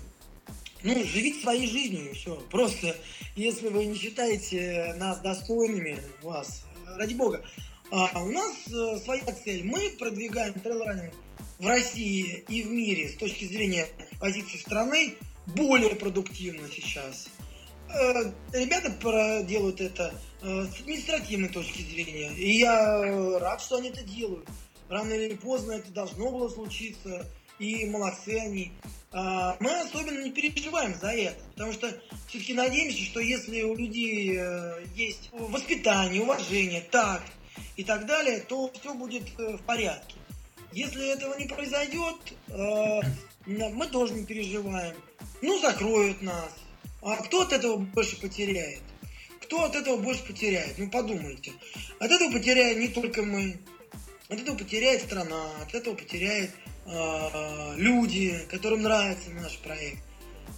Ну, 0.82 1.04
живите 1.04 1.40
своей 1.40 1.68
жизнью, 1.68 2.10
и 2.10 2.14
все. 2.14 2.36
Просто, 2.50 2.96
если 3.36 3.68
вы 3.68 3.84
не 3.86 3.94
считаете 3.94 4.94
нас 4.98 5.20
достойными, 5.20 5.98
вас, 6.22 6.64
ради 6.96 7.14
бога, 7.14 7.44
а 7.90 8.22
у 8.22 8.30
нас 8.30 8.54
э, 8.68 8.98
своя 9.04 9.22
цель. 9.44 9.64
Мы 9.64 9.90
продвигаем 9.98 10.54
трейлранинг 10.54 11.12
в 11.58 11.66
России 11.66 12.42
и 12.48 12.62
в 12.62 12.70
мире 12.70 13.10
с 13.10 13.16
точки 13.16 13.44
зрения 13.44 13.86
позиции 14.18 14.56
страны 14.56 15.14
более 15.46 15.94
продуктивно 15.94 16.68
сейчас. 16.74 17.28
Э, 17.92 18.32
Ребята 18.52 18.90
делают 19.44 19.80
это 19.80 20.14
э, 20.40 20.66
с 20.66 20.80
административной 20.80 21.48
точки 21.48 21.82
зрения. 21.82 22.32
И 22.34 22.58
я 22.58 23.38
рад, 23.38 23.60
что 23.60 23.76
они 23.76 23.90
это 23.90 24.02
делают. 24.02 24.48
Рано 24.88 25.12
или 25.12 25.34
поздно 25.34 25.72
это 25.72 25.90
должно 25.90 26.30
было 26.30 26.48
случиться. 26.48 27.26
И 27.58 27.84
молодцы 27.86 28.38
они. 28.40 28.72
А, 29.12 29.56
Мы 29.60 29.70
особенно 29.80 30.22
не 30.22 30.30
переживаем 30.30 30.94
за 30.94 31.12
это. 31.12 31.42
Потому 31.52 31.72
что 31.72 31.88
все-таки 32.28 32.54
надеемся, 32.54 33.04
что 33.04 33.20
если 33.20 33.62
у 33.62 33.74
людей 33.74 34.38
э, 34.38 34.84
есть 34.94 35.30
воспитание, 35.32 36.22
уважение, 36.22 36.80
такт 36.80 37.30
и 37.76 37.84
так 37.84 38.06
далее, 38.06 38.40
то 38.40 38.70
все 38.72 38.94
будет 38.94 39.24
в 39.38 39.58
порядке. 39.64 40.16
Если 40.72 41.12
этого 41.12 41.38
не 41.38 41.44
произойдет, 41.44 42.16
мы 42.48 43.86
тоже 43.88 44.14
не 44.14 44.24
переживаем. 44.24 44.96
Ну, 45.42 45.60
закроют 45.60 46.22
нас. 46.22 46.50
А 47.02 47.16
кто 47.16 47.42
от 47.42 47.52
этого 47.52 47.76
больше 47.78 48.20
потеряет? 48.20 48.82
Кто 49.42 49.64
от 49.64 49.74
этого 49.74 49.96
больше 49.96 50.24
потеряет? 50.24 50.78
Ну, 50.78 50.88
подумайте. 50.88 51.52
От 51.98 52.12
этого 52.12 52.32
потеряем 52.32 52.78
не 52.78 52.88
только 52.88 53.22
мы. 53.22 53.58
От 54.28 54.40
этого 54.40 54.56
потеряет 54.56 55.02
страна, 55.02 55.50
от 55.60 55.74
этого 55.74 55.94
потеряет 55.94 56.50
э, 56.86 57.74
люди, 57.76 58.46
которым 58.48 58.82
нравится 58.82 59.30
наш 59.30 59.58
проект. 59.58 59.98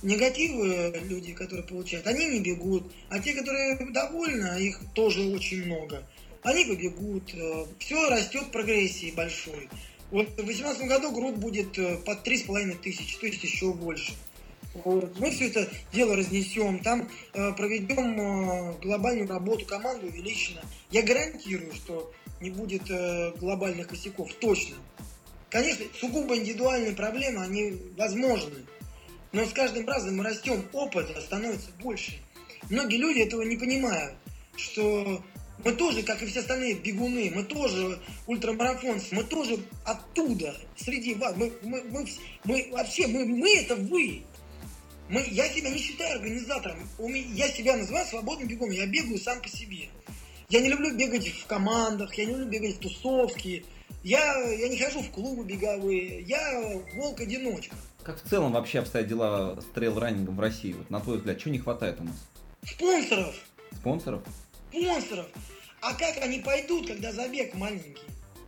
Негативы 0.02 0.92
люди, 1.08 1.32
которые 1.32 1.66
получают, 1.66 2.06
они 2.06 2.26
не 2.26 2.40
бегут. 2.40 2.92
А 3.08 3.18
те, 3.18 3.32
которые 3.32 3.76
довольны, 3.90 4.46
а 4.46 4.58
их 4.58 4.78
тоже 4.94 5.22
очень 5.22 5.64
много, 5.64 6.06
они 6.42 6.66
побегут. 6.66 7.34
Все 7.78 8.08
растет 8.10 8.52
прогрессии 8.52 9.12
большой. 9.16 9.68
Вот 10.10 10.28
в 10.28 10.34
2018 10.36 10.86
году 10.86 11.10
груд 11.10 11.36
будет 11.38 11.76
э, 11.78 11.96
под 12.04 12.22
три 12.22 12.36
с 12.36 12.42
половиной 12.42 12.76
тысячи, 12.76 13.18
то 13.18 13.26
есть 13.26 13.42
еще 13.42 13.72
больше. 13.72 14.12
Вот. 14.74 15.18
Мы 15.20 15.30
все 15.30 15.48
это 15.48 15.68
дело 15.92 16.16
разнесем, 16.16 16.80
там 16.80 17.08
э, 17.32 17.52
проведем 17.52 18.20
э, 18.20 18.74
глобальную 18.80 19.28
работу, 19.28 19.64
команду 19.66 20.06
увеличена. 20.06 20.62
Я 20.90 21.02
гарантирую, 21.02 21.72
что 21.74 22.12
не 22.40 22.50
будет 22.50 22.90
э, 22.90 23.32
глобальных 23.38 23.88
косяков, 23.88 24.32
точно. 24.34 24.76
Конечно, 25.48 25.86
сугубо 26.00 26.36
индивидуальные 26.36 26.92
проблемы, 26.92 27.44
они 27.44 27.74
возможны. 27.96 28.66
Но 29.32 29.46
с 29.46 29.52
каждым 29.52 29.86
разом 29.86 30.16
мы 30.16 30.24
растем, 30.24 30.64
опыта 30.72 31.20
становится 31.20 31.70
больше. 31.80 32.18
Многие 32.68 32.96
люди 32.96 33.20
этого 33.20 33.42
не 33.42 33.56
понимают, 33.56 34.16
что 34.56 35.22
мы 35.64 35.72
тоже, 35.72 36.02
как 36.02 36.22
и 36.22 36.26
все 36.26 36.40
остальные 36.40 36.74
бегуны, 36.74 37.30
мы 37.34 37.44
тоже 37.44 38.00
ультрамарафонцы, 38.26 39.14
мы 39.14 39.22
тоже 39.24 39.58
оттуда, 39.84 40.56
среди 40.76 41.14
вас. 41.14 41.36
Мы, 41.36 41.52
мы, 41.62 41.82
мы, 41.84 42.06
мы 42.44 42.68
вообще, 42.72 43.06
мы, 43.06 43.24
мы 43.24 43.56
это 43.58 43.76
вы. 43.76 44.22
Мы, 45.08 45.24
я 45.30 45.48
себя 45.48 45.70
не 45.70 45.78
считаю 45.78 46.16
организатором. 46.16 46.78
У 46.98 47.08
меня, 47.08 47.26
я 47.34 47.48
себя 47.48 47.76
называю 47.76 48.06
свободным 48.06 48.48
бегуном. 48.48 48.74
Я 48.74 48.86
бегаю 48.86 49.18
сам 49.18 49.40
по 49.40 49.48
себе. 49.48 49.88
Я 50.48 50.60
не 50.60 50.68
люблю 50.68 50.96
бегать 50.96 51.28
в 51.28 51.46
командах, 51.46 52.14
я 52.14 52.26
не 52.26 52.32
люблю 52.32 52.46
бегать 52.46 52.76
в 52.76 52.78
тусовки. 52.80 53.64
Я, 54.02 54.38
я 54.50 54.68
не 54.68 54.78
хожу 54.78 55.00
в 55.02 55.10
клубы 55.10 55.44
беговые. 55.44 56.22
Я 56.22 56.80
волк-одиночка. 56.94 57.74
Как 58.02 58.22
в 58.22 58.28
целом 58.28 58.52
вообще 58.52 58.80
обстоят 58.80 59.08
дела 59.08 59.58
с 59.60 59.64
трейл-раннингом 59.74 60.36
в 60.36 60.40
России? 60.40 60.72
Вот 60.72 60.90
на 60.90 61.00
твой 61.00 61.18
взгляд, 61.18 61.38
чего 61.38 61.52
не 61.52 61.58
хватает 61.58 62.00
у 62.00 62.04
нас? 62.04 62.16
Спонсоров! 62.62 63.34
Спонсоров? 63.72 64.22
спонсоров. 64.74 65.26
А 65.80 65.94
как 65.94 66.18
они 66.22 66.40
пойдут, 66.40 66.88
когда 66.88 67.12
забег 67.12 67.54
маленький? 67.54 67.96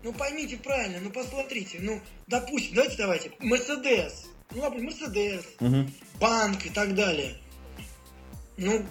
Ну 0.02 0.12
поймите 0.12 0.56
правильно, 0.56 0.98
ну 1.00 1.10
посмотрите, 1.10 1.78
ну 1.80 2.00
допустим, 2.26 2.74
давайте 2.76 2.96
давайте, 2.96 3.32
Мерседес, 3.40 4.26
ну 4.54 4.60
ладно, 4.62 4.82
Мерседес, 4.82 5.44
Угу. 5.60 5.90
банк 6.20 6.66
и 6.66 6.70
так 6.70 6.94
далее. 6.94 7.36
Ну 8.56 8.84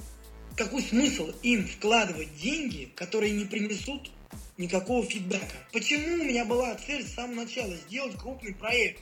какой 0.56 0.82
смысл 0.82 1.32
им 1.44 1.68
вкладывать 1.68 2.36
деньги, 2.38 2.90
которые 2.96 3.34
не 3.34 3.46
принесут 3.46 4.10
никакого 4.58 5.06
фидбэка? 5.06 5.58
Почему 5.74 6.24
у 6.24 6.26
меня 6.26 6.46
была 6.46 6.76
цель 6.76 7.04
с 7.04 7.14
самого 7.14 7.44
начала 7.44 7.76
сделать 7.76 8.16
крупный 8.16 8.54
проект? 8.54 9.02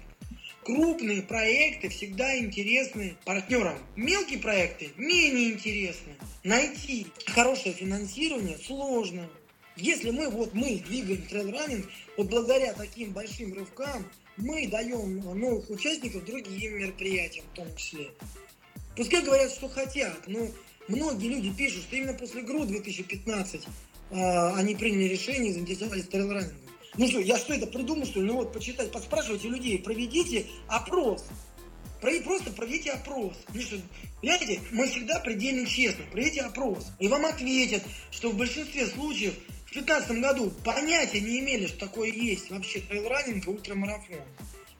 Крупные 0.64 1.22
проекты 1.22 1.90
всегда 1.90 2.38
интересны 2.38 3.18
партнерам. 3.26 3.78
Мелкие 3.96 4.40
проекты 4.40 4.92
менее 4.96 5.52
интересны. 5.52 6.16
Найти 6.44 7.08
хорошее 7.28 7.76
финансирование 7.76 8.58
сложно. 8.58 9.30
Если 9.76 10.12
мы 10.12 10.30
вот 10.30 10.54
мы 10.54 10.78
двигаем 10.88 11.24
трейл-раннинг, 11.24 11.86
вот 12.18 12.30
благодаря 12.30 12.74
таким 12.74 13.12
большим 13.12 13.54
рывкам 13.54 14.08
мы 14.38 14.68
даем 14.68 15.20
новых 15.20 15.70
участников 15.70 16.26
другим 16.26 16.78
мероприятиям 16.80 17.46
в 17.54 17.56
том 17.56 17.76
числе. 17.76 18.10
Пускай 18.96 19.22
говорят, 19.22 19.52
что 19.52 19.70
хотят, 19.70 20.28
но 20.28 20.48
многие 20.88 21.28
люди 21.28 21.52
пишут, 21.52 21.84
что 21.84 21.96
именно 21.96 22.14
после 22.14 22.42
GRUT 22.42 22.66
2015 22.66 23.62
а, 24.12 24.56
они 24.56 24.76
приняли 24.76 25.06
решение 25.06 25.52
и 25.52 25.54
заинтересовались 25.54 26.06
трейл-раннингом. 26.06 26.58
Ну 26.96 27.08
что, 27.08 27.20
я 27.20 27.38
что 27.38 27.54
это 27.54 27.66
придумал, 27.66 28.06
что 28.06 28.22
ли? 28.22 28.28
Ну 28.28 28.36
вот, 28.36 28.54
почитать, 28.54 28.92
поспрашивайте 28.92 29.48
людей, 29.48 29.80
проведите 29.80 30.46
опрос. 30.68 31.26
Про- 32.00 32.22
Просто 32.22 32.52
проведите 32.52 32.92
опрос. 32.92 33.34
Ну 33.54 33.62
что, 33.62 33.78
понимаете, 34.22 34.60
мы 34.72 34.88
всегда 34.88 35.20
предельно 35.20 35.66
честны. 35.66 36.06
Проведите 36.12 36.42
опрос. 36.42 36.92
И 37.00 37.08
вам 37.08 37.26
ответят, 37.26 37.82
что 38.12 38.30
в 38.30 38.38
большинстве 38.38 38.86
случаев 38.88 39.34
в 39.74 39.76
2015 39.76 40.22
году 40.22 40.52
понятия 40.64 41.20
не 41.20 41.40
имели, 41.40 41.66
что 41.66 41.80
такое 41.80 42.12
есть 42.12 42.52
вообще 42.52 42.80
трейл-раннинг 42.80 43.48
и 43.48 43.50
ультрамарафон. 43.50 44.22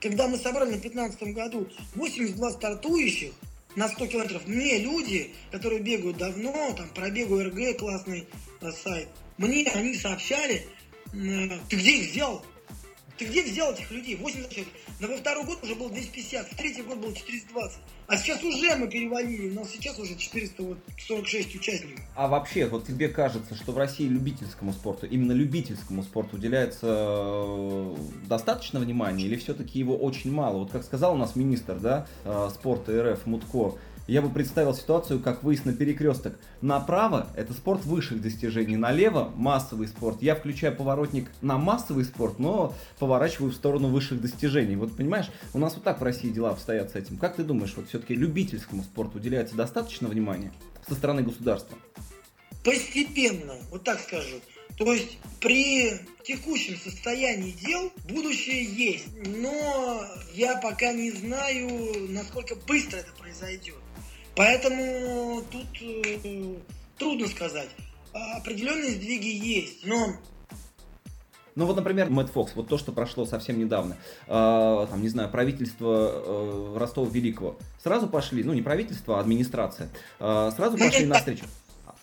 Когда 0.00 0.28
мы 0.28 0.36
собрали 0.38 0.70
на 0.70 0.78
2015 0.78 1.34
году 1.34 1.68
82 1.96 2.52
стартующих 2.52 3.32
на 3.74 3.88
100 3.88 4.06
километров, 4.06 4.46
мне 4.46 4.78
люди, 4.78 5.32
которые 5.50 5.80
бегают 5.80 6.18
давно, 6.18 6.72
там 6.76 6.88
пробегу 6.90 7.40
РГ, 7.40 7.76
классный 7.76 8.28
э, 8.60 8.70
сайт, 8.70 9.08
мне 9.36 9.68
они 9.74 9.96
сообщали, 9.96 10.64
э, 11.12 11.48
ты 11.68 11.76
где 11.76 11.96
их 11.96 12.12
взял? 12.12 12.44
Ты 13.18 13.26
где 13.26 13.44
взял 13.44 13.72
этих 13.72 13.90
людей? 13.90 14.16
80 14.16 14.50
человек. 14.50 14.72
Но 15.00 15.08
во 15.08 15.16
второй 15.16 15.44
год 15.44 15.62
уже 15.62 15.74
было 15.74 15.90
250, 15.90 16.52
в 16.52 16.56
третий 16.56 16.82
год 16.82 16.98
было 16.98 17.14
420. 17.14 17.78
А 18.06 18.16
сейчас 18.16 18.42
уже 18.42 18.74
мы 18.76 18.88
перевалили, 18.88 19.50
у 19.50 19.54
нас 19.54 19.70
сейчас 19.70 19.98
уже 19.98 20.16
446 20.16 21.54
участников. 21.54 22.04
А 22.16 22.28
вообще, 22.28 22.66
вот 22.66 22.86
тебе 22.86 23.08
кажется, 23.08 23.54
что 23.54 23.72
в 23.72 23.78
России 23.78 24.06
любительскому 24.06 24.72
спорту, 24.72 25.06
именно 25.06 25.32
любительскому 25.32 26.02
спорту 26.02 26.36
уделяется 26.36 26.86
э, 26.90 27.96
достаточно 28.26 28.80
внимания 28.80 29.24
или 29.24 29.36
все-таки 29.36 29.78
его 29.78 29.96
очень 29.96 30.32
мало? 30.32 30.58
Вот 30.58 30.72
как 30.72 30.84
сказал 30.84 31.14
у 31.14 31.16
нас 31.16 31.36
министр 31.36 31.78
да, 31.78 32.06
э, 32.24 32.50
спорта 32.52 33.12
РФ 33.12 33.26
Мутко, 33.26 33.78
я 34.06 34.22
бы 34.22 34.28
представил 34.28 34.74
ситуацию, 34.74 35.20
как 35.20 35.42
выезд 35.42 35.64
на 35.64 35.72
перекресток. 35.72 36.38
Направо– 36.60 37.28
это 37.36 37.52
спорт 37.52 37.84
высших 37.84 38.20
достижений, 38.20 38.76
налево– 38.76 39.32
массовый 39.36 39.88
спорт. 39.88 40.22
Я 40.22 40.34
включаю 40.34 40.76
поворотник 40.76 41.30
на 41.40 41.56
массовый 41.56 42.04
спорт, 42.04 42.38
но 42.38 42.74
поворачиваю 42.98 43.50
в 43.50 43.54
сторону 43.54 43.88
высших 43.88 44.20
достижений. 44.20 44.76
Вот 44.76 44.96
понимаешь, 44.96 45.30
у 45.52 45.58
нас 45.58 45.74
вот 45.74 45.84
так 45.84 46.00
в 46.00 46.04
России 46.04 46.30
дела 46.30 46.50
обстоят 46.50 46.90
с 46.90 46.94
этим. 46.94 47.16
Как 47.16 47.36
ты 47.36 47.44
думаешь, 47.44 47.72
вот 47.76 47.88
все-таки 47.88 48.14
любительскому 48.14 48.82
спорту 48.82 49.18
уделяется 49.18 49.56
достаточно 49.56 50.08
внимания 50.08 50.52
со 50.86 50.94
стороны 50.94 51.22
государства? 51.22 51.78
Постепенно, 52.62 53.54
вот 53.70 53.84
так 53.84 54.00
скажу. 54.00 54.36
То 54.76 54.92
есть 54.92 55.18
при 55.40 55.92
текущем 56.24 56.76
состоянии 56.76 57.52
дел 57.52 57.92
будущее 58.08 58.64
есть, 58.64 59.06
но 59.26 60.04
я 60.32 60.56
пока 60.56 60.92
не 60.92 61.12
знаю, 61.12 62.10
насколько 62.10 62.56
быстро 62.56 62.98
это 62.98 63.12
произойдет. 63.12 63.76
Поэтому 64.36 65.42
тут 65.50 65.66
э, 65.80 66.56
трудно 66.98 67.28
сказать. 67.28 67.68
Определенные 68.12 68.92
сдвиги 68.92 69.28
есть, 69.28 69.84
но 69.84 70.14
ну 71.56 71.66
вот, 71.66 71.76
например, 71.76 72.10
Мэтт 72.10 72.32
Фокс, 72.32 72.52
вот 72.56 72.68
то, 72.68 72.78
что 72.78 72.90
прошло 72.90 73.26
совсем 73.26 73.58
недавно, 73.58 73.96
э, 74.26 74.86
там, 74.90 75.00
не 75.00 75.08
знаю, 75.08 75.30
правительство 75.30 76.10
э, 76.12 76.76
Ростова 76.78 77.08
Великого, 77.08 77.56
сразу 77.80 78.08
пошли, 78.08 78.42
ну 78.42 78.54
не 78.54 78.62
правительство, 78.62 79.18
а 79.18 79.20
администрация, 79.20 79.88
э, 80.18 80.50
сразу 80.56 80.76
пошли 80.76 81.06
навстречу. 81.06 81.44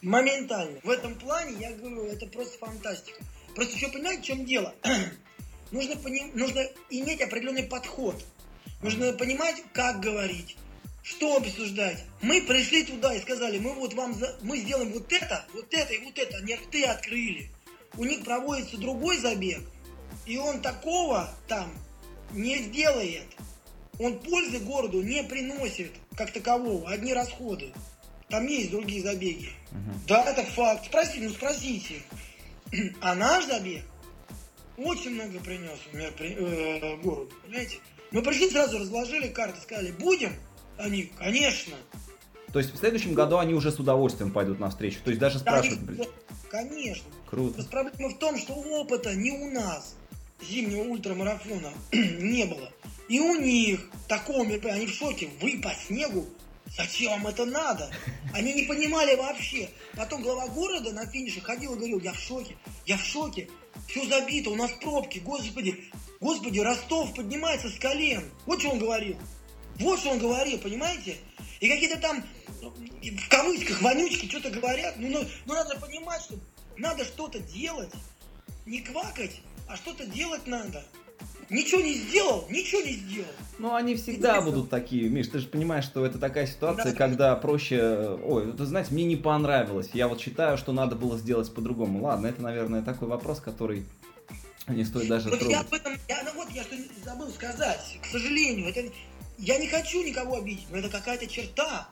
Моментально. 0.01 0.79
В 0.83 0.89
этом 0.89 1.15
плане, 1.15 1.57
я 1.59 1.71
говорю, 1.73 2.05
это 2.05 2.25
просто 2.27 2.57
фантастика. 2.59 3.19
Просто 3.53 3.75
еще 3.75 3.89
понимаете, 3.89 4.21
в 4.21 4.25
чем 4.25 4.45
дело? 4.45 4.73
нужно, 5.71 5.95
поним... 5.97 6.31
нужно 6.33 6.61
иметь 6.89 7.21
определенный 7.21 7.63
подход. 7.63 8.15
Нужно 8.81 9.13
понимать, 9.13 9.61
как 9.73 9.99
говорить, 9.99 10.57
что 11.03 11.37
обсуждать? 11.37 12.03
Мы 12.21 12.41
пришли 12.41 12.83
туда 12.83 13.13
и 13.13 13.21
сказали, 13.21 13.57
мы 13.59 13.73
вот 13.73 13.93
вам, 13.93 14.13
за... 14.13 14.37
мы 14.41 14.57
сделаем 14.57 14.91
вот 14.93 15.11
это, 15.11 15.45
вот 15.53 15.73
это 15.73 15.93
и 15.93 16.03
вот 16.03 16.17
это. 16.17 16.37
Они 16.37 16.55
рты 16.55 16.83
открыли. 16.83 17.49
У 17.97 18.05
них 18.05 18.23
проводится 18.23 18.77
другой 18.77 19.17
забег, 19.17 19.61
и 20.25 20.37
он 20.37 20.61
такого 20.61 21.33
там 21.47 21.73
не 22.31 22.57
сделает. 22.59 23.27
Он 23.99 24.19
пользы 24.19 24.59
городу 24.59 25.01
не 25.01 25.23
приносит 25.23 25.91
как 26.15 26.31
такового, 26.31 26.89
одни 26.89 27.13
расходы. 27.13 27.73
Там 28.29 28.47
есть 28.47 28.71
другие 28.71 29.03
забеги. 29.03 29.49
Угу. 29.71 29.99
Да, 30.07 30.23
это 30.23 30.43
факт. 30.43 30.85
Спроси, 30.85 31.19
ну 31.19 31.29
спросите. 31.29 32.01
А 33.01 33.15
наш 33.15 33.45
забег 33.47 33.83
очень 34.77 35.11
много 35.11 35.39
принес 35.39 35.77
например, 35.91 36.13
при, 36.13 36.35
э, 36.35 36.97
городу, 36.97 37.31
понимаете? 37.43 37.79
Мы 38.11 38.21
пришли 38.21 38.49
сразу, 38.49 38.79
разложили 38.79 39.27
карты, 39.27 39.59
сказали, 39.61 39.91
будем, 39.91 40.33
они, 40.81 41.11
конечно. 41.17 41.75
То 42.51 42.59
есть 42.59 42.73
в 42.73 42.77
следующем 42.77 43.13
году 43.13 43.37
они 43.37 43.53
уже 43.53 43.71
с 43.71 43.79
удовольствием 43.79 44.31
пойдут 44.31 44.59
навстречу. 44.59 44.99
То 45.03 45.11
есть 45.11 45.19
даже 45.19 45.39
спрашивают, 45.39 45.81
блин. 45.81 46.05
Конечно. 46.49 47.05
Круто. 47.29 47.63
Проблема 47.63 48.09
в 48.09 48.17
том, 48.17 48.37
что 48.37 48.53
опыта 48.53 49.15
не 49.15 49.31
у 49.31 49.51
нас 49.51 49.95
зимнего 50.41 50.81
ультрамарафона 50.81 51.71
не 51.91 52.45
было. 52.45 52.71
И 53.07 53.19
у 53.19 53.39
них 53.39 53.89
такого 54.07 54.43
мероприятия, 54.43 54.81
они 54.81 54.87
в 54.87 54.93
шоке. 54.93 55.29
Вы 55.39 55.61
по 55.61 55.73
снегу? 55.73 56.27
Зачем 56.75 57.11
вам 57.11 57.27
это 57.27 57.45
надо? 57.45 57.89
Они 58.33 58.53
не 58.53 58.63
понимали 58.63 59.15
вообще. 59.15 59.69
Потом 59.97 60.21
глава 60.21 60.47
города 60.47 60.93
на 60.93 61.05
финише 61.05 61.41
ходил 61.41 61.73
и 61.73 61.77
говорил, 61.77 61.99
я 61.99 62.13
в 62.13 62.19
шоке, 62.19 62.55
я 62.85 62.95
в 62.97 63.03
шоке. 63.03 63.49
Все 63.87 64.05
забито, 64.05 64.51
у 64.51 64.55
нас 64.55 64.71
пробки, 64.81 65.19
господи, 65.19 65.91
господи, 66.21 66.59
Ростов 66.59 67.13
поднимается 67.13 67.69
с 67.69 67.77
колен. 67.77 68.23
Вот 68.45 68.61
что 68.61 68.69
он 68.69 68.79
говорил. 68.79 69.17
Вот 69.81 69.99
что 69.99 70.11
он 70.11 70.19
говорил, 70.19 70.57
понимаете? 70.59 71.17
И 71.59 71.69
какие-то 71.69 71.99
там, 71.99 72.23
в 72.61 73.29
кавычках, 73.29 73.81
вонючки 73.81 74.27
что-то 74.27 74.49
говорят. 74.49 74.95
Ну, 74.97 75.09
ну, 75.09 75.25
ну 75.45 75.53
надо 75.53 75.77
понимать, 75.79 76.21
что 76.21 76.35
надо 76.77 77.03
что-то 77.03 77.39
делать. 77.39 77.91
Не 78.65 78.81
квакать, 78.81 79.41
а 79.67 79.75
что-то 79.75 80.05
делать 80.05 80.45
надо. 80.47 80.83
Ничего 81.49 81.81
не 81.81 81.93
сделал, 81.93 82.45
ничего 82.49 82.81
не 82.81 82.93
сделал. 82.93 83.29
Ну, 83.59 83.75
они 83.75 83.95
всегда 83.95 84.37
Интересно. 84.37 84.51
будут 84.51 84.69
такие, 84.69 85.09
Миш, 85.09 85.27
ты 85.27 85.39
же 85.39 85.47
понимаешь, 85.47 85.83
что 85.83 86.05
это 86.05 86.17
такая 86.17 86.47
ситуация, 86.47 86.91
да. 86.91 86.97
когда 86.97 87.35
проще... 87.35 88.17
Ой, 88.23 88.53
ты 88.53 88.65
знаете, 88.65 88.93
мне 88.93 89.03
не 89.03 89.17
понравилось. 89.17 89.89
Я 89.93 90.07
вот 90.07 90.21
считаю, 90.21 90.57
что 90.57 90.71
надо 90.71 90.95
было 90.95 91.17
сделать 91.17 91.53
по-другому. 91.53 92.03
Ладно, 92.03 92.27
это, 92.27 92.41
наверное, 92.41 92.81
такой 92.81 93.09
вопрос, 93.09 93.41
который 93.41 93.85
не 94.67 94.85
стоит 94.85 95.09
даже 95.09 95.29
вот 95.29 95.39
трогать. 95.39 95.57
Я 95.57 95.61
об 95.61 95.73
этом, 95.73 95.93
я, 96.07 96.23
ну 96.23 96.31
вот 96.35 96.49
я 96.51 96.63
что 96.63 96.75
забыл 97.03 97.29
сказать. 97.31 97.99
К 98.01 98.05
сожалению, 98.05 98.69
это 98.69 98.89
я 99.41 99.57
не 99.57 99.67
хочу 99.67 100.03
никого 100.03 100.37
обидеть, 100.37 100.67
но 100.69 100.77
это 100.77 100.89
какая-то 100.89 101.25
черта. 101.25 101.89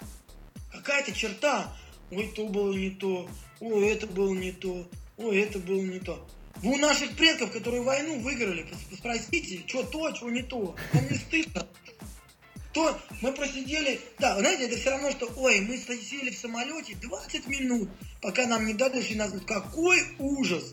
Какая-то 0.71 1.11
черта. 1.11 1.75
Ой, 2.11 2.31
то 2.35 2.47
было 2.47 2.71
не 2.73 2.91
то. 2.91 3.27
Ой, 3.59 3.89
это 3.89 4.05
было 4.05 4.33
не 4.33 4.51
то. 4.51 4.87
Ой, 5.17 5.39
это 5.39 5.57
было 5.57 5.81
не 5.81 5.99
то. 5.99 6.25
Вы 6.57 6.73
у 6.73 6.77
наших 6.77 7.15
предков, 7.15 7.51
которые 7.51 7.81
войну 7.81 8.19
выиграли, 8.19 8.67
спросите, 8.95 9.63
что 9.65 9.83
то, 9.83 10.13
что 10.15 10.29
не 10.29 10.43
то. 10.43 10.75
Вам 10.93 11.09
не 11.09 11.17
стыдно. 11.17 11.67
То 12.71 12.99
мы 13.21 13.31
просидели, 13.31 13.99
да, 14.19 14.37
знаете, 14.37 14.65
это 14.65 14.77
все 14.77 14.91
равно, 14.91 15.09
что, 15.09 15.25
ой, 15.37 15.59
мы 15.61 15.77
сидели 15.77 16.29
в 16.29 16.37
самолете 16.37 16.95
20 17.01 17.47
минут, 17.47 17.89
пока 18.21 18.45
нам 18.45 18.67
не 18.67 18.75
дали 18.75 19.01
нас. 19.15 19.31
Какой 19.47 20.03
ужас! 20.19 20.71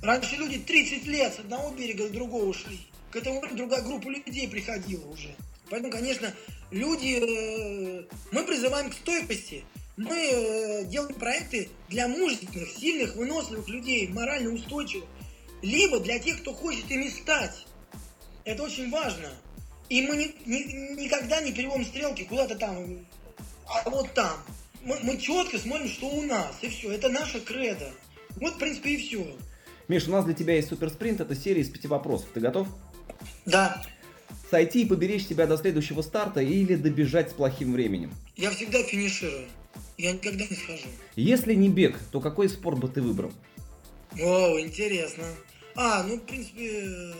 Раньше 0.00 0.36
люди 0.36 0.60
30 0.60 1.06
лет 1.06 1.34
с 1.34 1.40
одного 1.40 1.74
берега 1.74 2.06
до 2.06 2.14
другого 2.14 2.54
шли. 2.54 2.78
К 3.10 3.16
этому 3.16 3.42
другая 3.56 3.82
группа 3.82 4.08
людей 4.08 4.46
приходила 4.46 5.06
уже. 5.06 5.34
Поэтому, 5.74 5.92
конечно, 5.92 6.32
люди, 6.70 7.18
э, 7.18 8.04
мы 8.30 8.44
призываем 8.44 8.90
к 8.90 8.94
стойкости. 8.94 9.64
Мы 9.96 10.14
э, 10.16 10.84
делаем 10.84 11.16
проекты 11.16 11.68
для 11.88 12.06
мужественных, 12.06 12.70
сильных, 12.70 13.16
выносливых 13.16 13.68
людей, 13.68 14.06
морально 14.06 14.50
устойчивых. 14.50 15.04
Либо 15.62 15.98
для 15.98 16.20
тех, 16.20 16.40
кто 16.42 16.54
хочет 16.54 16.88
ими 16.92 17.08
стать. 17.08 17.66
Это 18.44 18.62
очень 18.62 18.88
важно. 18.88 19.28
И 19.88 20.02
мы 20.02 20.16
ни, 20.16 20.36
ни, 20.48 21.02
никогда 21.02 21.40
не 21.40 21.52
переводим 21.52 21.86
стрелки 21.86 22.22
куда-то 22.22 22.54
там, 22.54 23.04
а 23.66 23.90
вот 23.90 24.14
там. 24.14 24.44
Мы, 24.84 24.96
мы 25.02 25.18
четко 25.18 25.58
смотрим, 25.58 25.88
что 25.88 26.06
у 26.06 26.22
нас, 26.22 26.54
и 26.62 26.68
все. 26.68 26.92
Это 26.92 27.08
наша 27.08 27.40
кредо. 27.40 27.90
Вот, 28.36 28.54
в 28.54 28.58
принципе, 28.58 28.90
и 28.90 28.96
все. 28.96 29.26
Миш, 29.88 30.06
у 30.06 30.12
нас 30.12 30.24
для 30.24 30.34
тебя 30.34 30.54
есть 30.54 30.68
суперспринт, 30.68 31.20
это 31.20 31.34
серия 31.34 31.62
из 31.62 31.68
пяти 31.68 31.88
вопросов. 31.88 32.28
Ты 32.32 32.38
готов? 32.38 32.68
Да 33.44 33.82
сойти 34.54 34.82
и 34.82 34.86
поберечь 34.86 35.26
себя 35.26 35.48
до 35.48 35.56
следующего 35.56 36.00
старта 36.00 36.40
или 36.40 36.76
добежать 36.76 37.30
с 37.30 37.32
плохим 37.32 37.72
временем? 37.72 38.12
Я 38.36 38.50
всегда 38.50 38.84
финиширую. 38.84 39.46
Я 39.98 40.12
никогда 40.12 40.44
не 40.48 40.54
схожу. 40.54 40.86
Если 41.16 41.54
не 41.54 41.68
бег, 41.68 41.98
то 42.12 42.20
какой 42.20 42.48
спорт 42.48 42.78
бы 42.78 42.88
ты 42.88 43.02
выбрал? 43.02 43.32
О, 44.12 44.60
интересно. 44.60 45.24
А, 45.74 46.04
ну, 46.04 46.18
в 46.18 46.20
принципе, 46.20 47.12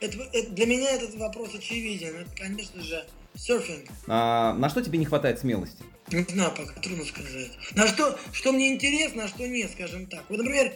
это, 0.00 0.18
это, 0.34 0.50
для 0.50 0.66
меня 0.66 0.90
этот 0.90 1.14
вопрос 1.14 1.54
очевиден. 1.54 2.16
Это, 2.16 2.30
конечно 2.36 2.82
же, 2.82 3.02
серфинг. 3.34 3.88
А, 4.06 4.52
на 4.52 4.68
что 4.68 4.82
тебе 4.82 4.98
не 4.98 5.06
хватает 5.06 5.38
смелости? 5.38 5.82
Не 6.12 6.24
знаю, 6.24 6.50
пока 6.54 6.78
трудно 6.82 7.06
сказать. 7.06 7.52
На 7.76 7.86
что, 7.86 8.18
что 8.32 8.52
мне 8.52 8.74
интересно, 8.74 9.24
а 9.24 9.28
что 9.28 9.48
нет, 9.48 9.70
скажем 9.70 10.04
так. 10.06 10.22
Вот, 10.28 10.36
например, 10.36 10.74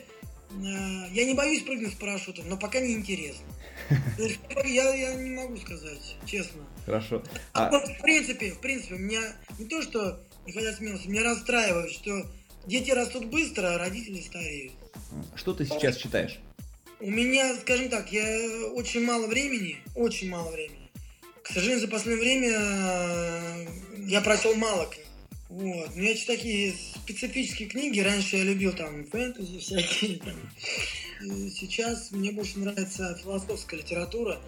Э, 0.61 1.09
я 1.13 1.25
не 1.25 1.35
боюсь 1.35 1.63
прыгнуть 1.63 1.93
с 1.93 1.97
парашютом, 1.97 2.49
но 2.49 2.57
пока 2.57 2.81
не 2.81 2.95
интересно. 2.95 3.47
Я, 4.65 4.95
я 4.95 5.15
не 5.15 5.31
могу 5.31 5.57
сказать, 5.57 6.17
честно. 6.27 6.63
Хорошо. 6.87 7.23
А... 7.53 7.71
Вот, 7.71 7.89
в 7.89 8.01
принципе, 8.03 8.53
в 8.53 8.61
принципе, 8.61 8.97
меня 8.97 9.21
не 9.59 9.67
то, 9.67 9.83
что 9.83 10.21
не 10.47 10.53
хотят 10.53 10.77
смелости, 10.77 11.09
меня 11.09 11.23
расстраивает, 11.25 11.91
что 11.91 12.27
дети 12.67 12.91
растут 12.91 13.27
быстро, 13.27 13.75
а 13.75 13.79
родители 13.79 14.21
стареют. 14.21 14.73
Что 15.35 15.55
ты 15.55 15.65
сейчас 15.65 15.97
читаешь? 15.97 16.39
У 17.01 17.11
меня, 17.11 17.55
скажем 17.57 17.89
так, 17.89 18.13
я 18.13 18.69
очень 18.75 19.05
мало 19.05 19.27
времени, 19.27 19.79
очень 19.97 20.31
мало 20.31 20.51
времени. 20.53 20.91
К 21.43 21.49
сожалению, 21.49 21.81
за 21.81 21.89
последнее 21.89 22.23
время 22.23 22.59
э, 22.61 23.67
я 24.07 24.21
прочел 24.21 24.55
мало 24.55 24.87
книг. 24.87 25.07
Вот. 25.53 25.91
У 25.95 25.99
меня 25.99 26.15
читаю 26.15 26.39
такие 26.39 26.75
специфические 27.05 27.69
книги. 27.69 28.01
Раньше 28.01 28.39
я 28.39 28.45
любил 28.45 28.73
там 28.73 29.05
фэнтези 29.05 29.59
всякие. 29.59 30.19
Там. 30.19 30.35
Сейчас 31.51 32.11
мне 32.11 32.33
больше 32.33 32.59
нравится 32.59 33.19
философская 33.23 33.81
литература. 33.81 34.41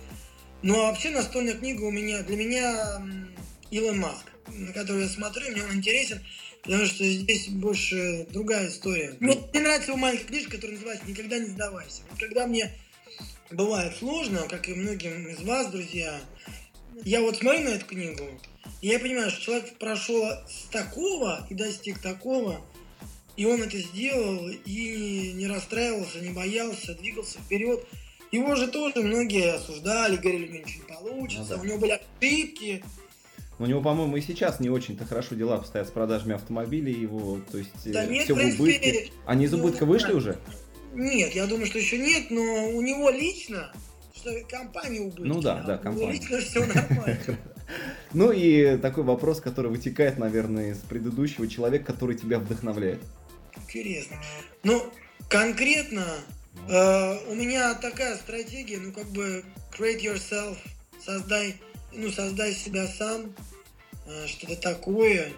Ну 0.63 0.81
а 0.81 0.91
вообще 0.91 1.11
настольная 1.11 1.57
книга 1.57 1.83
у 1.83 1.91
меня, 1.91 2.23
для 2.23 2.39
меня 2.39 3.03
Илон 3.71 3.99
Маск, 3.99 4.33
на 4.49 4.73
которую 4.73 5.03
я 5.03 5.11
смотрю, 5.11 5.51
мне 5.51 5.63
он 5.63 5.75
интересен, 5.75 6.25
потому 6.63 6.87
что 6.87 7.05
здесь 7.05 7.49
больше 7.49 8.27
другая 8.31 8.69
история. 8.69 9.15
Мне, 9.21 9.37
мне 9.53 9.61
нравится 9.61 9.91
его 9.91 9.99
маленькая 9.99 10.25
книжка, 10.25 10.53
которая 10.53 10.77
называется 10.77 11.07
«Никогда 11.07 11.39
не 11.39 11.49
сдавайся». 11.49 12.01
Вот 12.09 12.19
когда 12.19 12.47
мне 12.47 12.73
бывает 13.51 13.95
сложно, 13.99 14.47
как 14.49 14.71
и 14.71 14.75
многим 14.75 15.29
из 15.29 15.43
вас, 15.43 15.71
друзья. 15.71 16.19
Я 17.05 17.21
вот 17.21 17.37
смотрю 17.37 17.65
на 17.65 17.69
эту 17.75 17.85
книгу, 17.85 18.41
и 18.81 18.89
я 18.89 18.99
понимаю, 18.99 19.31
что 19.31 19.43
человек 19.43 19.79
прошел 19.79 20.25
с 20.49 20.69
такого 20.71 21.47
и 21.51 21.55
достиг 21.55 22.01
такого, 22.01 22.61
и 23.37 23.47
он 23.47 23.63
это 23.63 23.79
сделал, 23.79 24.49
и 24.49 25.33
не 25.35 25.47
расстраивался, 25.47 26.21
не 26.21 26.31
боялся, 26.31 26.95
двигался 26.95 27.39
вперед. 27.39 27.85
Его 28.31 28.55
же 28.57 28.69
тоже 28.69 28.97
многие 28.97 29.55
осуждали, 29.55 30.17
говорили, 30.17 30.49
у 30.49 30.53
него 30.53 30.65
ничего 30.65 30.85
не 30.89 30.95
получится, 30.95 31.43
Ну 31.51 31.57
да. 31.57 31.63
у 31.63 31.65
него 31.65 31.79
были 31.79 32.01
ошибки. 32.21 32.85
У 33.59 33.67
него, 33.67 33.81
по-моему, 33.81 34.17
и 34.17 34.21
сейчас 34.21 34.59
не 34.59 34.69
очень-то 34.69 35.05
хорошо 35.05 35.37
дела 35.37 35.57
обстоят 35.57 35.87
с 35.87 35.91
продажами 35.91 36.35
автомобилей 36.35 36.93
его, 36.93 37.41
то 37.51 37.59
есть 37.59 37.71
Да 37.85 38.05
нет, 38.07 38.25
все 38.25 38.35
в 38.35 38.39
убытке. 38.39 39.11
Они 39.27 39.45
из 39.45 39.53
ну, 39.53 39.59
убытка 39.59 39.87
вышли 39.87 40.11
да. 40.11 40.17
уже? 40.17 40.39
Нет, 40.93 41.35
я 41.35 41.47
думаю, 41.47 41.67
что 41.67 41.79
еще 41.79 41.99
нет, 41.99 42.31
но 42.31 42.69
у 42.71 42.81
него 42.81 43.11
лично, 43.11 43.73
что 44.15 44.31
компания 44.49 45.01
убытки. 45.01 45.23
Ну 45.23 45.41
да, 45.41 45.63
да, 45.63 45.81
а 45.85 45.89
у 45.89 45.93
него 45.93 46.07
компания. 46.07 46.13
лично 46.13 46.39
все 46.39 46.67
нормально. 46.67 47.19
Ну 48.13 48.31
и 48.31 48.77
такой 48.79 49.05
вопрос, 49.05 49.41
который 49.41 49.71
вытекает, 49.71 50.19
наверное, 50.19 50.73
из 50.73 50.79
предыдущего. 50.79 51.49
Человек, 51.49 51.87
который 51.87 52.17
тебя 52.17 52.39
вдохновляет. 52.39 53.01
Интересно. 53.57 54.17
Ну, 54.63 54.83
конкретно 55.29 56.07
э, 56.69 57.19
у 57.29 57.35
меня 57.35 57.75
такая 57.75 58.17
стратегия, 58.17 58.79
ну 58.79 58.93
как 58.93 59.07
бы 59.09 59.45
create 59.77 60.01
yourself, 60.01 60.57
создай, 61.05 61.57
ну 61.93 62.11
создай 62.11 62.55
себя 62.55 62.87
сам, 62.87 63.35
э, 64.07 64.27
что-то 64.27 64.57
такое. 64.57 65.33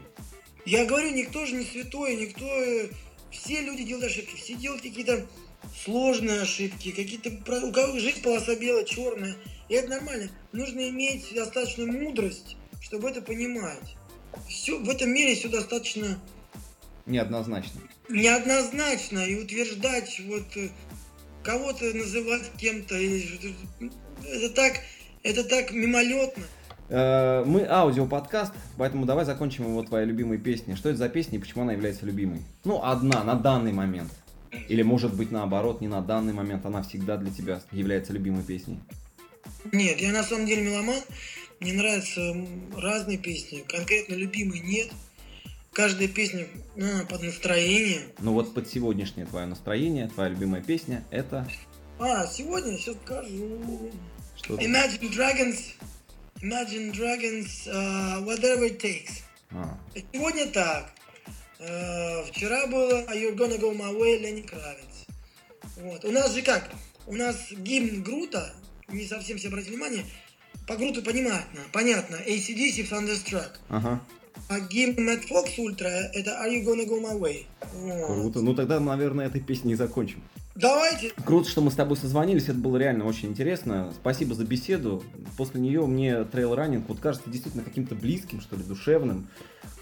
Я 0.64 0.84
говорю, 0.84 1.10
никто 1.10 1.46
же 1.46 1.54
не 1.54 1.64
святой, 1.64 2.16
никто, 2.16 2.46
э, 2.46 2.88
все 3.30 3.60
люди 3.60 3.84
делают 3.84 4.06
ошибки, 4.06 4.36
все 4.36 4.54
делают 4.54 4.82
какие-то 4.82 5.26
сложные 5.84 6.42
ошибки, 6.42 6.90
какие-то, 6.90 7.30
у 7.64 7.72
кого 7.72 7.98
жизнь 7.98 8.22
полоса 8.22 8.56
белая, 8.56 8.84
черная, 8.84 9.36
и 9.68 9.74
это 9.74 9.90
нормально. 9.90 10.28
Нужно 10.52 10.88
иметь 10.90 11.32
достаточную 11.34 11.92
мудрость, 11.92 12.56
чтобы 12.80 13.10
это 13.10 13.22
понимать. 13.22 13.96
Все, 14.48 14.78
в 14.78 14.88
этом 14.88 15.10
мире 15.10 15.34
все 15.34 15.48
достаточно 15.48 16.18
Неоднозначно. 17.06 17.80
неоднозначно 18.08 19.20
и 19.20 19.36
утверждать 19.42 20.20
вот 20.26 20.44
э, 20.56 20.68
кого-то 21.42 21.84
называть 21.94 22.50
кем-то 22.58 22.94
что-то, 22.98 23.54
это 24.26 24.50
так 24.54 24.80
это 25.22 25.44
так 25.44 25.72
мимолетно 25.72 26.44
Э, 26.88 27.44
Мы 27.44 27.66
аудиоподкаст, 27.66 28.52
поэтому 28.76 29.06
давай 29.06 29.24
закончим 29.24 29.64
его 29.64 29.82
твоей 29.82 30.06
любимой 30.06 30.38
песней. 30.38 30.76
Что 30.76 30.88
это 30.90 30.98
за 30.98 31.08
песня 31.08 31.38
и 31.38 31.40
почему 31.40 31.62
она 31.62 31.72
является 31.72 32.06
любимой? 32.06 32.42
Ну, 32.64 32.82
одна, 32.82 33.24
на 33.24 33.34
данный 33.34 33.72
момент. 33.72 34.12
Или 34.68 34.82
может 34.82 35.14
быть 35.14 35.30
наоборот, 35.30 35.80
не 35.80 35.88
на 35.88 36.00
данный 36.00 36.32
момент, 36.32 36.64
она 36.64 36.82
всегда 36.82 37.16
для 37.16 37.30
тебя 37.32 37.60
является 37.72 38.12
любимой 38.12 38.42
песней. 38.42 38.78
Нет 39.72 40.00
я 40.00 40.12
на 40.12 40.22
самом 40.22 40.46
деле 40.46 40.62
меломан 40.62 41.00
мне 41.60 41.72
нравятся 41.72 42.34
разные 42.76 43.18
песни 43.18 43.64
конкретно 43.68 44.14
любимой 44.14 44.60
нет 44.60 44.90
каждая 45.72 46.08
песня 46.08 46.46
ну, 46.74 47.06
под 47.06 47.22
настроение 47.22 48.02
Ну 48.18 48.32
вот 48.32 48.54
под 48.54 48.68
сегодняшнее 48.68 49.26
твое 49.26 49.46
настроение, 49.46 50.08
твоя 50.08 50.30
любимая 50.30 50.62
песня, 50.62 51.04
это 51.10 51.48
а 51.98 52.26
сегодня 52.26 52.76
сейчас 52.76 52.96
скажу 53.04 53.90
что? 54.36 54.54
Imagine 54.54 55.10
Dragons 55.10 55.58
Imagine 56.42 56.92
Dragons 56.92 57.66
uh, 57.66 58.22
Whatever 58.24 58.68
It 58.68 58.80
Takes 58.80 59.22
А, 59.50 59.78
Сегодня 60.12 60.46
так. 60.48 60.92
Э, 61.58 62.24
Вчера 62.24 62.66
было 62.66 63.06
You're 63.14 63.34
Gonna 63.34 63.58
Go 63.58 63.74
My 63.74 63.96
Way 63.96 64.18
Ленни 64.18 64.42
Кравец. 64.42 65.06
Вот. 65.76 66.04
У 66.04 66.10
нас 66.10 66.34
же 66.34 66.42
как? 66.42 66.70
У 67.06 67.14
нас 67.14 67.50
гимн 67.52 68.02
Грута, 68.02 68.54
не 68.88 69.06
совсем 69.06 69.38
все 69.38 69.48
обратили 69.48 69.74
внимание, 69.74 70.04
по 70.66 70.76
Груту 70.76 71.02
понятно, 71.02 71.60
понятно, 71.72 72.16
ACDC 72.16 72.88
Thunderstruck. 72.88 73.50
ага, 73.68 74.00
А 74.48 74.60
гимн 74.60 75.08
Mad 75.08 75.28
Fox 75.28 75.56
Ultra 75.58 75.88
это 76.12 76.30
Are 76.42 76.50
You 76.50 76.64
Gonna 76.64 76.86
Go 76.86 77.00
My 77.00 77.18
Way. 77.18 77.44
Вот. 77.72 78.06
круто. 78.06 78.40
Ну 78.42 78.54
тогда, 78.54 78.80
наверное, 78.80 79.26
этой 79.26 79.40
песней 79.40 79.72
и 79.72 79.76
закончим. 79.76 80.22
Давайте. 80.56 81.12
Круто, 81.24 81.48
что 81.48 81.60
мы 81.60 81.70
с 81.70 81.74
тобой 81.74 81.98
созвонились, 81.98 82.44
это 82.44 82.54
было 82.54 82.78
реально 82.78 83.04
очень 83.04 83.28
интересно. 83.28 83.92
Спасибо 83.94 84.34
за 84.34 84.44
беседу. 84.44 85.04
После 85.36 85.60
нее 85.60 85.86
мне 85.86 86.24
трейл 86.24 86.54
раннинг 86.54 86.88
вот 86.88 86.98
кажется 86.98 87.28
действительно 87.28 87.62
каким-то 87.62 87.94
близким, 87.94 88.40
что 88.40 88.56
ли, 88.56 88.62
душевным. 88.62 89.28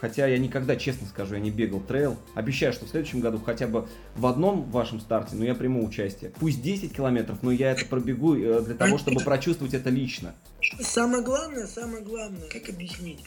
Хотя 0.00 0.26
я 0.26 0.36
никогда, 0.36 0.74
честно 0.76 1.06
скажу, 1.06 1.34
я 1.34 1.40
не 1.40 1.52
бегал 1.52 1.80
трейл. 1.80 2.16
Обещаю, 2.34 2.72
что 2.72 2.86
в 2.86 2.88
следующем 2.90 3.20
году 3.20 3.38
хотя 3.38 3.68
бы 3.68 3.88
в 4.16 4.26
одном 4.26 4.68
вашем 4.70 5.00
старте, 5.00 5.36
но 5.36 5.44
я 5.44 5.54
приму 5.54 5.84
участие. 5.84 6.32
Пусть 6.40 6.60
10 6.60 6.94
километров, 6.94 7.38
но 7.42 7.52
я 7.52 7.70
это 7.70 7.86
пробегу 7.86 8.34
э, 8.34 8.60
для 8.62 8.74
того, 8.74 8.98
чтобы 8.98 9.20
прочувствовать 9.20 9.74
это 9.74 9.90
лично. 9.90 10.34
Самое 10.80 11.22
главное, 11.22 11.66
самое 11.66 12.02
главное, 12.02 12.48
как 12.48 12.68
объяснить? 12.68 13.20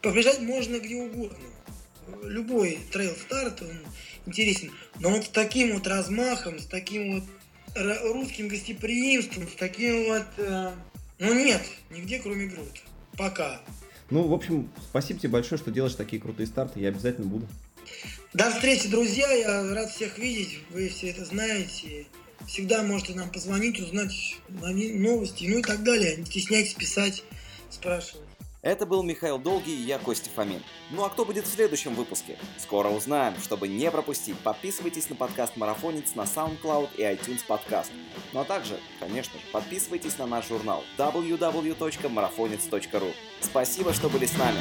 Побежать 0.00 0.40
можно 0.40 0.78
где 0.80 0.96
угодно. 0.96 1.36
Любой 2.24 2.78
трейл 2.92 3.14
старт, 3.14 3.62
он 3.62 3.78
интересен. 4.26 4.70
Но 5.00 5.10
вот 5.10 5.24
с 5.24 5.28
таким 5.28 5.74
вот 5.74 5.86
размахом, 5.86 6.58
с 6.58 6.66
таким 6.66 7.14
вот 7.14 7.24
русским 8.12 8.48
гостеприимством, 8.48 9.48
с 9.48 9.54
таким 9.54 10.04
вот... 10.06 10.26
э, 10.38 10.70
ну 11.18 11.34
нет, 11.34 11.62
нигде 11.90 12.18
кроме 12.20 12.46
груд. 12.46 12.82
Пока. 13.16 13.60
Ну, 14.10 14.26
в 14.28 14.32
общем, 14.32 14.70
спасибо 14.82 15.20
тебе 15.20 15.30
большое, 15.30 15.58
что 15.58 15.70
делаешь 15.70 15.94
такие 15.94 16.20
крутые 16.20 16.46
старты. 16.46 16.80
Я 16.80 16.88
обязательно 16.88 17.26
буду. 17.26 17.48
До 18.32 18.50
встречи, 18.50 18.88
друзья. 18.88 19.30
Я 19.32 19.74
рад 19.74 19.90
всех 19.90 20.18
видеть. 20.18 20.58
Вы 20.70 20.88
все 20.88 21.10
это 21.10 21.24
знаете. 21.24 22.06
Всегда 22.46 22.82
можете 22.82 23.14
нам 23.14 23.30
позвонить, 23.30 23.80
узнать 23.80 24.36
новости, 24.48 25.46
ну 25.46 25.58
и 25.58 25.62
так 25.62 25.82
далее. 25.82 26.16
Не 26.16 26.26
стесняйтесь 26.26 26.74
писать, 26.74 27.22
спрашивать. 27.70 28.33
Это 28.64 28.84
был 28.86 29.02
Михаил 29.02 29.38
Долгий 29.38 29.74
и 29.74 29.82
я, 29.82 29.98
Костя 29.98 30.30
Фомин. 30.30 30.62
Ну 30.90 31.04
а 31.04 31.10
кто 31.10 31.26
будет 31.26 31.44
в 31.44 31.54
следующем 31.54 31.94
выпуске? 31.94 32.38
Скоро 32.56 32.88
узнаем. 32.88 33.36
Чтобы 33.36 33.68
не 33.68 33.90
пропустить, 33.90 34.38
подписывайтесь 34.38 35.10
на 35.10 35.16
подкаст 35.16 35.58
Марафонец 35.58 36.14
на 36.14 36.22
SoundCloud 36.22 36.96
и 36.96 37.02
iTunes 37.02 37.44
подкаст. 37.46 37.92
Ну 38.32 38.40
а 38.40 38.44
также, 38.44 38.80
конечно 39.00 39.38
подписывайтесь 39.52 40.16
на 40.16 40.26
наш 40.26 40.48
журнал 40.48 40.82
www.marafonец.ru 40.96 43.12
Спасибо, 43.40 43.92
что 43.92 44.08
были 44.08 44.24
с 44.24 44.38
нами. 44.38 44.56